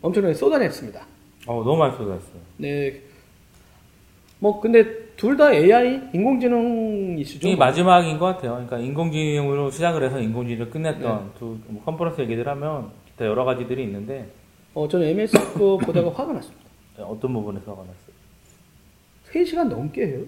엄청나게 0.02 0.34
쏟아냈습니다. 0.34 1.06
어 1.46 1.62
너무 1.62 1.76
많이 1.76 1.96
쏟았어요. 1.96 2.40
네, 2.56 3.00
뭐 4.44 4.60
근데 4.60 4.84
둘 5.16 5.38
다 5.38 5.50
AI 5.54 6.10
인공지능 6.12 7.18
이슈죠. 7.18 7.48
이게 7.48 7.56
마지막인 7.56 8.18
것 8.18 8.26
같아요. 8.26 8.50
그러니까 8.52 8.76
인공지능으로 8.78 9.70
시작을 9.70 10.02
해서 10.04 10.20
인공지능을 10.20 10.70
끝냈던 10.70 11.24
네. 11.32 11.38
두 11.38 11.58
뭐 11.68 11.82
컨퍼런스 11.86 12.20
얘기들 12.20 12.46
하면 12.48 12.90
기타 13.06 13.24
여러 13.24 13.46
가지들이 13.46 13.84
있는데 13.84 14.28
어, 14.74 14.86
저는 14.86 15.06
MS 15.08 15.54
거 15.54 15.78
보다가 15.78 16.10
화가 16.10 16.34
났습니다. 16.34 16.62
어떤 16.98 17.32
부분에서 17.32 17.70
화가 17.70 17.84
났어요? 17.84 18.14
3시간 19.32 19.68
넘게 19.68 20.08
해요. 20.08 20.20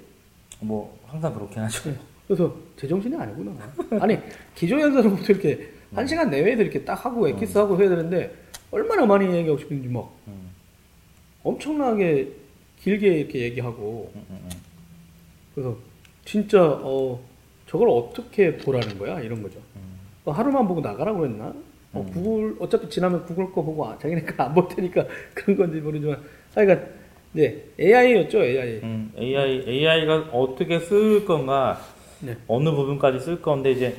뭐 0.60 0.98
항상 1.06 1.34
그렇긴 1.34 1.62
하죠. 1.64 1.92
그래서 2.26 2.56
제정신이 2.78 3.14
아니구나. 3.16 3.52
아니 4.00 4.16
기존 4.54 4.80
연설부터 4.80 5.30
이렇게 5.34 5.68
한 5.94 6.06
시간 6.06 6.30
내외에도 6.30 6.62
이렇게 6.62 6.82
딱 6.86 7.04
하고 7.04 7.28
엑기스 7.28 7.58
하고 7.58 7.78
해야 7.78 7.90
되는데 7.90 8.34
얼마나 8.70 9.04
많이 9.04 9.26
얘기하고 9.26 9.58
싶은지 9.58 9.88
막 9.88 10.10
음, 10.26 10.48
엄청나게 11.42 12.45
길게 12.86 13.08
이렇게 13.18 13.40
얘기하고 13.40 14.12
음, 14.14 14.24
음, 14.30 14.38
음. 14.44 14.50
그래서 15.56 15.76
진짜 16.24 16.62
어 16.62 17.18
저걸 17.68 17.88
어떻게 17.88 18.56
보라는 18.58 18.96
거야 18.96 19.18
이런 19.20 19.42
거죠. 19.42 19.58
어, 20.24 20.30
하루만 20.30 20.68
보고 20.68 20.80
나가라고 20.80 21.24
했나? 21.24 21.46
어, 21.92 22.04
음. 22.06 22.12
구글 22.12 22.56
어차피 22.60 22.88
지나면 22.88 23.24
구글 23.26 23.50
거 23.50 23.60
보고 23.64 23.84
아, 23.88 23.98
자기네가 23.98 24.44
안 24.44 24.54
볼 24.54 24.68
테니까 24.68 25.04
그런 25.34 25.56
건지 25.56 25.80
모르지만 25.80 26.20
하여간 26.54 26.88
네 27.32 27.60
AI였죠 27.80 28.44
AI. 28.44 28.68
음, 28.84 29.10
AI 29.18 29.64
AI가 29.66 30.28
어떻게 30.32 30.78
쓸 30.78 31.24
건가 31.24 31.80
네. 32.20 32.36
어느 32.46 32.70
부분까지 32.70 33.18
쓸 33.18 33.42
건데 33.42 33.72
이제 33.72 33.96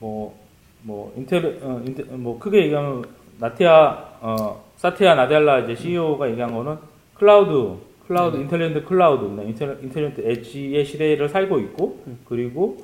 뭐뭐 0.00 1.14
인텔 1.16 1.60
어, 1.62 1.80
인텔 1.86 2.06
뭐 2.16 2.40
크게 2.40 2.64
얘기하면 2.64 3.04
나티아 3.38 4.18
어 4.20 4.64
사티아 4.78 5.14
나델라 5.14 5.60
이제 5.60 5.76
CEO가 5.76 6.28
얘기한 6.30 6.52
거는 6.52 6.76
클라우드 7.14 7.88
클라우드 8.10 8.36
네. 8.38 8.42
intelligent 8.42 8.88
cloud 8.88 9.40
네, 9.40 9.48
intel, 9.48 9.78
intelligent 9.84 10.28
edge의 10.28 10.84
시대를 10.84 11.28
살고 11.28 11.60
있고 11.60 12.02
음. 12.08 12.18
그리고 12.24 12.76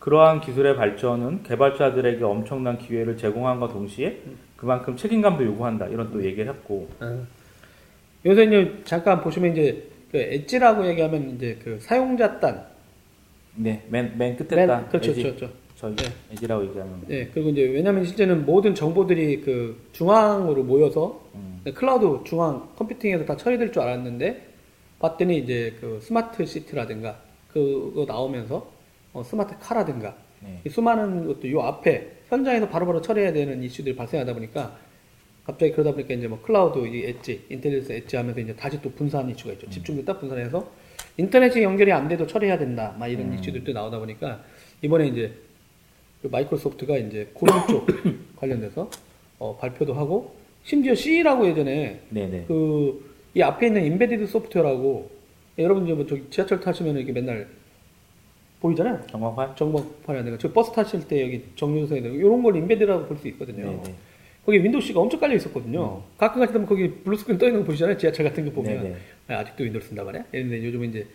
그러한 0.00 0.40
기술의 0.40 0.74
발전은 0.74 1.44
개발자들에게 1.44 2.24
엄청난 2.24 2.78
기회를 2.78 3.16
제공함과 3.16 3.68
동시에 3.68 4.20
음. 4.26 4.36
그만큼 4.56 4.96
책임감도 4.96 5.44
요구한다 5.44 5.86
이런 5.86 6.10
또 6.10 6.24
얘기를 6.24 6.52
했고 6.52 6.88
아. 6.98 7.16
요새 8.26 8.42
이제 8.42 8.72
잠깐 8.82 9.20
보시면 9.20 9.52
이제 9.52 9.84
그 10.10 10.18
edge라고 10.18 10.84
얘기하면 10.88 11.30
이제 11.36 11.56
그 11.62 11.78
사용자 11.80 12.40
단 12.40 12.64
네맨 13.54 14.14
맨 14.18 14.36
끝에 14.36 14.56
맨- 14.56 14.66
딱 14.66 14.88
그렇죠, 14.88 15.12
엣지, 15.12 15.22
그렇죠. 15.22 15.48
저희 15.76 15.94
네. 15.94 16.04
edge라고 16.32 16.64
얘기하는 16.66 16.92
거. 17.00 17.06
네, 17.06 17.30
그리고 17.32 17.50
이제 17.50 17.62
왜냐면 17.62 18.04
실제는 18.04 18.44
모든 18.44 18.74
정보들이 18.74 19.42
그 19.42 19.76
중앙으로 19.92 20.64
모여서 20.64 21.20
음. 21.36 21.60
클라우드 21.72 22.24
중앙 22.28 22.68
컴퓨팅에서 22.76 23.24
다 23.24 23.36
처리될 23.36 23.70
줄 23.70 23.82
알았는데 23.82 24.50
봤더니 25.02 25.38
이제 25.38 25.76
그 25.80 25.98
스마트 26.00 26.46
시티라든가 26.46 27.20
그거 27.52 28.04
나오면서 28.06 28.70
어, 29.12 29.22
스마트 29.22 29.54
카라든가 29.58 30.16
네. 30.40 30.60
이 30.64 30.68
수많은 30.68 31.26
것도 31.26 31.50
요 31.50 31.60
앞에 31.60 32.22
현장에서 32.28 32.68
바로 32.68 32.86
바로 32.86 33.02
처리해야 33.02 33.32
되는 33.32 33.62
이슈들이 33.62 33.96
발생하다 33.96 34.32
보니까 34.32 34.78
갑자기 35.44 35.72
그러다 35.72 35.92
보니까 35.92 36.14
이제 36.14 36.28
뭐 36.28 36.40
클라우드 36.40 36.86
이 36.86 37.04
edge 37.04 37.46
intelligence 37.50 37.92
edge 37.92 38.16
하면서 38.16 38.40
이제 38.40 38.54
다시 38.54 38.80
또 38.80 38.90
분산 38.92 39.28
이슈가 39.28 39.52
있죠 39.54 39.68
집중력 39.68 40.06
딱 40.06 40.20
분산해서 40.20 40.70
인터넷이 41.16 41.62
연결이 41.64 41.92
안 41.92 42.08
돼도 42.08 42.26
처리해야 42.26 42.56
된다 42.58 42.94
막 42.98 43.08
이런 43.08 43.32
음. 43.32 43.34
이슈들도 43.34 43.72
나오다 43.72 43.98
보니까 43.98 44.42
이번에 44.82 45.08
이제 45.08 45.34
그 46.22 46.28
마이크로소프트가 46.28 46.96
이제 46.98 47.28
그런 47.38 47.66
쪽 47.66 47.86
관련돼서 48.36 48.88
어, 49.40 49.56
발표도 49.60 49.94
하고 49.94 50.36
심지어 50.62 50.94
CE라고 50.94 51.46
예전에 51.48 52.00
네네. 52.10 52.44
그 52.46 53.11
이 53.34 53.42
앞에 53.42 53.68
있는 53.68 53.84
embedded 53.84 54.26
소프트웨어라고 54.26 55.10
여러분 55.58 55.84
이제 55.84 55.94
뭐 55.94 56.06
저기 56.06 56.24
지하철 56.30 56.60
타시면 56.60 56.96
이렇게 56.96 57.12
맨날 57.12 57.46
보이잖아요. 58.60 59.00
전광판? 59.10 59.56
정보판이라든가 59.56 60.38
저 60.38 60.52
버스 60.52 60.72
타실 60.72 61.06
때 61.08 61.22
여기 61.22 61.42
정류소에 61.56 61.98
이런 61.98 62.42
걸 62.42 62.56
embed라고 62.56 63.06
볼 63.06 63.16
수 63.18 63.28
있거든요. 63.28 63.64
네네. 63.66 63.94
거기 64.44 64.62
윈도우 64.62 64.80
CE가 64.80 65.00
엄청 65.00 65.20
깔려 65.20 65.34
있었거든요. 65.36 66.02
가끔 66.18 66.40
가다 66.40 66.52
보면 66.52 66.66
거기 66.68 66.90
blue 66.90 67.16
screen 67.16 67.38
떠 67.38 67.46
있는 67.46 67.60
거 67.60 67.66
보시잖아요. 67.66 67.96
지하철 67.96 68.24
같은 68.26 68.44
거 68.44 68.50
보면 68.52 68.82
네네. 68.82 68.96
아, 69.28 69.34
아직도 69.40 69.64
윈도우 69.64 69.80
쓴다 69.82 70.02
말이야. 70.04 70.24
이런데 70.32 70.64
요즘은 70.64 70.90
이제 70.90 71.06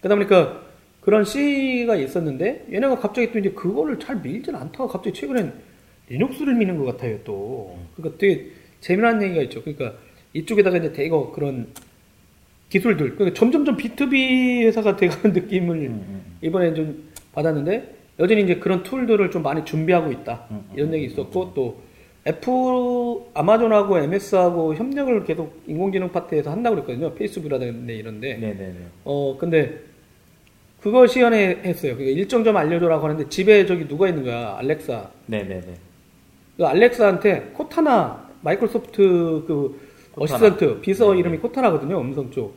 그러다 0.00 0.14
보니까 0.16 0.62
그런 1.00 1.24
CE가 1.24 1.96
있었는데 1.96 2.66
얘네가 2.72 2.98
갑자기 2.98 3.32
또 3.32 3.38
이제 3.38 3.50
그거를 3.50 3.98
잘 3.98 4.16
밀진 4.20 4.54
않다가 4.54 4.86
갑자기 4.86 5.14
최근엔 5.18 5.52
리눅스를 6.08 6.54
미는 6.54 6.76
것 6.78 6.84
같아요 6.86 7.18
또. 7.24 7.76
그러니까 7.96 8.18
되게 8.18 8.50
재미난 8.80 9.22
얘기가 9.22 9.42
있죠. 9.42 9.62
그러니까 9.62 9.94
이쪽에다가 10.32 10.78
이제 10.78 10.92
대거 10.92 11.32
그런 11.32 11.68
기술들, 12.68 13.16
그러니까 13.16 13.38
점점점 13.38 13.76
B2B 13.76 14.62
회사가 14.64 14.96
돼가는 14.96 15.32
느낌을 15.34 15.76
음, 15.76 16.04
음, 16.08 16.22
이번에 16.40 16.72
좀 16.74 17.10
받았는데 17.32 17.96
여전히 18.20 18.42
이제 18.42 18.56
그런 18.56 18.82
tool들을 18.82 19.30
좀 19.30 19.42
많이 19.42 19.64
준비하고 19.64 20.12
있다. 20.12 20.46
음, 20.50 20.56
음, 20.56 20.76
이런 20.76 20.94
얘기 20.94 21.06
있었고 21.06 21.52
또 21.54 21.80
애플 22.26 22.52
아마존하고 23.34 23.98
MS하고 23.98 24.74
협력을 24.74 25.24
계속 25.24 25.62
인공지능 25.66 26.12
파트에서 26.12 26.50
한다고 26.50 26.76
그랬거든요. 26.76 27.14
페이스북이라든지 27.14 27.92
이런데. 27.96 28.34
네네네. 28.36 28.74
어 29.04 29.36
근데 29.38 29.80
그거 30.80 31.06
시연했어요. 31.06 31.96
그러니까 31.96 32.18
일정 32.18 32.44
좀 32.44 32.56
알려줘라고 32.56 33.04
하는데 33.04 33.28
집에 33.28 33.66
저기 33.66 33.88
누가 33.88 34.08
있는 34.08 34.24
거야? 34.24 34.56
알렉사. 34.58 35.10
네네네. 35.26 35.74
그 36.58 36.66
알렉사한테 36.66 37.50
코타나 37.54 38.28
마이크로소프트 38.42 39.44
그 39.46 39.89
코타나. 40.12 40.46
어시스턴트 40.46 40.80
비서 40.80 41.12
네, 41.12 41.20
이름이 41.20 41.38
코타나거든요 41.38 42.00
음성 42.00 42.30
쪽 42.30 42.56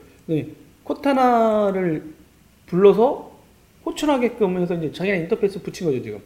코타나를 0.84 2.04
불러서 2.66 3.32
호출하게끔 3.86 4.58
해서 4.62 4.76
이제 4.76 4.92
자기네 4.92 5.20
인터페이스 5.22 5.62
붙인 5.62 5.88
거죠 5.88 6.02
지금. 6.02 6.20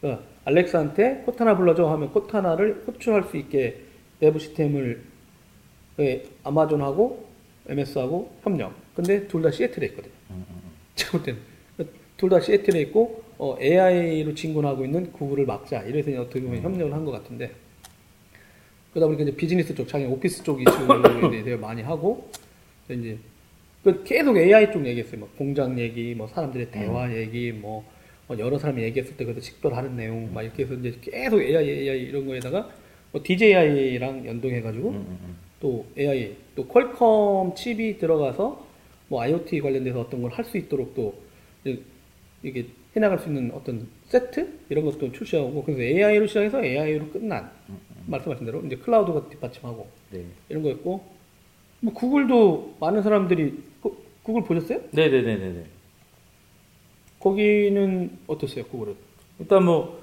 그러니까 0.00 0.22
알렉사한테 0.44 1.22
코타나 1.26 1.56
불러줘 1.56 1.88
하면 1.88 2.12
코타나를 2.12 2.84
호출할 2.86 3.24
수 3.24 3.36
있게 3.36 3.80
내부 4.20 4.38
시스템을 4.38 5.02
예, 6.00 6.24
아마존하고 6.44 7.26
MS하고 7.68 8.30
협력. 8.42 8.72
근데 8.94 9.26
둘 9.26 9.42
다 9.42 9.50
시애틀에 9.50 9.86
있거든요. 9.88 10.12
음, 10.30 10.44
음, 10.48 10.56
제가 10.94 11.12
볼 11.12 11.22
때는 11.22 11.40
둘 12.16 12.28
다 12.30 12.40
시애틀에 12.40 12.80
있고 12.82 13.22
어, 13.38 13.56
AI로 13.60 14.34
진군하고 14.34 14.84
있는 14.84 15.12
구글을 15.12 15.46
막자. 15.46 15.82
이래서 15.82 16.10
어떻게 16.20 16.40
보면 16.42 16.62
협력을 16.62 16.92
한 16.92 17.04
것 17.04 17.10
같은데 17.12 17.50
그러다 18.98 19.06
보니까 19.06 19.22
이제 19.22 19.36
비즈니스 19.36 19.74
쪽, 19.74 19.86
자기 19.88 20.04
오피스 20.04 20.42
쪽 20.42 20.60
이슈에 20.60 21.42
대해 21.44 21.56
많이 21.56 21.82
하고 21.82 22.30
이제 22.90 23.16
그 23.84 24.02
계속 24.04 24.36
AI 24.36 24.72
쪽 24.72 24.84
얘기했어요. 24.86 25.20
뭐 25.20 25.28
공장 25.38 25.78
얘기, 25.78 26.14
뭐 26.14 26.26
사람들의 26.26 26.70
대화 26.70 27.14
얘기, 27.16 27.52
뭐, 27.52 27.84
뭐 28.26 28.38
여러 28.38 28.58
사람이 28.58 28.82
얘기했을 28.82 29.16
때 29.16 29.24
그것도 29.24 29.40
식별하는 29.40 29.96
내용, 29.96 30.32
막 30.34 30.42
이렇게 30.42 30.64
해서 30.64 30.74
이제 30.74 30.94
계속 31.00 31.40
AI, 31.40 31.68
AI 31.70 32.02
이런 32.02 32.26
거에다가 32.26 32.68
뭐 33.12 33.22
DJI랑 33.24 34.26
연동해가지고 34.26 34.88
음, 34.90 34.94
음, 34.96 35.18
음. 35.22 35.36
또 35.60 35.86
AI, 35.96 36.34
또 36.56 36.66
퀄컴 36.66 37.54
칩이 37.54 37.98
들어가서 37.98 38.66
뭐 39.08 39.22
IoT 39.22 39.60
관련돼서 39.60 40.00
어떤 40.00 40.22
걸 40.22 40.32
할 40.32 40.44
수 40.44 40.58
있도록 40.58 40.94
또 40.94 41.14
이게 42.42 42.66
해나갈 42.96 43.18
수 43.18 43.28
있는 43.28 43.50
어떤 43.54 43.86
세트 44.06 44.58
이런 44.70 44.84
것도 44.84 45.12
출시하고 45.12 45.62
그래서 45.64 45.82
AI로 45.82 46.26
시작해서 46.26 46.62
AI로 46.64 47.10
끝난 47.10 47.50
말씀하신 48.08 48.46
대로 48.46 48.60
이제 48.64 48.76
클라우드가 48.76 49.28
뒷받침하고 49.28 49.86
네. 50.10 50.24
이런 50.48 50.62
거였고 50.62 51.04
뭐 51.80 51.92
구글도 51.94 52.76
많은 52.80 53.02
사람들이 53.02 53.62
구- 53.80 53.96
구글 54.22 54.42
보셨어요? 54.44 54.80
네네네네네. 54.90 55.64
거기는 57.20 58.10
어땠어요 58.26 58.64
구글은? 58.66 58.94
일단 59.40 59.64
뭐, 59.64 60.00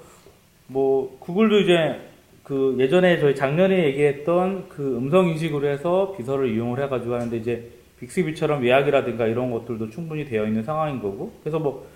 뭐, 0.66 1.16
구글도 1.20 1.60
이제 1.60 2.00
그 2.42 2.76
예전에 2.78 3.18
저희 3.18 3.34
작년에 3.34 3.86
얘기했던 3.86 4.68
그 4.68 4.96
음성 4.96 5.28
인식으로 5.28 5.66
해서 5.68 6.14
비서를 6.16 6.54
이용을 6.54 6.82
해가지고 6.84 7.14
하는데 7.14 7.36
이제 7.36 7.70
빅스비처럼 8.00 8.64
예약이라든가 8.64 9.26
이런 9.26 9.50
것들도 9.50 9.90
충분히 9.90 10.24
되어 10.26 10.46
있는 10.46 10.62
상황인 10.62 11.00
거고. 11.00 11.32
그래서 11.42 11.58
뭐, 11.58 11.86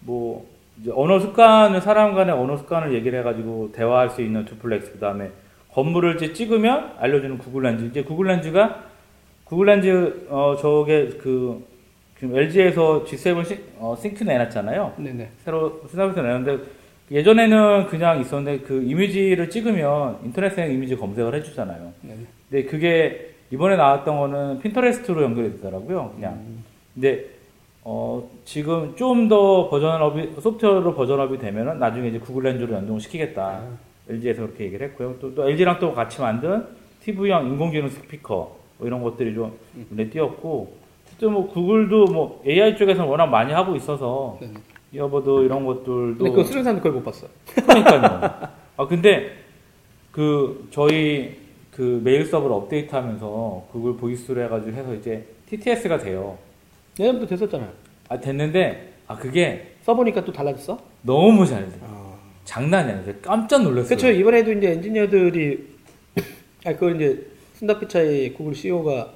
뭐, 0.00 0.46
이제 0.80 0.90
언어 0.94 1.18
습관을, 1.20 1.80
사람 1.80 2.14
간의 2.14 2.34
언어 2.34 2.56
습관을 2.56 2.92
얘기를 2.94 3.18
해가지고 3.20 3.72
대화할 3.72 4.10
수 4.10 4.20
있는 4.22 4.44
듀플렉스, 4.44 4.92
그 4.92 4.98
다음에 4.98 5.30
건물을 5.76 6.16
이제 6.16 6.32
찍으면 6.32 6.92
알려주는 6.98 7.36
구글 7.36 7.64
렌즈. 7.64 7.84
이제 7.84 8.02
구글 8.02 8.28
렌즈가, 8.28 8.84
구글 9.44 9.66
렌즈, 9.66 10.26
어, 10.30 10.56
저게 10.58 11.10
그, 11.18 11.62
지금 12.18 12.34
LG에서 12.34 13.04
G7 13.04 13.44
씽, 13.44 13.58
어, 13.78 13.94
씽큐 13.94 14.24
내놨잖아요. 14.24 14.94
네네. 14.96 15.28
새로 15.44 15.82
수납해서 15.86 16.22
내는데 16.22 16.64
예전에는 17.10 17.88
그냥 17.88 18.22
있었는데 18.22 18.64
그 18.64 18.82
이미지를 18.84 19.50
찍으면 19.50 20.20
인터넷에 20.24 20.72
이미지 20.72 20.96
검색을 20.96 21.34
해주잖아요. 21.34 21.92
네네. 22.00 22.20
근데 22.48 22.64
그게 22.64 23.34
이번에 23.50 23.76
나왔던 23.76 24.18
거는 24.18 24.60
핀터레스트로 24.60 25.22
연결이 25.22 25.52
되더라고요. 25.52 26.12
그냥. 26.14 26.42
근데 26.94 27.26
어 27.84 28.26
지금 28.46 28.96
좀 28.96 29.28
더 29.28 29.68
버전업이 29.68 30.40
소프트웨어로 30.40 30.94
버전업이 30.94 31.38
되면은 31.38 31.78
나중에 31.78 32.08
이제 32.08 32.18
구글 32.18 32.44
렌즈로 32.44 32.74
연동을 32.74 32.98
시키겠다. 32.98 33.60
LG에서 34.08 34.42
그렇게 34.42 34.64
얘기를 34.64 34.88
했고요. 34.88 35.16
또, 35.20 35.34
또 35.34 35.48
LG랑 35.48 35.78
또 35.78 35.92
같이 35.92 36.20
만든 36.20 36.66
TV형 37.00 37.46
인공지능 37.46 37.88
스피커 37.88 38.56
뭐 38.78 38.86
이런 38.86 39.02
것들이 39.02 39.34
좀 39.34 39.56
눈에 39.90 40.08
띄었고 40.10 40.86
또 41.20 41.32
뭐 41.32 41.48
구글도 41.48 42.06
뭐 42.06 42.42
AI 42.46 42.76
쪽에서는 42.76 43.08
워낙 43.08 43.26
많이 43.26 43.52
하고 43.52 43.74
있어서 43.76 44.36
네네. 44.40 44.54
earbud 44.92 45.44
이런 45.44 45.64
것들도 45.64 46.18
근데 46.18 46.30
그거 46.30 46.44
쓰는 46.44 46.62
사람들 46.62 46.82
거의 46.82 46.94
못 46.94 47.04
봤어요. 47.04 47.30
그러니까요. 47.54 48.48
아 48.76 48.86
근데 48.86 49.32
그 50.12 50.68
저희 50.70 51.38
그 51.70 52.00
메일 52.02 52.24
서버를 52.26 52.54
업데이트하면서 52.54 53.68
구글 53.70 53.96
보이스로 53.96 54.42
해가지고 54.42 54.76
해서 54.76 54.94
이제 54.94 55.26
TTS가 55.48 55.98
돼요. 55.98 56.38
예전부터 56.98 57.36
됐었잖아요. 57.36 57.70
아 58.08 58.18
됐는데 58.18 58.94
아 59.06 59.16
그게 59.16 59.74
써보니까 59.82 60.24
또 60.24 60.32
달라졌어? 60.32 60.78
너무 61.02 61.46
잘 61.46 61.68
돼. 61.68 61.78
아. 61.82 61.95
장난이 62.46 62.92
아니에요. 62.92 63.14
깜짝 63.20 63.62
놀랐어요. 63.62 63.88
그렇죠. 63.88 64.08
이번에도 64.10 64.52
이제 64.52 64.70
엔지니어들이 64.70 65.66
아 66.64 66.72
그걸 66.72 66.96
이제 66.96 67.26
순다피차의 67.54 68.32
구글 68.34 68.54
CEO가 68.54 69.12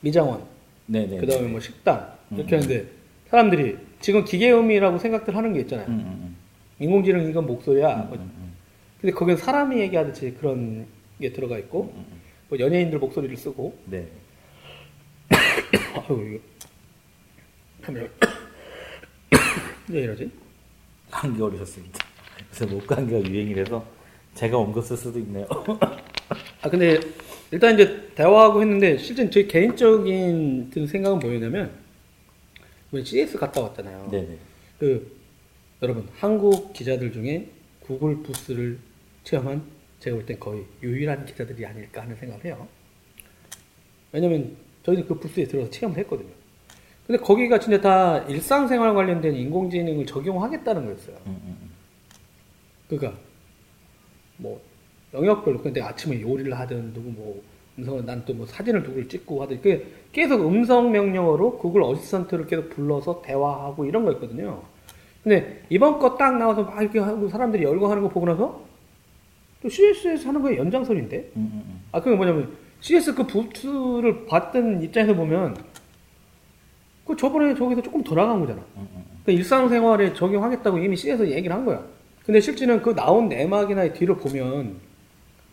미장원 0.00 0.44
네네. 0.86 1.18
그 1.18 1.26
다음에 1.26 1.48
뭐 1.48 1.60
식당 1.60 2.12
이렇게 2.30 2.56
음. 2.56 2.60
하는데 2.60 2.86
사람들이 3.28 3.78
지금 4.00 4.24
기계음이라고 4.24 4.98
생각들 4.98 5.34
하는 5.34 5.54
게 5.54 5.60
있잖아요. 5.60 5.86
음, 5.88 5.92
음, 5.92 6.36
인공지능 6.78 7.30
이건 7.30 7.46
목소리야. 7.46 8.02
음, 8.02 8.08
뭐 8.08 8.18
음, 8.18 8.32
음, 8.36 8.52
근데 9.00 9.14
거기는 9.14 9.38
사람이 9.38 9.80
얘기하듯이 9.80 10.34
그런 10.38 10.86
게 11.20 11.32
들어가 11.32 11.56
있고 11.58 11.92
음, 11.94 12.04
음. 12.10 12.20
뭐 12.48 12.58
연예인들 12.58 12.98
목소리를 12.98 13.34
쓰고 13.36 13.78
네. 13.86 14.08
아유 15.30 16.38
이거 17.80 17.92
왜 19.88 20.00
이러지? 20.02 20.43
감기 21.14 21.38
걸리셨습니다. 21.38 22.04
그래서 22.50 22.66
목 22.74 22.86
감기가 22.86 23.22
유행이라서 23.22 23.84
제가 24.34 24.58
옮겼을 24.58 24.96
수도 24.96 25.18
있네요. 25.20 25.46
아 26.60 26.68
근데 26.68 26.98
일단 27.52 27.74
이제 27.74 28.10
대화하고 28.14 28.60
했는데 28.60 28.98
실제 28.98 29.28
제 29.30 29.44
개인적인 29.44 30.70
든 30.70 30.86
생각은 30.86 31.20
뭐였냐면 31.20 31.70
이번에 32.88 33.04
CS 33.04 33.38
갔다 33.38 33.60
왔잖아요. 33.62 34.08
네네. 34.10 34.38
그 34.78 35.16
여러분 35.82 36.08
한국 36.18 36.72
기자들 36.72 37.12
중에 37.12 37.48
구글 37.80 38.22
부스를 38.22 38.78
체험한 39.22 39.62
제가 40.00 40.16
볼 40.16 40.26
땐 40.26 40.40
거의 40.40 40.64
유일한 40.82 41.24
기자들이 41.26 41.64
아닐까 41.64 42.02
하는 42.02 42.16
생각을 42.16 42.44
해요. 42.44 42.66
왜냐면 44.12 44.56
저희는 44.84 45.06
그 45.06 45.18
부스에 45.18 45.44
들어가서 45.44 45.70
체험을 45.70 45.98
했거든요. 46.00 46.30
근데 47.06 47.20
거기가 47.20 47.58
진짜 47.58 47.80
다 47.80 48.18
일상생활 48.28 48.94
관련된 48.94 49.34
인공지능을 49.34 50.06
적용하겠다는 50.06 50.84
거였어요. 50.86 51.16
음, 51.26 51.38
음, 51.44 51.58
음. 51.62 51.70
그러니까 52.88 53.18
뭐 54.38 54.60
영역별로 55.12 55.60
근데 55.60 55.80
아침에 55.82 56.20
요리를 56.20 56.58
하든 56.58 56.92
누구 56.94 57.10
뭐 57.10 57.42
음성을 57.78 58.04
난또 58.06 58.34
뭐 58.34 58.46
사진을 58.46 58.82
누구를 58.82 59.08
찍고 59.08 59.42
하든 59.42 59.60
그 59.60 59.92
계속 60.12 60.46
음성 60.46 60.92
명령어로 60.92 61.58
구글 61.58 61.82
어시스턴트를 61.82 62.46
계속 62.46 62.70
불러서 62.70 63.20
대화하고 63.22 63.84
이런 63.84 64.04
거였거든요. 64.04 64.62
근데 65.22 65.62
이번 65.70 65.98
거 65.98 66.16
딱 66.16 66.36
나와서 66.38 66.62
막 66.62 66.80
이렇게 66.80 66.98
하고 67.00 67.28
사람들이 67.28 67.64
열광하는 67.64 68.02
거 68.02 68.08
보고 68.08 68.26
나서 68.26 68.62
또 69.62 69.68
CSS 69.68 70.26
하는 70.26 70.40
거에 70.42 70.56
연장선인데 70.58 71.32
음. 71.36 71.82
아 71.92 72.00
그게 72.00 72.14
뭐냐면 72.16 72.52
CS 72.80 73.14
그 73.14 73.26
부트를 73.26 74.26
봤던 74.26 74.82
입장에서 74.82 75.14
보면 75.14 75.56
그 77.06 77.16
저번에 77.16 77.54
저기서 77.54 77.82
조금 77.82 78.02
더 78.02 78.14
나간 78.14 78.40
거잖아. 78.40 78.60
음, 78.76 78.88
음, 78.94 79.04
그 79.24 79.32
일상생활에 79.32 80.14
적용하겠다고 80.14 80.78
이미 80.78 80.96
C에서 80.96 81.28
얘기를 81.28 81.54
한 81.54 81.64
거야. 81.64 81.84
근데 82.24 82.40
실제는 82.40 82.80
그 82.80 82.94
나온 82.94 83.28
내막이나 83.28 83.92
뒤를 83.92 84.16
보면 84.16 84.76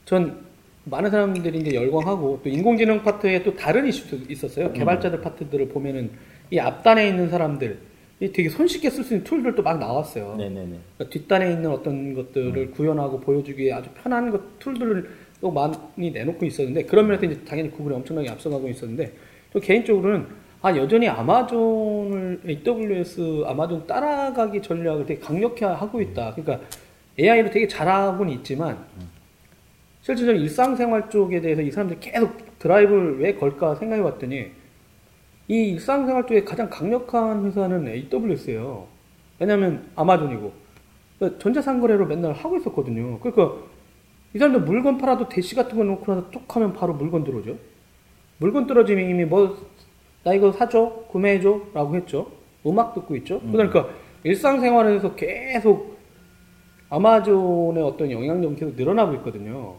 전 0.06 0.40
많은 0.86 1.12
사람들이 1.12 1.60
이제 1.60 1.76
열광하고 1.76 2.40
또 2.44 2.50
인공지능 2.50 3.04
파트에 3.04 3.44
또 3.44 3.54
다른 3.54 3.86
이슈도 3.88 4.32
있었어요. 4.32 4.72
개발자들 4.74 5.22
파트들을 5.22 5.70
보면은 5.70 6.12
이 6.50 6.60
앞단에 6.60 7.08
있는 7.08 7.30
사람들 7.30 7.80
이 8.22 8.32
되게 8.32 8.50
손쉽게 8.50 8.90
쓸 8.90 9.04
수 9.04 9.14
있는 9.14 9.24
툴들도 9.24 9.62
막 9.64 9.80
나왔어요. 9.80 10.36
네네네. 10.38 10.78
그러니까 10.98 11.10
뒷단에 11.10 11.52
있는 11.52 11.72
어떤 11.72 12.14
것들을 12.14 12.72
구현하고 12.72 13.20
보여주기에 13.20 13.74
아주 13.74 13.90
편한 14.02 14.30
것, 14.30 14.60
툴들을 14.60 15.10
또 15.42 15.52
많이 15.52 16.12
내놓고 16.12 16.46
있었는데 16.46 16.84
그런 16.84 17.08
면에서 17.08 17.26
이제 17.26 17.42
당연히 17.44 17.72
구글이 17.72 17.96
엄청나게 17.96 18.30
앞서가고 18.30 18.70
있었는데 18.70 19.12
또 19.52 19.60
개인적으로는 19.60 20.28
아 20.64 20.76
여전히 20.76 21.08
아마존을 21.08 22.42
AWS 22.48 23.44
아마존 23.48 23.88
따라가기 23.88 24.62
전략을 24.62 25.06
되게 25.08 25.20
강력히 25.20 25.66
하고 25.66 26.02
있다. 26.02 26.36
그러니까 26.36 26.66
AI를 27.20 27.50
되게 27.50 27.68
잘하고는 27.68 28.32
있지만 28.34 28.78
실질적으로 30.02 30.42
일상생활 30.44 31.10
쪽에 31.10 31.42
대해서 31.42 31.62
이 31.62 31.72
사람들이 31.72 32.00
계속 32.00 32.60
드라이브를 32.60 33.20
왜 33.20 33.36
걸까 33.36 33.76
생각해 33.76 34.04
봤더니 34.04 34.52
이 35.48 35.56
일상생활 35.56 36.28
쪽에 36.28 36.44
가장 36.44 36.70
강력한 36.70 37.46
회사는 37.46 37.88
AWS예요. 37.88 38.88
왜냐하면 39.40 39.90
아마존이고 39.96 40.54
그러니까 41.18 41.40
전자상거래로 41.40 42.06
맨날 42.06 42.34
하고 42.34 42.58
있었거든요. 42.58 43.20
그러니까 43.20 43.56
이 44.34 44.38
사람들 44.38 44.62
물건 44.62 45.00
팔아도 45.00 45.28
대시 45.28 45.56
같은 45.56 45.76
거 45.76 45.84
놓고 45.84 46.14
나서 46.14 46.30
툭 46.30 46.56
하면 46.56 46.74
바로 46.74 46.94
물건 46.94 47.24
들어오죠. 47.24 47.58
물건 48.38 48.68
떨어지면 48.68 49.10
이미 49.10 49.26
뭐 49.26 49.58
나 50.24 50.34
이거 50.34 50.52
사줘 50.52 51.06
구매해줘 51.10 51.62
라고 51.74 51.96
했죠. 51.96 52.32
음악 52.66 52.94
듣고 52.94 53.16
있죠. 53.18 53.42
그러니까 53.52 53.90
일상생활에서 54.24 55.16
계속 55.16 55.98
아마존의 56.90 57.82
어떤 57.84 58.12
영향력이 58.12 58.56
계속 58.56 58.76
늘어나고 58.76 59.16
있거든요. 59.16 59.76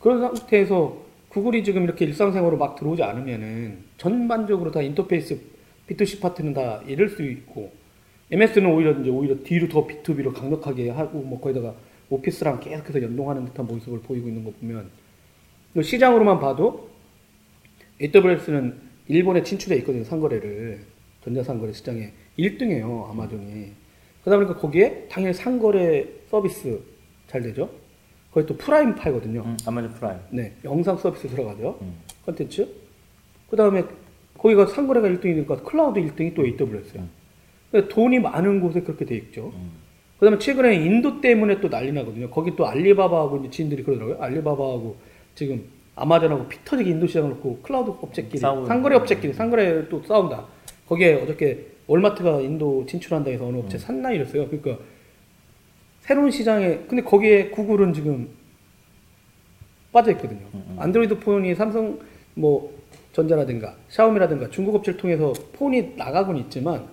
그런 0.00 0.20
상태에서 0.20 0.96
구글이 1.28 1.62
지금 1.64 1.84
이렇게 1.84 2.04
일상생활로 2.04 2.58
막 2.58 2.74
들어오지 2.76 3.02
않으면은 3.02 3.84
전반적으로 3.96 4.70
다 4.70 4.82
인터페이스 4.82 5.40
B2C 5.88 6.20
파트는 6.20 6.52
다 6.52 6.80
잃을 6.86 7.08
수 7.08 7.22
있고 7.22 7.72
MS는 8.32 8.72
오히려 8.72 8.92
이제 8.92 9.10
오히려 9.10 9.36
뒤로 9.42 9.68
더 9.68 9.86
B2B로 9.86 10.34
강력하게 10.34 10.90
하고 10.90 11.20
뭐 11.20 11.40
거기다가 11.40 11.74
오피스랑 12.10 12.60
계속해서 12.60 13.02
연동하는 13.02 13.44
듯한 13.46 13.66
모습을 13.66 14.00
보이고 14.00 14.28
있는 14.28 14.44
거 14.44 14.52
보면 14.60 14.90
이 15.76 15.82
시장으로만 15.82 16.40
봐도 16.40 16.90
AWS는 18.02 18.89
일본에 19.10 19.42
진출해 19.42 19.76
있거든요 19.78 20.04
상거래를 20.04 20.80
전자상거래 21.24 21.72
시장에 21.72 22.12
1등이에요 22.38 23.10
아마존이 23.10 23.72
그러다 24.22 24.36
보니까 24.36 24.60
거기에 24.60 25.08
당연히 25.10 25.34
상거래 25.34 26.06
서비스 26.30 26.80
잘 27.26 27.42
되죠 27.42 27.70
거기 28.30 28.46
또 28.46 28.56
프라임 28.56 28.94
팔거든요 28.94 29.42
음, 29.42 29.56
아마존 29.66 29.92
프라임. 29.94 30.18
네, 30.30 30.52
영상 30.64 30.96
서비스 30.96 31.28
들어가죠. 31.28 31.78
음. 31.82 31.94
컨텐츠. 32.24 32.68
그 33.50 33.56
다음에 33.56 33.84
거기가 34.38 34.66
상거래가 34.66 35.08
1등이니까 35.08 35.64
클라우드 35.64 36.00
1등이 36.00 36.34
또 36.34 36.44
AWS야. 36.44 37.02
음. 37.02 37.10
그러니까 37.70 37.92
돈이 37.94 38.20
많은 38.20 38.60
곳에 38.60 38.82
그렇게 38.82 39.04
돼 39.04 39.16
있죠. 39.16 39.52
음. 39.56 39.72
그 40.18 40.26
다음에 40.26 40.38
최근에 40.38 40.76
인도 40.76 41.20
때문에 41.20 41.60
또 41.60 41.68
난리 41.68 41.92
나거든요. 41.92 42.30
거기 42.30 42.54
또 42.54 42.66
알리바바하고 42.66 43.38
이제 43.38 43.50
지인들이 43.50 43.82
그러더라고요. 43.82 44.22
알리바바하고 44.22 44.96
지금 45.34 45.64
아마존하고 46.00 46.48
피 46.48 46.58
터지게 46.64 46.90
인도 46.90 47.06
시장을 47.06 47.30
놓고 47.30 47.60
클라우드 47.62 47.90
업체끼리, 48.02 48.38
싸우고 48.38 48.66
상거래 48.66 48.96
업체끼리, 48.96 49.32
상거래 49.32 49.88
또 49.88 50.02
싸운다. 50.02 50.46
거기에 50.88 51.14
어저께 51.14 51.66
월마트가 51.86 52.40
인도 52.40 52.84
진출한다 52.86 53.30
해서 53.30 53.46
어느 53.46 53.58
업체 53.58 53.76
음. 53.76 53.78
샀나 53.78 54.10
이랬어요. 54.12 54.48
그러니까 54.48 54.82
새로운 56.00 56.30
시장에, 56.30 56.78
근데 56.88 57.02
거기에 57.02 57.50
구글은 57.50 57.92
지금 57.92 58.28
빠져 59.92 60.12
있거든요. 60.12 60.40
음, 60.54 60.64
음. 60.68 60.76
안드로이드 60.78 61.18
폰이 61.20 61.54
삼성 61.54 61.98
뭐 62.34 62.72
전자라든가 63.12 63.74
샤오미라든가 63.88 64.50
중국 64.50 64.74
업체를 64.76 64.98
통해서 64.98 65.32
폰이 65.52 65.94
나가곤 65.96 66.36
있지만 66.38 66.86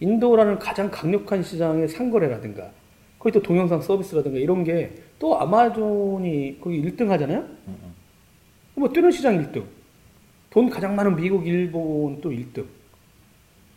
인도라는 0.00 0.58
가장 0.58 0.90
강력한 0.90 1.42
시장의 1.42 1.88
상거래라든가 1.88 2.70
거기 3.18 3.32
또 3.32 3.42
동영상 3.42 3.80
서비스라든가 3.80 4.38
이런 4.38 4.64
게 4.64 5.10
또 5.20 5.38
아마존이 5.38 6.58
거기 6.60 6.82
1등 6.82 7.08
하잖아요. 7.08 7.40
음, 7.40 7.46
음. 7.68 7.89
뭐 8.80 8.88
뛰는 8.88 9.10
시장 9.10 9.36
1등. 9.36 9.62
돈 10.48 10.70
가장 10.70 10.96
많은 10.96 11.14
미국, 11.14 11.46
일본 11.46 12.18
또 12.22 12.30
1등. 12.30 12.64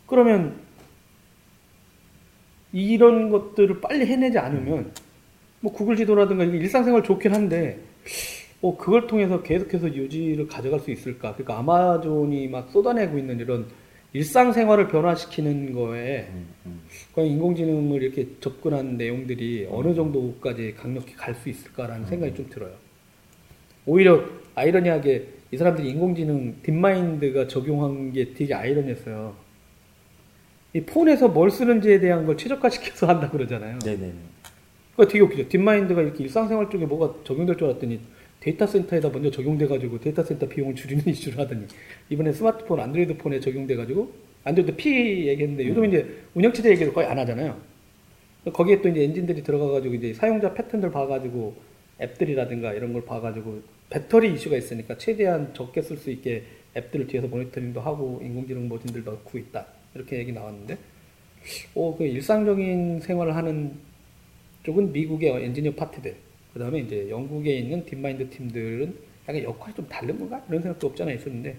그러면 0.06 0.58
이런 2.72 3.28
것들을 3.28 3.82
빨리 3.82 4.06
해내지 4.06 4.38
않으면 4.38 4.92
뭐 5.60 5.72
구글 5.72 5.96
지도라든가 5.96 6.44
일상생활 6.44 7.04
좋긴 7.04 7.34
한데 7.34 7.78
어, 8.62 8.76
그걸 8.78 9.06
통해서 9.06 9.42
계속해서 9.42 9.94
유지를 9.94 10.48
가져갈 10.48 10.80
수 10.80 10.90
있을까? 10.90 11.34
그러니까 11.34 11.58
아마존이 11.58 12.48
막 12.48 12.70
쏟아내고 12.70 13.18
있는 13.18 13.38
이런 13.38 13.66
일상생활을 14.14 14.88
변화시키는 14.88 15.74
거에 15.74 16.28
음, 16.30 16.48
음. 16.64 16.80
과연 17.14 17.28
인공지능을 17.28 18.02
이렇게 18.02 18.26
접근한 18.40 18.96
내용들이 18.96 19.68
어느 19.70 19.94
정도까지 19.94 20.74
강력히 20.78 21.14
갈 21.14 21.34
수 21.34 21.50
있을까라는 21.50 22.06
생각이 22.06 22.34
좀 22.34 22.48
들어요. 22.48 22.83
오히려 23.86 24.24
아이러니하게 24.54 25.28
이 25.50 25.56
사람들이 25.56 25.88
인공지능 25.90 26.56
딥마인드가 26.62 27.46
적용한 27.46 28.12
게 28.12 28.32
되게 28.34 28.54
아이러니했어요. 28.54 29.36
이 30.72 30.80
폰에서 30.80 31.28
뭘 31.28 31.50
쓰는지에 31.50 32.00
대한 32.00 32.26
걸 32.26 32.36
최적화시켜서 32.36 33.06
한다 33.06 33.30
그러잖아요. 33.30 33.78
네네네. 33.84 34.12
그거 34.92 35.06
되게 35.06 35.20
웃기죠. 35.20 35.48
딥마인드가 35.48 36.02
이렇게 36.02 36.24
일상생활 36.24 36.70
쪽에 36.70 36.86
뭐가 36.86 37.22
적용될 37.24 37.56
줄 37.56 37.68
알았더니 37.68 38.00
데이터 38.40 38.66
센터에다 38.66 39.08
먼저 39.10 39.30
적용돼가지고 39.30 40.00
데이터 40.00 40.22
센터 40.22 40.48
비용을 40.48 40.74
줄이는 40.74 41.06
이슈를 41.08 41.38
하더니 41.38 41.66
이번에 42.10 42.32
스마트폰, 42.32 42.80
안드로이드 42.80 43.16
폰에 43.16 43.40
적용돼가지고 43.40 44.12
안드로이드 44.44 44.76
P 44.76 45.28
얘기했는데 45.28 45.66
요즘 45.68 45.84
이제 45.86 46.22
운영체제 46.34 46.70
얘기를 46.70 46.92
거의 46.92 47.06
안 47.06 47.18
하잖아요. 47.18 47.56
거기에 48.52 48.82
또 48.82 48.88
이제 48.88 49.04
엔진들이 49.04 49.42
들어가가지고 49.42 49.94
이제 49.94 50.12
사용자 50.12 50.52
패턴들 50.52 50.90
봐가지고 50.90 51.54
앱들이라든가 52.00 52.74
이런 52.74 52.92
걸 52.92 53.04
봐가지고 53.04 53.62
배터리 53.90 54.32
이슈가 54.34 54.56
있으니까 54.56 54.98
최대한 54.98 55.54
적게 55.54 55.82
쓸 55.82 55.96
수 55.96 56.10
있게 56.10 56.44
앱들을 56.76 57.06
뒤에서 57.06 57.28
모니터링도 57.28 57.80
하고 57.80 58.20
인공지능 58.22 58.68
모듈들도 58.68 59.10
넣고 59.10 59.38
있다. 59.38 59.66
이렇게 59.94 60.18
얘기 60.18 60.32
나왔는데, 60.32 60.76
어, 61.74 61.94
그 61.96 62.04
일상적인 62.04 63.00
생활을 63.00 63.36
하는 63.36 63.74
쪽은 64.64 64.92
미국의 64.92 65.44
엔지니어 65.44 65.74
파트들, 65.74 66.16
그 66.52 66.58
다음에 66.58 66.80
이제 66.80 67.08
영국에 67.08 67.58
있는 67.58 67.84
딥마인드 67.84 68.28
팀들은 68.30 68.96
약간 69.28 69.42
역할이 69.42 69.74
좀 69.74 69.86
다른 69.88 70.18
건가? 70.18 70.42
이런 70.48 70.62
생각도 70.62 70.88
없지 70.88 71.02
않아 71.02 71.12
있었는데, 71.12 71.56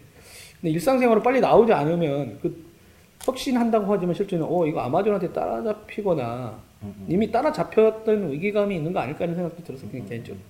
근데 0.59 0.71
일상생활로 0.71 1.21
빨리 1.21 1.39
나오지 1.39 1.71
않으면 1.71 2.39
그 2.41 2.65
혁신한다고 3.23 3.91
하지만 3.91 4.13
실제는 4.13 4.45
어, 4.45 4.67
이거 4.67 4.81
아마존한테 4.81 5.31
따라잡히거나 5.31 6.61
음, 6.83 6.93
음. 6.99 7.05
이미 7.09 7.31
따라잡혔던 7.31 8.31
위기감이 8.31 8.75
있는 8.75 8.91
거 8.91 8.99
아닐까 8.99 9.23
하는 9.23 9.35
생각도 9.35 9.63
들었어요, 9.63 9.89
그냥 9.89 10.07
개인적으로. 10.07 10.43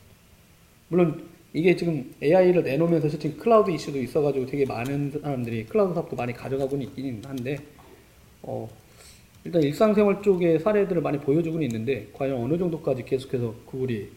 물론 0.88 1.35
이게 1.56 1.74
지금 1.74 2.14
AI를 2.22 2.64
내놓으면서 2.64 3.08
실제 3.08 3.30
클라우드 3.30 3.72
이슈도 3.72 3.98
있어가지고 3.98 4.46
되게 4.46 4.66
많은 4.66 5.10
사람들이 5.10 5.66
클라우드 5.68 5.94
사업도 5.94 6.14
많이 6.18 6.34
가져가고는 6.34 6.86
있긴 6.88 7.22
한데, 7.26 7.58
어, 8.42 8.68
일단 9.46 9.64
일상생활 9.64 10.22
쪽의 10.22 10.60
사례들을 10.60 11.02
많이 11.02 11.18
보여주고는 11.18 11.66
있는데, 11.68 12.10
과연 12.12 12.36
어느 12.36 12.58
정도까지 12.58 13.06
계속해서 13.06 13.56
구글이 13.68 14.10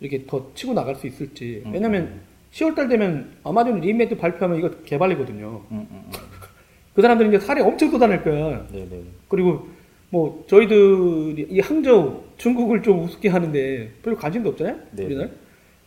이렇게 0.00 0.26
더 0.26 0.50
치고 0.56 0.74
나갈 0.74 0.96
수 0.96 1.06
있을지. 1.06 1.62
음. 1.64 1.74
왜냐면 1.74 2.20
10월달 2.50 2.88
되면 2.88 3.36
아마존 3.44 3.78
리인벤트 3.78 4.16
발표하면 4.16 4.58
이거 4.58 4.70
개발이거든요. 4.82 5.64
음, 5.70 5.76
음, 5.78 5.86
음. 5.92 6.10
그 6.92 7.02
사람들이 7.02 7.28
이제 7.28 7.38
사례 7.38 7.60
엄청 7.60 7.88
쏟아낼 7.88 8.24
거야. 8.24 8.66
네네. 8.66 9.00
그리고 9.28 9.68
뭐 10.10 10.44
저희들이 10.48 11.46
이 11.50 11.60
항저우 11.60 12.20
중국을 12.36 12.82
좀 12.82 13.04
우습게 13.04 13.28
하는데 13.28 13.92
별로 14.02 14.16
관심도 14.16 14.48
없잖아요. 14.50 14.76
네. 14.90 15.04
우리는. 15.04 15.30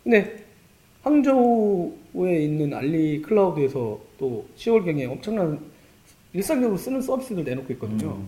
근데 0.02 0.45
항저우에 1.06 2.40
있는 2.44 2.74
알리 2.74 3.22
클라우드에서 3.22 4.00
또 4.18 4.46
10월경에 4.58 5.08
엄청난 5.10 5.60
일상적으로 6.34 6.78
쓰는 6.78 7.00
서비스를 7.00 7.44
내놓고 7.44 7.72
있거든요. 7.74 8.16
음. 8.16 8.28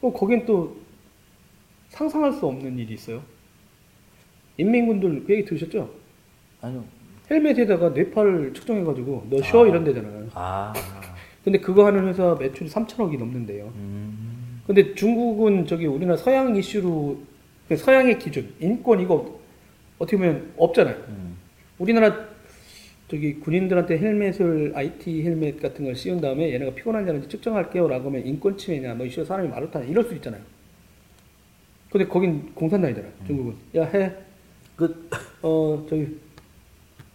또 0.00 0.10
거긴 0.10 0.46
또 0.46 0.74
상상할 1.90 2.32
수 2.32 2.46
없는 2.46 2.78
일이 2.78 2.94
있어요. 2.94 3.22
인민군들 4.56 5.24
그 5.24 5.34
얘기 5.34 5.44
들으셨죠? 5.44 5.90
아니요. 6.62 6.82
헬멧에다가 7.30 7.90
뇌파를 7.90 8.54
측정해가지고 8.54 9.26
너 9.28 9.42
쉬어 9.42 9.64
아. 9.64 9.68
이런 9.68 9.84
데잖아요. 9.84 10.28
아. 10.32 10.72
근데 11.44 11.58
그거 11.58 11.84
하는 11.84 12.08
회사 12.08 12.34
매출이 12.34 12.70
3천억이 12.70 13.18
넘는데요. 13.18 13.70
음. 13.76 14.62
근데 14.66 14.94
중국은 14.94 15.66
저기 15.66 15.86
우리나라 15.86 16.16
서양 16.16 16.56
이슈로 16.56 17.18
그 17.68 17.76
서양의 17.76 18.18
기준 18.18 18.54
인권 18.60 19.00
이거 19.00 19.38
어떻게 19.98 20.16
보면 20.16 20.54
없잖아요. 20.56 20.96
음. 21.08 21.36
우리나라 21.82 22.28
저기 23.08 23.34
군인들한테 23.40 23.98
헬멧을 23.98 24.72
IT 24.74 25.24
헬멧 25.24 25.60
같은 25.60 25.84
걸 25.84 25.96
씌운 25.96 26.20
다음에 26.20 26.52
얘네가 26.54 26.74
피곤한지 26.74 27.10
않은지 27.10 27.28
측정할게요라고 27.28 28.08
하면 28.08 28.24
인권 28.24 28.56
침해냐 28.56 28.94
뭐 28.94 29.04
이슈 29.04 29.24
사람이 29.24 29.48
많다 29.48 29.80
이럴 29.80 30.04
수 30.04 30.14
있잖아요. 30.14 30.40
근데 31.90 32.06
거긴 32.06 32.54
공산당이잖아요. 32.54 33.12
중국은 33.26 33.54
야 33.74 33.84
해. 33.84 34.12
끝. 34.76 35.10
어 35.42 35.84
저기 35.90 36.16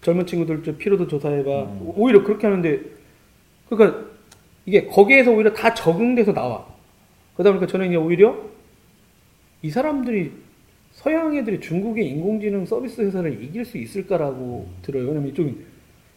젊은 0.01 0.25
친구들 0.25 0.61
좀 0.63 0.77
피로도 0.77 1.07
조사해봐. 1.07 1.63
음. 1.63 1.93
오히려 1.95 2.23
그렇게 2.23 2.45
하는데 2.45 2.81
그러니까 3.69 4.05
이게 4.65 4.85
거기에서 4.85 5.31
오히려 5.31 5.53
다 5.53 5.73
적응돼서 5.73 6.33
나와. 6.33 6.67
그러다 7.35 7.51
보니까 7.51 7.67
저는 7.71 7.87
이제 7.87 7.95
오히려 7.95 8.37
이 9.61 9.69
사람들이 9.69 10.33
서양 10.97 11.35
애들이 11.35 11.59
중국의 11.59 12.07
인공지능 12.09 12.65
서비스 12.65 13.01
회사를 13.01 13.43
이길 13.43 13.63
수 13.63 13.77
있을까라고 13.77 14.67
들어요. 14.81 15.05
왜냐면 15.05 15.29
이쪽은 15.29 15.55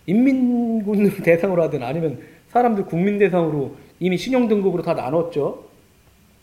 인민군을 0.06 1.16
대상으로 1.22 1.62
하든 1.64 1.82
아니면 1.82 2.18
사람들 2.48 2.86
국민 2.86 3.18
대상으로 3.18 3.76
이미 4.00 4.16
신용 4.16 4.48
등급으로 4.48 4.82
다 4.82 4.94
나눴죠. 4.94 5.66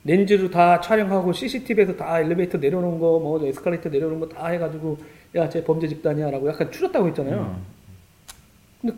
렌즈로 0.03 0.51
다 0.51 0.79
촬영하고 0.79 1.33
CCTV에서 1.33 1.95
다 1.95 2.19
엘리베이터 2.19 2.59
내려오는 2.59 2.99
거, 2.99 3.19
뭐 3.19 3.43
에스컬레이터 3.43 3.89
내려오는 3.89 4.19
거다 4.19 4.47
해가지고 4.49 4.99
야, 5.35 5.49
쟤 5.49 5.63
범죄 5.63 5.87
집단이야라고 5.87 6.47
약간 6.47 6.71
추렸다고 6.71 7.07
했잖아요. 7.07 7.59
음. 8.85 8.91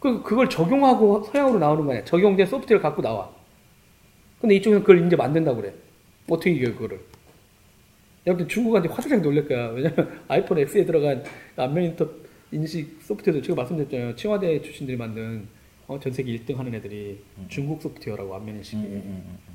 그 0.00 0.22
그걸 0.22 0.50
적용하고 0.50 1.22
서양으로 1.22 1.60
나오는 1.60 1.84
거 1.84 1.92
아니야. 1.92 2.04
적용된 2.04 2.46
소프트웨어를 2.46 2.82
갖고 2.82 3.00
나와. 3.00 3.30
근데 4.40 4.56
이쪽은 4.56 4.80
그걸 4.80 5.06
이제 5.06 5.14
만든다고 5.14 5.62
그래. 5.62 5.72
어떻게 6.28 6.50
이겨 6.50 6.72
그거를? 6.72 7.13
여러분 8.26 8.48
중국한테 8.48 8.88
화들짝 8.88 9.20
놀랄 9.20 9.46
거야. 9.46 9.68
왜냐면 9.68 10.22
아이폰 10.28 10.58
X에 10.58 10.84
들어간 10.84 11.22
안면 11.56 11.84
인터 11.84 12.08
인식 12.52 13.02
소프트웨어도 13.02 13.42
제가 13.42 13.56
말씀드렸잖아요. 13.56 14.16
칭화대 14.16 14.62
출신들이 14.62 14.96
만든 14.96 15.46
어, 15.86 15.98
전 16.00 16.12
세계 16.12 16.36
1등 16.38 16.56
하는 16.56 16.74
애들이 16.74 17.22
중국 17.48 17.82
소프트웨어라고 17.82 18.34
안면 18.36 18.56
인식이. 18.56 18.76
음, 18.76 18.84
음, 18.84 19.02
음, 19.04 19.38
음. 19.48 19.54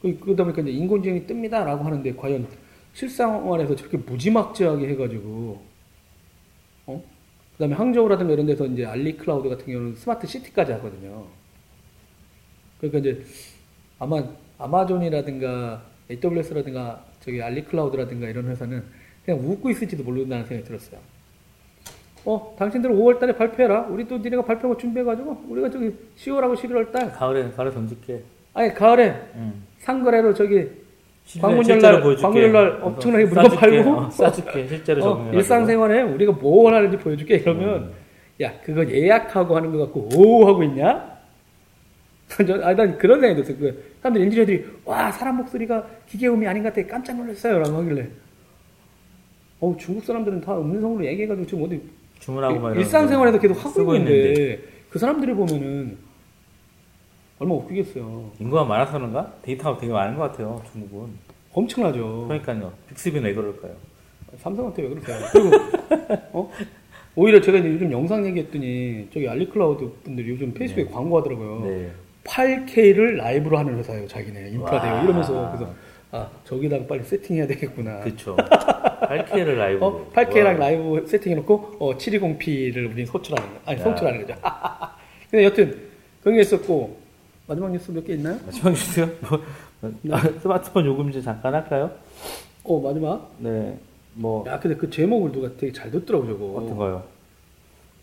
그, 0.00 0.18
그러다 0.18 0.44
보니까 0.44 0.62
이제 0.62 0.70
인공지능이 0.72 1.26
뜹니다라고 1.26 1.82
하는데 1.82 2.14
과연 2.14 2.48
실생활에서 2.94 3.76
저렇게 3.76 3.98
무지막지하게 3.98 4.88
해가지고, 4.88 5.62
어? 6.86 7.04
그 7.52 7.58
다음에 7.58 7.74
항저우라든가 7.74 8.32
이런 8.32 8.46
데서 8.46 8.66
이제 8.66 8.84
알리 8.84 9.16
클라우드 9.16 9.48
같은 9.48 9.66
경우는 9.66 9.94
smart 9.96 10.26
city까지 10.26 10.72
하거든요. 10.72 11.26
그러니까 12.80 12.98
이제 12.98 13.24
아마 13.98 14.22
아마존이라든가 14.58 15.87
AWS라든가 16.10 17.04
저기 17.20 17.42
알리 17.42 17.64
클라우드라든가 17.64 18.28
이런 18.28 18.48
회사는 18.48 18.82
그냥 19.24 19.40
웃고 19.44 19.70
있을지도 19.70 20.02
모른다는 20.04 20.44
생각이 20.46 20.66
들었어요. 20.66 20.98
어, 22.24 22.54
당신들 22.58 22.90
5월 22.90 23.18
달에 23.18 23.32
발표해라. 23.36 23.82
우리 23.90 24.06
또 24.06 24.18
니네가 24.18 24.44
발표하고 24.44 24.76
준비해가지고 24.78 25.44
우리가 25.48 25.70
저기 25.70 25.92
10월하고 26.16 26.54
11월 26.56 26.92
달, 26.92 27.12
가을에 27.12 27.50
가을에 27.50 27.70
던질게. 27.70 28.22
아니 28.54 28.74
가을에 28.74 29.10
음. 29.36 29.64
상거래로 29.78 30.34
저기 30.34 30.66
실제- 31.24 31.40
광군절 31.42 31.64
실제로 31.64 31.92
날- 31.94 32.02
보여줄게. 32.02 32.22
광군절 32.22 32.52
날 32.52 32.70
그래서 32.70 32.86
엄청나게 32.86 33.24
물건. 33.26 33.50
팔고. 33.50 33.90
어, 33.90 34.10
싸줄게 34.10 34.66
실제로 34.66 35.04
어. 35.04 35.30
일상생활에 35.32 36.02
우리가 36.02 36.32
뭐 36.32 36.64
원하는지 36.64 36.96
보여줄게 36.96 37.36
이러면 37.36 37.74
음. 37.82 37.92
야 38.40 38.52
그거 38.62 38.84
예약하고 38.88 39.56
하는 39.56 39.72
거 39.72 39.78
갖고 39.78 40.08
오 40.14 40.46
하고 40.46 40.62
있냐? 40.64 41.18
저- 42.46 42.60
아니 42.62 42.76
난 42.76 42.98
그런 42.98 43.20
생각이 43.20 43.42
들었어요. 43.42 43.58
그 43.58 43.84
사람들 44.02 44.22
엔지니어들이 44.22 44.66
와 44.84 45.10
사람 45.10 45.36
목소리가 45.36 45.86
기계음이 46.06 46.46
아닌 46.46 46.62
것 46.62 46.74
같아 46.74 46.86
깜짝 46.86 47.16
놀랐어요 47.16 47.58
라고 47.58 47.76
하길래 47.78 48.08
어 49.60 49.76
중국 49.78 50.04
사람들은 50.04 50.40
다 50.40 50.58
음성으로 50.58 51.04
얘기해가지고 51.04 51.46
지금 51.46 51.64
어디 51.64 51.82
주문하고 52.20 52.60
막 52.60 52.76
일상생활에서 52.76 53.38
계속 53.38 53.64
하고 53.64 53.94
있는데, 53.96 54.18
있는데 54.18 54.62
그 54.90 54.98
사람들이 54.98 55.34
보면은 55.34 55.98
얼마 57.40 57.54
나 57.54 57.60
웃기겠어요. 57.60 58.32
인구가 58.40 58.64
많아서 58.64 58.92
그런가? 58.92 59.32
데이터가 59.42 59.78
되게 59.78 59.92
많은 59.92 60.16
것 60.16 60.22
같아요 60.30 60.62
중국은. 60.72 61.10
엄청나죠. 61.52 62.26
그러니까요. 62.28 62.72
빅스비는 62.88 63.28
왜 63.28 63.34
그럴까요? 63.34 63.74
삼성한테 64.38 64.82
왜 64.82 64.88
그러세요? 64.90 65.16
그리고 65.32 65.50
어? 66.32 66.52
오히려 67.14 67.40
제가 67.40 67.58
이제 67.58 67.68
요즘 67.68 67.90
영상 67.90 68.24
얘기했더니 68.26 69.08
저기 69.12 69.28
알리클라우드 69.28 69.90
분들이 70.04 70.30
요즘 70.30 70.52
페이스북에 70.52 70.84
네. 70.86 70.90
광고하더라고요. 70.90 71.64
네. 71.64 71.90
8K를 72.28 73.16
라이브로 73.16 73.58
하는 73.58 73.78
회사예요, 73.78 74.06
자기네 74.06 74.50
인프라 74.50 74.80
대요 74.80 74.92
와. 74.94 75.02
이러면서 75.02 75.50
그래서 75.56 75.72
아 76.10 76.28
저기다가 76.44 76.86
빨리 76.86 77.02
세팅해야 77.02 77.46
되겠구나. 77.46 78.00
그쵸. 78.00 78.36
8K를 78.36 79.56
라이브. 79.56 79.84
어, 79.84 80.06
8K랑 80.12 80.58
라이브 80.58 81.06
세팅해 81.06 81.36
놓고 81.36 81.76
어, 81.78 81.96
720p를 81.96 82.90
우린 82.92 83.06
소출하는 83.06 83.50
거, 83.54 83.60
아니 83.66 83.80
야. 83.80 83.84
송출하는 83.84 84.26
거죠. 84.26 84.38
근데 85.30 85.44
여튼 85.44 85.78
그런 86.22 86.34
게 86.36 86.40
있었고 86.42 86.96
마지막 87.46 87.70
뉴스 87.70 87.90
몇 87.90 88.04
개 88.04 88.14
있나요? 88.14 88.38
마지막 88.44 88.70
뉴스요? 88.70 89.08
뭐, 89.20 89.42
아, 90.12 90.20
스마트폰 90.40 90.84
요금제 90.86 91.20
잠깐 91.22 91.54
할까요? 91.54 91.90
어 92.64 92.80
마지막. 92.80 93.30
네. 93.38 93.78
뭐 94.14 94.44
야 94.48 94.58
근데 94.58 94.76
그 94.76 94.90
제목을 94.90 95.30
누가 95.32 95.48
되게 95.56 95.72
잘 95.72 95.90
듣더라고 95.90 96.26
저거. 96.26 96.44
어떤 96.60 96.76
거요? 96.76 97.02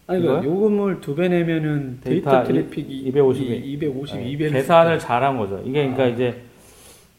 아니 0.08 0.22
그? 0.22 0.41
요금을 0.43 1.01
두 1.01 1.16
배 1.16 1.28
내면은 1.28 1.99
데이터, 2.01 2.30
데이터 2.32 2.43
트래픽이 2.43 2.97
250 3.08 3.41
250, 3.66 4.18
네, 4.20 4.30
200 4.30 4.51
계산을 4.53 4.99
잘한 4.99 5.38
거죠. 5.38 5.60
이게 5.66 5.82
그러니까 5.82 6.03
아. 6.03 6.08
이제 6.08 6.41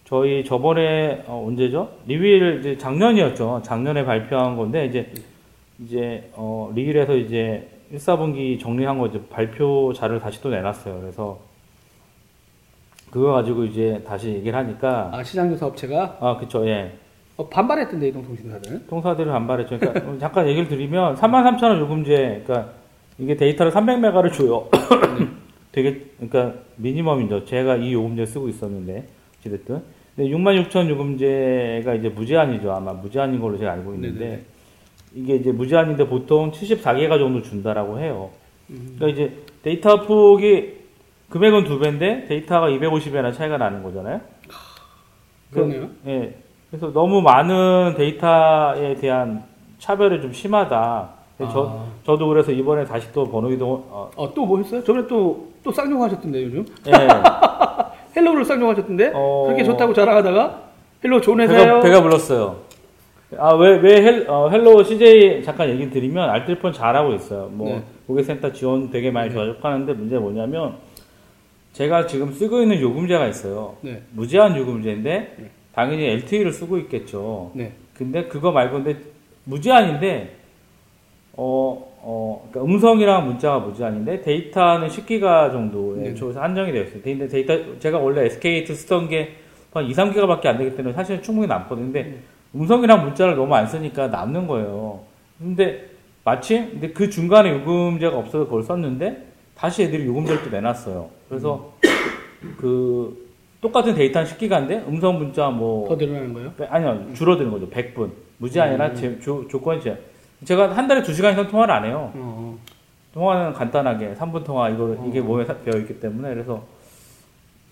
저희 0.05 0.45
저번에 0.45 1.25
어, 1.27 1.45
언제죠? 1.49 1.91
리휠 2.07 2.61
이제 2.61 2.79
작년이었죠. 2.79 3.63
작년에 3.65 4.05
발표한 4.05 4.57
건데 4.57 4.87
이제 4.87 5.11
이제 5.85 6.31
어, 6.35 6.71
리휠에서 6.75 7.17
이제 7.17 7.69
1, 7.91 7.99
4분기 7.99 8.61
정리한 8.61 8.99
거 8.99 9.09
이제 9.09 9.21
발표자를 9.31 10.21
다시 10.21 10.41
또 10.41 10.49
내놨어요. 10.51 11.01
그래서 11.01 11.41
그거 13.11 13.33
가지고 13.33 13.65
이제 13.65 14.03
다시 14.07 14.29
얘기를 14.29 14.57
하니까 14.57 15.11
아 15.13 15.23
시장조사 15.25 15.67
업체가 15.67 16.19
아 16.21 16.37
그쵸 16.37 16.67
예 16.69 16.93
어, 17.37 17.49
반발했던데 17.49 18.09
이동통신사는. 18.09 18.87
통사들을 18.87 19.31
반발했죠. 19.31 19.79
그러니까 19.79 20.01
어, 20.11 20.19
잠깐 20.19 20.49
얘기를 20.49 20.69
드리면 20.69 21.17
33,000원 21.17 21.79
요금제, 21.81 22.43
그러니까 22.47 22.73
이게 23.19 23.37
데이터를 23.37 23.73
300메가를 23.73 24.33
줘요. 24.33 24.69
되게 25.73 26.07
그러니까 26.17 26.59
미니멈이죠. 26.77 27.45
제가 27.45 27.77
이 27.77 27.93
요금제 27.93 28.25
쓰고 28.27 28.49
있었는데 28.49 29.07
어쨌든 29.41 29.83
근데 30.15 30.31
66,000 30.31 30.89
요금제가 30.89 31.95
이제 31.95 32.09
무제한이죠. 32.09 32.73
아마 32.73 32.95
무제한인 32.95 33.39
걸로 33.39 33.59
제가 33.59 33.73
알고 33.73 33.95
있는데 33.95 34.19
네네네. 34.19 34.45
이게 35.15 35.37
이제 35.37 35.53
무제한인데 35.53 36.09
보통 36.09 36.51
74개가 36.51 37.19
정도 37.19 37.43
준다라고 37.43 37.99
해요. 38.01 38.31
음. 38.71 38.97
그러니까 38.99 39.09
이제 39.09 39.37
데이터 39.63 40.07
폭이 40.07 40.77
금액은 41.29 41.65
두 41.65 41.79
배인데 41.79 42.25
데이터가 42.29 42.69
250배나 42.69 43.35
차이가 43.35 43.59
나는 43.59 43.83
거잖아요. 43.83 44.21
그러네요. 45.51 45.91
예. 46.07 46.35
그래서 46.71 46.93
너무 46.93 47.21
많은 47.23 47.95
데이터에 47.97 48.95
대한 48.97 49.45
차별이 49.79 50.21
좀 50.21 50.33
심하다. 50.33 51.17
저, 51.39 51.45
아. 51.45 51.85
저도 52.05 52.29
그래서 52.29 52.51
이번에 52.51 52.85
다시 52.85 53.13
또 53.13 53.29
번호 53.29 53.51
이동, 53.51 53.85
어, 53.91 54.11
어, 54.17 54.33
또뭐 54.33 54.59
했어요? 54.59 54.83
저번에 54.83 55.07
또, 55.07 55.49
또 55.63 55.71
쌍욕 55.71 56.03
하셨던데, 56.03 56.45
요즘? 56.45 56.65
예. 56.87 56.93
헬로우를 58.17 58.45
쌍욕 58.45 58.71
하셨던데? 58.71 59.13
어. 59.15 59.45
그렇게 59.47 59.63
좋다고 59.63 59.93
자랑하다가, 59.93 60.63
헬로우 61.05 61.21
좋은 61.21 61.37
배가, 61.37 61.53
회사예요. 61.53 61.81
배가 61.81 62.01
불렀어요. 62.01 62.57
아, 63.39 63.55
왜, 63.55 63.77
왜 63.77 64.03
헬, 64.03 64.31
어, 64.31 64.49
헬로 64.49 64.83
CJ 64.85 65.43
잠깐 65.43 65.69
얘기 65.69 65.91
드리면 65.91 66.31
알뜰폰 66.31 66.73
잘하고 66.73 67.13
있어요. 67.15 67.51
뭐, 67.53 67.69
네. 67.69 67.83
고객센터 68.07 68.53
지원 68.53 68.91
되게 68.91 69.11
많이 69.11 69.31
좋아졌하는데 69.31 69.93
문제가 69.93 70.23
뭐냐면, 70.23 70.77
제가 71.75 72.07
지금 72.07 72.33
쓰고 72.33 72.63
있는 72.63 72.81
요금제가 72.81 73.27
있어요. 73.27 73.77
네, 73.83 74.03
무제한 74.13 74.57
요금제인데, 74.57 75.35
네. 75.39 75.51
당연히 75.77 76.07
LTE를 76.07 76.53
쓰고 76.53 76.79
있겠죠. 76.79 77.53
네. 77.55 77.73
근데 77.95 78.25
그거 78.25 78.51
말고 78.51 78.83
근데 78.83 78.99
무제한인데 79.45 80.35
어, 81.35 81.95
어, 82.03 82.49
그러니까 82.51 82.75
음성이랑 82.75 83.27
문자가 83.27 83.61
무제한인데 83.61 84.23
데이터는 84.23 84.89
10기가 84.89 85.53
정도에 85.53 86.09
네. 86.09 86.15
저 86.17 86.31
한정이 86.31 86.73
되어 86.73 86.83
있어요. 86.83 87.01
근데 87.03 87.29
데이터 87.29 87.79
제가 87.79 87.99
원래 87.99 88.25
SKT 88.25 88.75
쓰던 88.75 89.09
게 89.09 89.47
한 89.77 89.85
2, 89.85 89.93
3기가밖에 89.93 90.47
안 90.47 90.57
되기 90.57 90.75
때문에 90.75 90.95
사실은 90.95 91.23
충분히 91.23 91.47
남거든요. 91.47 91.87
근데 91.87 92.03
네. 92.03 92.19
음성이랑 92.55 93.05
문자를 93.05 93.37
너무 93.37 93.55
안 93.55 93.67
쓰니까 93.67 94.09
남는 94.09 94.47
거예요. 94.47 95.01
근데 95.39 95.91
마침 96.25 96.71
근데 96.71 96.91
그 96.91 97.11
중간에 97.11 97.51
요금제가 97.51 98.17
없어서 98.17 98.45
그걸 98.45 98.63
썼는데 98.63 99.27
다시 99.55 99.83
애들이 99.85 100.07
요금제를 100.07 100.43
또 100.45 100.51
내놨어요. 100.51 101.11
그래서 101.29 101.75
그 102.57 103.26
똑같은 103.61 103.95
데이터는 103.95 104.29
10기가인데 104.29 104.87
음성 104.89 105.19
문자 105.19 105.49
뭐 105.51 105.89
더 105.89 105.97
늘어나는 105.97 106.33
거예요? 106.35 106.53
네, 106.57 106.67
아니요 106.69 107.13
줄어드는 107.15 107.51
거죠 107.51 107.69
100분 107.71 108.11
무제한이라 108.39 108.89
음. 108.89 108.95
제, 108.95 109.19
조, 109.21 109.47
조건이 109.49 109.81
제 109.81 109.99
제가 110.45 110.77
한 110.77 110.87
달에 110.87 111.03
2시간 111.03 111.33
이상 111.33 111.49
통화를 111.49 111.75
안 111.75 111.85
해요 111.85 112.13
어, 112.15 112.59
통화는 113.15 113.53
간단하게 113.55 114.15
3분 114.15 114.45
통화 114.45 114.69
이거 114.69 114.95
이게 115.09 115.21
어. 115.21 115.23
몸에 115.23 115.45
사- 115.45 115.57
배어 115.59 115.79
있기 115.81 115.99
때문에 116.01 116.35
그래서 116.35 116.63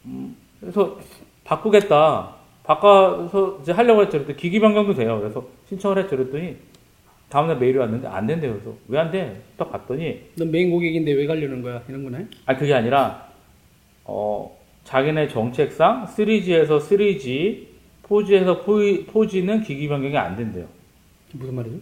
음, 0.07 0.37
그래서 0.61 0.99
바꾸겠다 1.45 2.31
바꿔서 2.65 3.59
이제 3.61 3.73
하려고 3.73 4.01
했죠 4.03 4.13
그랬더니 4.13 4.37
기기 4.39 4.59
변경도 4.61 4.95
돼요 4.95 5.21
그래서 5.21 5.45
신청을 5.69 5.99
했죠 5.99 6.17
그랬더니 6.17 6.57
다음날 7.29 7.59
메일이 7.59 7.77
왔는데 7.79 8.09
안 8.09 8.27
된대요 8.27 8.53
그래서 8.53 8.73
왜 8.89 8.99
안 8.99 9.11
돼? 9.11 9.43
딱 9.59 9.71
봤더니 9.71 10.31
넌 10.37 10.51
메인 10.51 10.71
고객인데 10.71 11.13
왜 11.13 11.27
가려는 11.27 11.61
거야? 11.63 11.83
이런 11.89 12.05
거네? 12.05 12.27
아 12.47 12.57
그게 12.57 12.73
아니라 12.73 13.29
어 14.05 14.51
자기네 14.85 15.29
정책상 15.29 16.07
3G에서 16.07 16.79
3G 16.81 17.59
4G에서 18.09 18.65
4G는 18.65 19.65
기기 19.65 19.89
변경이 19.89 20.17
안 20.17 20.37
된대요 20.37 20.67
무슨 21.33 21.55
말이죠? 21.55 21.77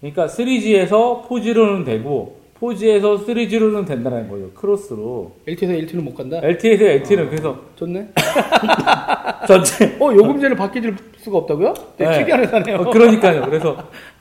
그러니까 0.00 0.26
3G에서 0.26 1.26
4G로는 1.26 1.84
되고 1.84 2.40
4G에서 2.60 3.24
3G로는 3.26 3.86
된다는 3.86 4.28
거죠. 4.30 4.50
크로스로. 4.54 5.32
LT에서 5.46 5.74
LT는 5.74 6.02
못 6.04 6.14
간다. 6.14 6.40
LTE에서 6.42 6.84
LTE는 6.86 7.28
그래서 7.28 7.60
좋네. 7.76 8.08
전체 9.46 9.96
어 10.00 10.12
요금제를 10.14 10.56
바뀌질 10.56 10.96
수가 11.18 11.38
없다고요? 11.38 11.74
되게 11.98 12.10
네. 12.10 12.18
특이한 12.18 12.40
회사네요. 12.40 12.76
어, 12.78 12.90
그러니까요. 12.90 13.42
그래서 13.42 13.76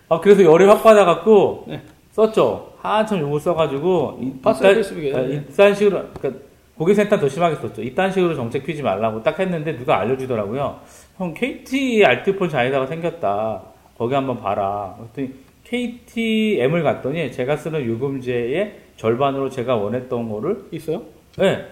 아 0.09 0.19
그래서 0.19 0.43
열이 0.43 0.65
확 0.65 0.83
받아 0.83 1.05
갖고 1.05 1.63
네. 1.67 1.81
썼죠. 2.11 2.73
한참 2.81 3.19
요거 3.21 3.39
써가지고 3.39 4.19
이- 4.21 4.41
봤어요, 4.41 4.73
페이스북에. 4.73 5.15
아, 5.15 5.21
이딴 5.21 5.73
식으로 5.73 6.03
그러니까 6.19 6.44
고객센터 6.77 7.19
더 7.19 7.29
심하게 7.29 7.55
썼죠. 7.55 7.81
이딴 7.81 8.11
식으로 8.11 8.35
정책 8.35 8.65
피지 8.65 8.83
말라고 8.83 9.23
딱 9.23 9.39
했는데 9.39 9.77
누가 9.77 9.99
알려주더라고요. 9.99 10.79
형 11.17 11.33
KT 11.33 12.03
알트폰 12.05 12.49
자회사가 12.49 12.85
생겼다. 12.87 13.61
거기 13.97 14.13
한번 14.13 14.41
봐라. 14.41 14.95
그랬더니 14.97 15.33
KTM을 15.63 16.83
갔더니 16.83 17.31
제가 17.31 17.55
쓰는 17.55 17.85
요금제의 17.85 18.79
절반으로 18.97 19.49
제가 19.49 19.75
원했던 19.75 20.29
거를 20.29 20.65
있어요? 20.71 21.03
네. 21.37 21.65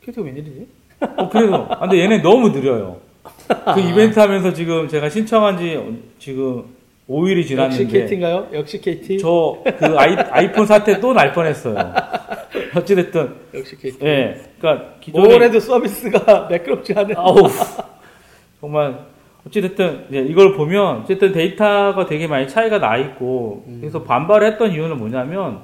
캐릭터가 0.00 0.26
웬일이지? 0.26 0.66
어, 1.16 1.28
그래서. 1.28 1.66
아, 1.70 1.80
근데 1.80 2.00
얘네 2.00 2.22
너무 2.22 2.50
느려요. 2.50 2.98
그 3.74 3.80
이벤트 3.80 4.18
하면서 4.18 4.52
지금 4.52 4.88
제가 4.88 5.08
신청한 5.08 5.58
지 5.58 5.78
지금 6.18 6.64
5일이 7.12 7.38
역시 7.38 7.48
지났는데. 7.48 7.84
KT인가요? 7.86 8.48
역시 8.54 8.80
KT. 8.80 9.18
저그 9.18 9.96
아이폰 10.30 10.66
사태 10.66 10.98
또 11.00 11.12
날 11.12 11.32
뻔했어요. 11.32 11.76
어찌됐든. 12.74 13.34
역시 13.54 13.76
KT. 13.76 13.98
예. 14.06 14.40
그러니까 14.58 14.94
기존에. 15.00 15.28
뭘 15.28 15.42
해도 15.42 15.60
서비스가 15.60 16.48
매끄럽지 16.50 16.94
않은. 16.96 17.14
아우. 17.16 17.34
정말. 18.60 18.98
어찌됐든 19.46 20.04
이제 20.08 20.18
이걸 20.20 20.54
보면 20.54 20.98
어쨌든 21.02 21.32
데이터가 21.32 22.06
되게 22.06 22.28
많이 22.28 22.46
차이가 22.46 22.78
나 22.78 22.96
있고 22.96 23.64
그래서 23.80 24.04
반발했던 24.04 24.70
이유는 24.70 24.98
뭐냐면 24.98 25.62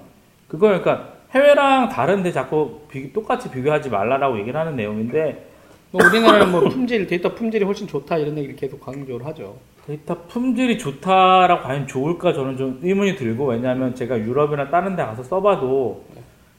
그거 0.49 0.67
그러니까 0.67 1.11
해외랑 1.33 1.89
다른데 1.89 2.33
자꾸 2.33 2.81
비- 2.91 3.13
똑같이 3.13 3.49
비교하지 3.53 3.89
말라라고 3.91 4.41
얘기를 4.41 4.59
하는 4.59 4.75
내용인데 4.75 5.48
뭐 5.91 6.05
우리나라는 6.07 6.53
뭐 6.53 6.61
품질, 6.69 7.07
데이터 7.07 7.35
품질이 7.35 7.65
훨씬 7.65 7.87
좋다 7.87 8.19
이런 8.19 8.37
얘기를 8.37 8.57
계속 8.57 8.81
강조를 8.81 9.25
하죠. 9.27 9.57
데이터 9.87 10.15
품질이 10.27 10.79
좋다라고 10.79 11.63
과연 11.63 11.87
좋을까 11.87 12.35
저는 12.35 12.59
좀 12.59 12.79
의문이 12.83 13.17
들고 13.17 13.47
왜냐하면 13.47 13.95
제가 13.95 14.19
유럽이나 14.19 14.69
다른 14.69 14.97
데 14.97 15.03
가서 15.03 15.23
써봐도 15.23 16.05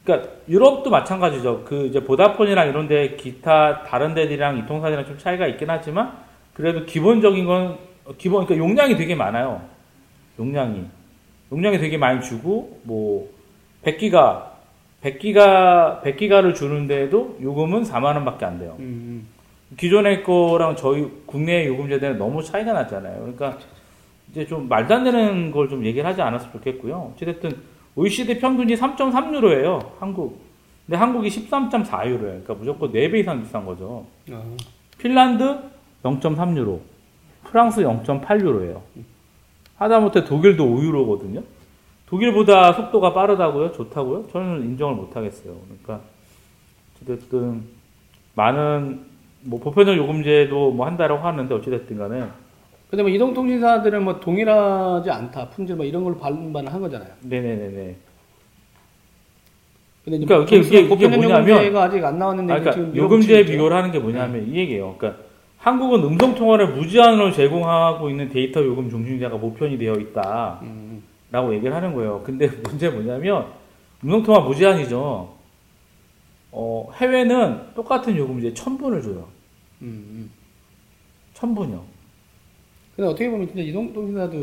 그러니까 0.04 0.32
유럽도 0.48 0.90
마찬가지죠. 0.90 1.64
그 1.66 1.86
이제 1.86 2.04
보다폰이랑 2.04 2.70
이런 2.70 2.88
데 2.88 3.16
기타 3.16 3.84
다른 3.84 4.16
데들이랑 4.16 4.58
이통사들이랑 4.60 5.06
좀 5.06 5.18
차이가 5.20 5.46
있긴 5.46 5.70
하지만 5.70 6.18
그래도 6.54 6.86
기본적인 6.86 7.46
건 7.46 7.78
기본 8.18 8.46
그러니까 8.46 8.66
용량이 8.66 8.98
되게 8.98 9.14
많아요. 9.14 9.62
용량이. 10.40 10.86
용량이 11.52 11.78
되게 11.78 11.98
많이 11.98 12.22
주고 12.22 12.80
뭐 12.84 13.30
100기가 13.84 14.49
100기가 15.04 16.02
100기가를 16.04 16.54
주는데도 16.56 17.38
요금은 17.42 17.84
4만 17.84 18.04
원밖에 18.16 18.46
안 18.46 18.60
돼요. 18.60 18.76
음, 18.80 19.28
기존의 19.78 20.24
거랑 20.24 20.76
저희 20.76 21.08
국내 21.26 21.66
요금제대는 21.68 22.18
너무 22.18 22.44
차이가 22.44 22.74
났잖아요. 22.74 23.20
그러니까 23.20 23.58
이제 24.32 24.46
좀 24.46 24.68
말도 24.68 24.94
안 24.94 25.04
되는 25.04 25.52
걸 25.52 25.70
좀 25.70 25.86
얘기를 25.86 26.08
하지 26.08 26.22
않았으면 26.22 26.52
좋겠고요. 26.54 27.14
어찌됐든 27.16 27.52
OECD 27.96 28.40
평균이 28.40 28.76
3.3유로예요. 28.76 29.92
한국. 30.00 30.42
근데 30.86 30.98
한국이 30.98 31.30
13.4유로예요. 31.30 32.20
그러니까 32.20 32.54
무조건 32.56 32.92
4배 32.92 33.20
이상 33.20 33.42
비싼 33.42 33.66
거죠. 33.66 34.06
음. 34.30 34.34
아, 34.36 34.42
핀란드 34.98 35.58
0.3유로. 36.04 36.80
프랑스 37.46 37.82
0.8유로예요. 37.82 38.80
하다못해 39.78 40.26
독일도 40.26 40.66
5유로거든요. 40.66 41.44
독일보다 42.10 42.74
속도가 42.74 43.14
빠르다고요? 43.14 43.72
좋다고요? 43.72 44.28
저는 44.32 44.64
인정을 44.64 44.96
못 44.96 45.16
하겠어요. 45.16 45.54
그러니까 45.84 46.02
어쨌든 47.04 47.64
많은 48.36 49.02
뭐 49.42 49.60
보편적 49.60 49.96
요금제도 49.96 50.72
뭐 50.72 50.86
한다라고 50.88 51.26
하는데 51.26 51.54
어찌됐든 51.54 51.98
간에 51.98 52.24
근데 52.90 53.04
뭐 53.04 53.12
이동통신사들은 53.12 54.04
뭐 54.04 54.20
동일하지 54.20 55.12
않다. 55.12 55.50
품질 55.50 55.76
뭐 55.76 55.86
이런 55.86 56.04
걸로 56.04 56.18
반반을 56.18 56.74
한 56.74 56.82
거잖아요. 56.82 57.10
네네네네. 57.22 57.96
근데 60.06 60.26
그러니까 60.26 60.38
이게- 60.58 60.58
이게- 60.80 60.94
이게 60.96 61.08
뭐냐면- 61.08 61.76
아직 61.78 62.04
안 62.04 62.18
나왔는데 62.18 62.54
아, 62.54 62.60
그러니까 62.60 62.96
요금제 62.98 63.46
비교를 63.46 63.78
하는 63.78 63.92
게 63.92 64.00
뭐냐면 64.00 64.48
이 64.52 64.56
얘기예요. 64.58 64.96
그러니까 64.98 65.22
한국은 65.60 66.04
음성 66.04 66.34
통화를 66.34 66.70
무제한으로 66.74 67.32
제공하고 67.32 68.10
있는 68.10 68.30
데이터 68.30 68.64
요금 68.64 68.90
중심제가 68.90 69.38
모편이 69.38 69.78
되어 69.78 69.94
있다. 69.94 70.60
음, 70.64 70.99
라고 71.32 71.54
얘기를 71.54 71.74
하는 71.74 71.94
거예요. 71.94 72.22
근데 72.26 72.48
문제 72.64 72.90
뭐냐면 72.90 73.48
음성통화 74.04 74.42
무제한이죠. 74.42 75.38
어, 76.52 76.90
해외는 76.96 77.74
똑같은 77.76 78.16
요금제 78.16 78.54
천분을 78.54 79.02
줘요. 79.02 79.28
음, 79.82 79.88
음. 80.10 80.32
천분이요. 81.34 81.84
근데 82.96 83.10
어떻게 83.10 83.30
보면 83.30 83.48
진짜 83.48 83.62
이동통신사도 83.62 84.38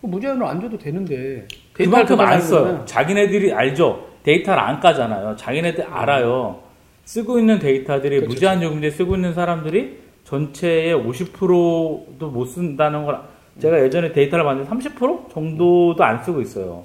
뭐 0.00 0.10
무제한으로 0.10 0.46
안 0.46 0.60
줘도 0.60 0.78
되는데 0.78 1.46
그만큼 1.72 2.18
안 2.20 2.40
써요. 2.40 2.60
가져가는 2.62 2.86
자기네들이 2.86 3.52
알죠. 3.52 4.08
데이터를 4.22 4.62
안 4.62 4.80
까잖아요. 4.80 5.36
자기네들 5.36 5.84
알아요. 5.84 6.62
쓰고 7.04 7.38
있는 7.38 7.58
데이터들이 7.58 8.16
그렇죠. 8.20 8.34
무제한 8.34 8.62
요금제 8.62 8.90
쓰고 8.90 9.16
있는 9.16 9.34
사람들이 9.34 10.00
전체의 10.24 10.94
50%도 10.94 12.30
못 12.30 12.44
쓴다는 12.46 13.04
걸 13.04 13.20
제가 13.60 13.82
예전에 13.84 14.12
데이터를 14.12 14.44
봤는데 14.44 14.70
30% 14.70 15.30
정도도 15.32 16.02
안 16.02 16.22
쓰고 16.24 16.40
있어요. 16.40 16.82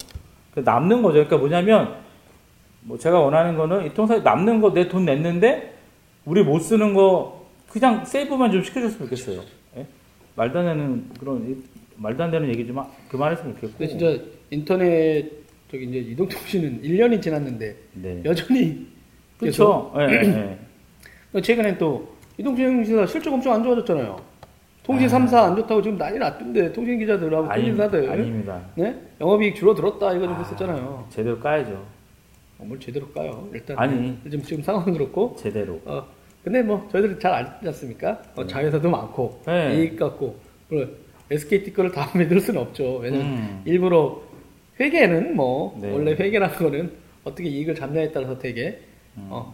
그 0.53 0.59
남는 0.61 1.01
거죠. 1.01 1.13
그러니까 1.13 1.37
뭐냐면 1.37 1.95
뭐 2.81 2.97
제가 2.97 3.19
원하는 3.19 3.55
거는 3.57 3.85
이 3.85 3.93
통사에 3.93 4.19
남는 4.19 4.61
거 4.61 4.71
내 4.73 4.87
돈 4.87 5.05
냈는데 5.05 5.73
우리 6.25 6.43
못 6.43 6.59
쓰는 6.59 6.93
거 6.93 7.45
그냥 7.69 8.03
세이브만 8.05 8.51
좀 8.51 8.63
시켜줬으면 8.63 9.07
좋겠어요. 9.09 9.41
예? 9.77 9.85
말도 10.35 10.59
안 10.59 10.65
되는 10.65 11.05
그런 11.19 11.49
이- 11.49 11.55
말도 11.97 12.23
안 12.23 12.31
되는 12.31 12.47
얘기 12.49 12.65
좀 12.67 12.79
하- 12.79 12.87
그만했으면 13.09 13.55
좋겠고. 13.55 13.77
근데 13.77 13.87
진짜 13.87 14.23
인터넷 14.49 15.29
저기 15.71 15.85
이제 15.85 15.97
이동통신은 15.99 16.81
1년이 16.83 17.21
지났는데 17.21 17.75
네. 17.93 18.21
여전히 18.25 18.87
그렇죠. 19.37 19.93
예, 19.97 20.03
예, 20.03 20.57
예. 21.35 21.41
최근에 21.41 21.77
또 21.77 22.07
이동통신사 22.37 23.05
실적 23.05 23.33
엄청 23.33 23.53
안 23.53 23.63
좋아졌잖아요. 23.63 24.17
통신 24.87 25.07
아. 25.09 25.19
3사 25.19 25.33
안 25.43 25.55
좋다고 25.57 25.81
지금 25.81 25.97
난리 25.97 26.17
났던데 26.17 26.71
통신 26.71 26.97
기자들하고 26.97 27.49
통신사들 27.53 28.09
아닙니다. 28.09 28.61
네? 28.75 28.95
영업이익 29.19 29.55
줄어들었다 29.55 30.13
이거 30.13 30.25
좀 30.25 30.35
아. 30.35 30.39
했었잖아요. 30.39 31.07
제대로 31.09 31.37
까야죠. 31.39 31.85
어, 32.59 32.63
뭘 32.65 32.79
제대로 32.79 33.07
까요? 33.09 33.47
일단 33.53 33.77
아니. 33.77 34.17
지금 34.23 34.41
지금 34.41 34.63
상황은 34.63 34.93
그렇고 34.93 35.35
제대로. 35.37 35.79
어 35.85 36.05
근데 36.43 36.63
뭐 36.63 36.87
저희들 36.91 37.19
잘 37.19 37.33
알지 37.33 37.67
않습니까? 37.67 38.21
어, 38.35 38.47
자회사도 38.47 38.89
많고 38.89 39.41
네. 39.45 39.75
이익 39.75 39.99
갖고 39.99 40.39
그리고 40.69 40.91
SKT 41.29 41.73
거를 41.73 41.91
다 41.91 42.09
믿을 42.17 42.39
수는 42.39 42.61
없죠. 42.61 42.97
왜냐면 42.99 43.27
음. 43.27 43.61
일부러 43.65 44.21
회계는 44.79 45.35
뭐 45.35 45.77
네. 45.81 45.91
원래 45.91 46.11
회계라는 46.13 46.55
거는 46.55 46.91
어떻게 47.25 47.49
이익을 47.49 47.75
잡냐에 47.75 48.11
따라서 48.13 48.39
되게 48.39 48.79
음. 49.17 49.27
어, 49.29 49.51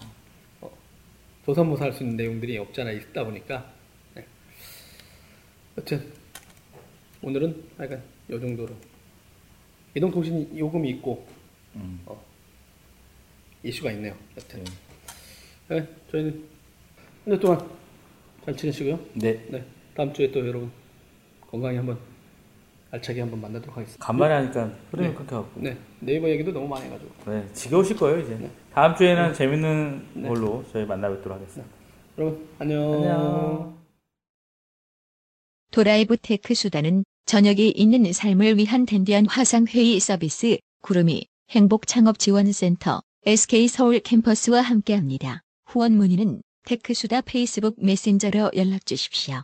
어, 0.62 0.70
조선모사 1.46 1.86
할 1.86 1.94
수 1.94 2.04
있는 2.04 2.18
내용들이 2.18 2.56
없잖아 2.60 2.92
있다 2.92 3.24
보니까 3.26 3.58
네. 3.58 3.73
여튼 5.78 6.04
오늘은 7.22 7.64
약간 7.80 8.02
요 8.30 8.40
정도로 8.40 8.74
이동통신 9.96 10.58
요금이 10.58 10.90
있고 10.92 11.26
음. 11.76 12.00
이슈가 13.64 13.92
있네요. 13.94 14.14
여튼 14.38 14.64
네. 15.70 15.80
네, 15.80 15.88
저희는 16.12 16.44
한주 17.26 17.40
동안 17.40 17.70
잘 18.46 18.56
지내시고요. 18.56 19.00
네. 19.14 19.46
네, 19.50 19.64
다음 19.96 20.14
주에 20.14 20.32
또 20.32 20.46
여러분 20.46 20.70
건강히 21.50 21.78
한번 21.78 21.98
알차게 22.92 23.22
한번 23.22 23.42
만나도록 23.42 23.76
하겠습니다. 23.78 24.06
간만에 24.06 24.34
하니까 24.36 24.72
흐름이 24.92 25.10
네. 25.10 25.16
끊겨갖고. 25.16 25.62
네, 25.62 25.78
네이버 26.00 26.30
얘기도 26.30 26.52
너무 26.52 26.68
많이 26.68 26.86
해가지고. 26.86 27.32
네. 27.32 27.48
지겨우실 27.54 27.98
거예요, 27.98 28.20
이제. 28.20 28.36
네. 28.36 28.52
다음 28.74 28.96
주에는 28.96 29.34
재밌는 29.34 30.08
네. 30.16 30.28
걸로 30.28 30.64
저희 30.72 30.86
만나 30.86 31.10
뵙도록 31.10 31.40
하겠습니다. 31.40 31.74
여러분 32.18 32.48
안녕. 32.60 32.94
안녕. 32.94 33.83
더 35.74 36.18
라이브 36.18 36.54
테크수다는 36.54 37.04
저녁이 37.26 37.72
있는 37.72 38.14
삶을 38.14 38.60
위한 38.60 38.86
댄디한 38.86 39.26
화상회의 39.26 40.00
서비스 40.00 40.60
구루미 40.82 41.26
행복창업지원센터 41.50 43.02
SK서울 43.26 44.02
캠퍼스와 44.02 44.62
함께합니다. 44.62 45.42
후원 45.66 45.98
문의는 45.98 46.44
테크수다 46.66 47.22
페이스북 47.22 47.84
메신저로 47.84 48.52
연락 48.56 48.86
주십시오. 48.86 49.42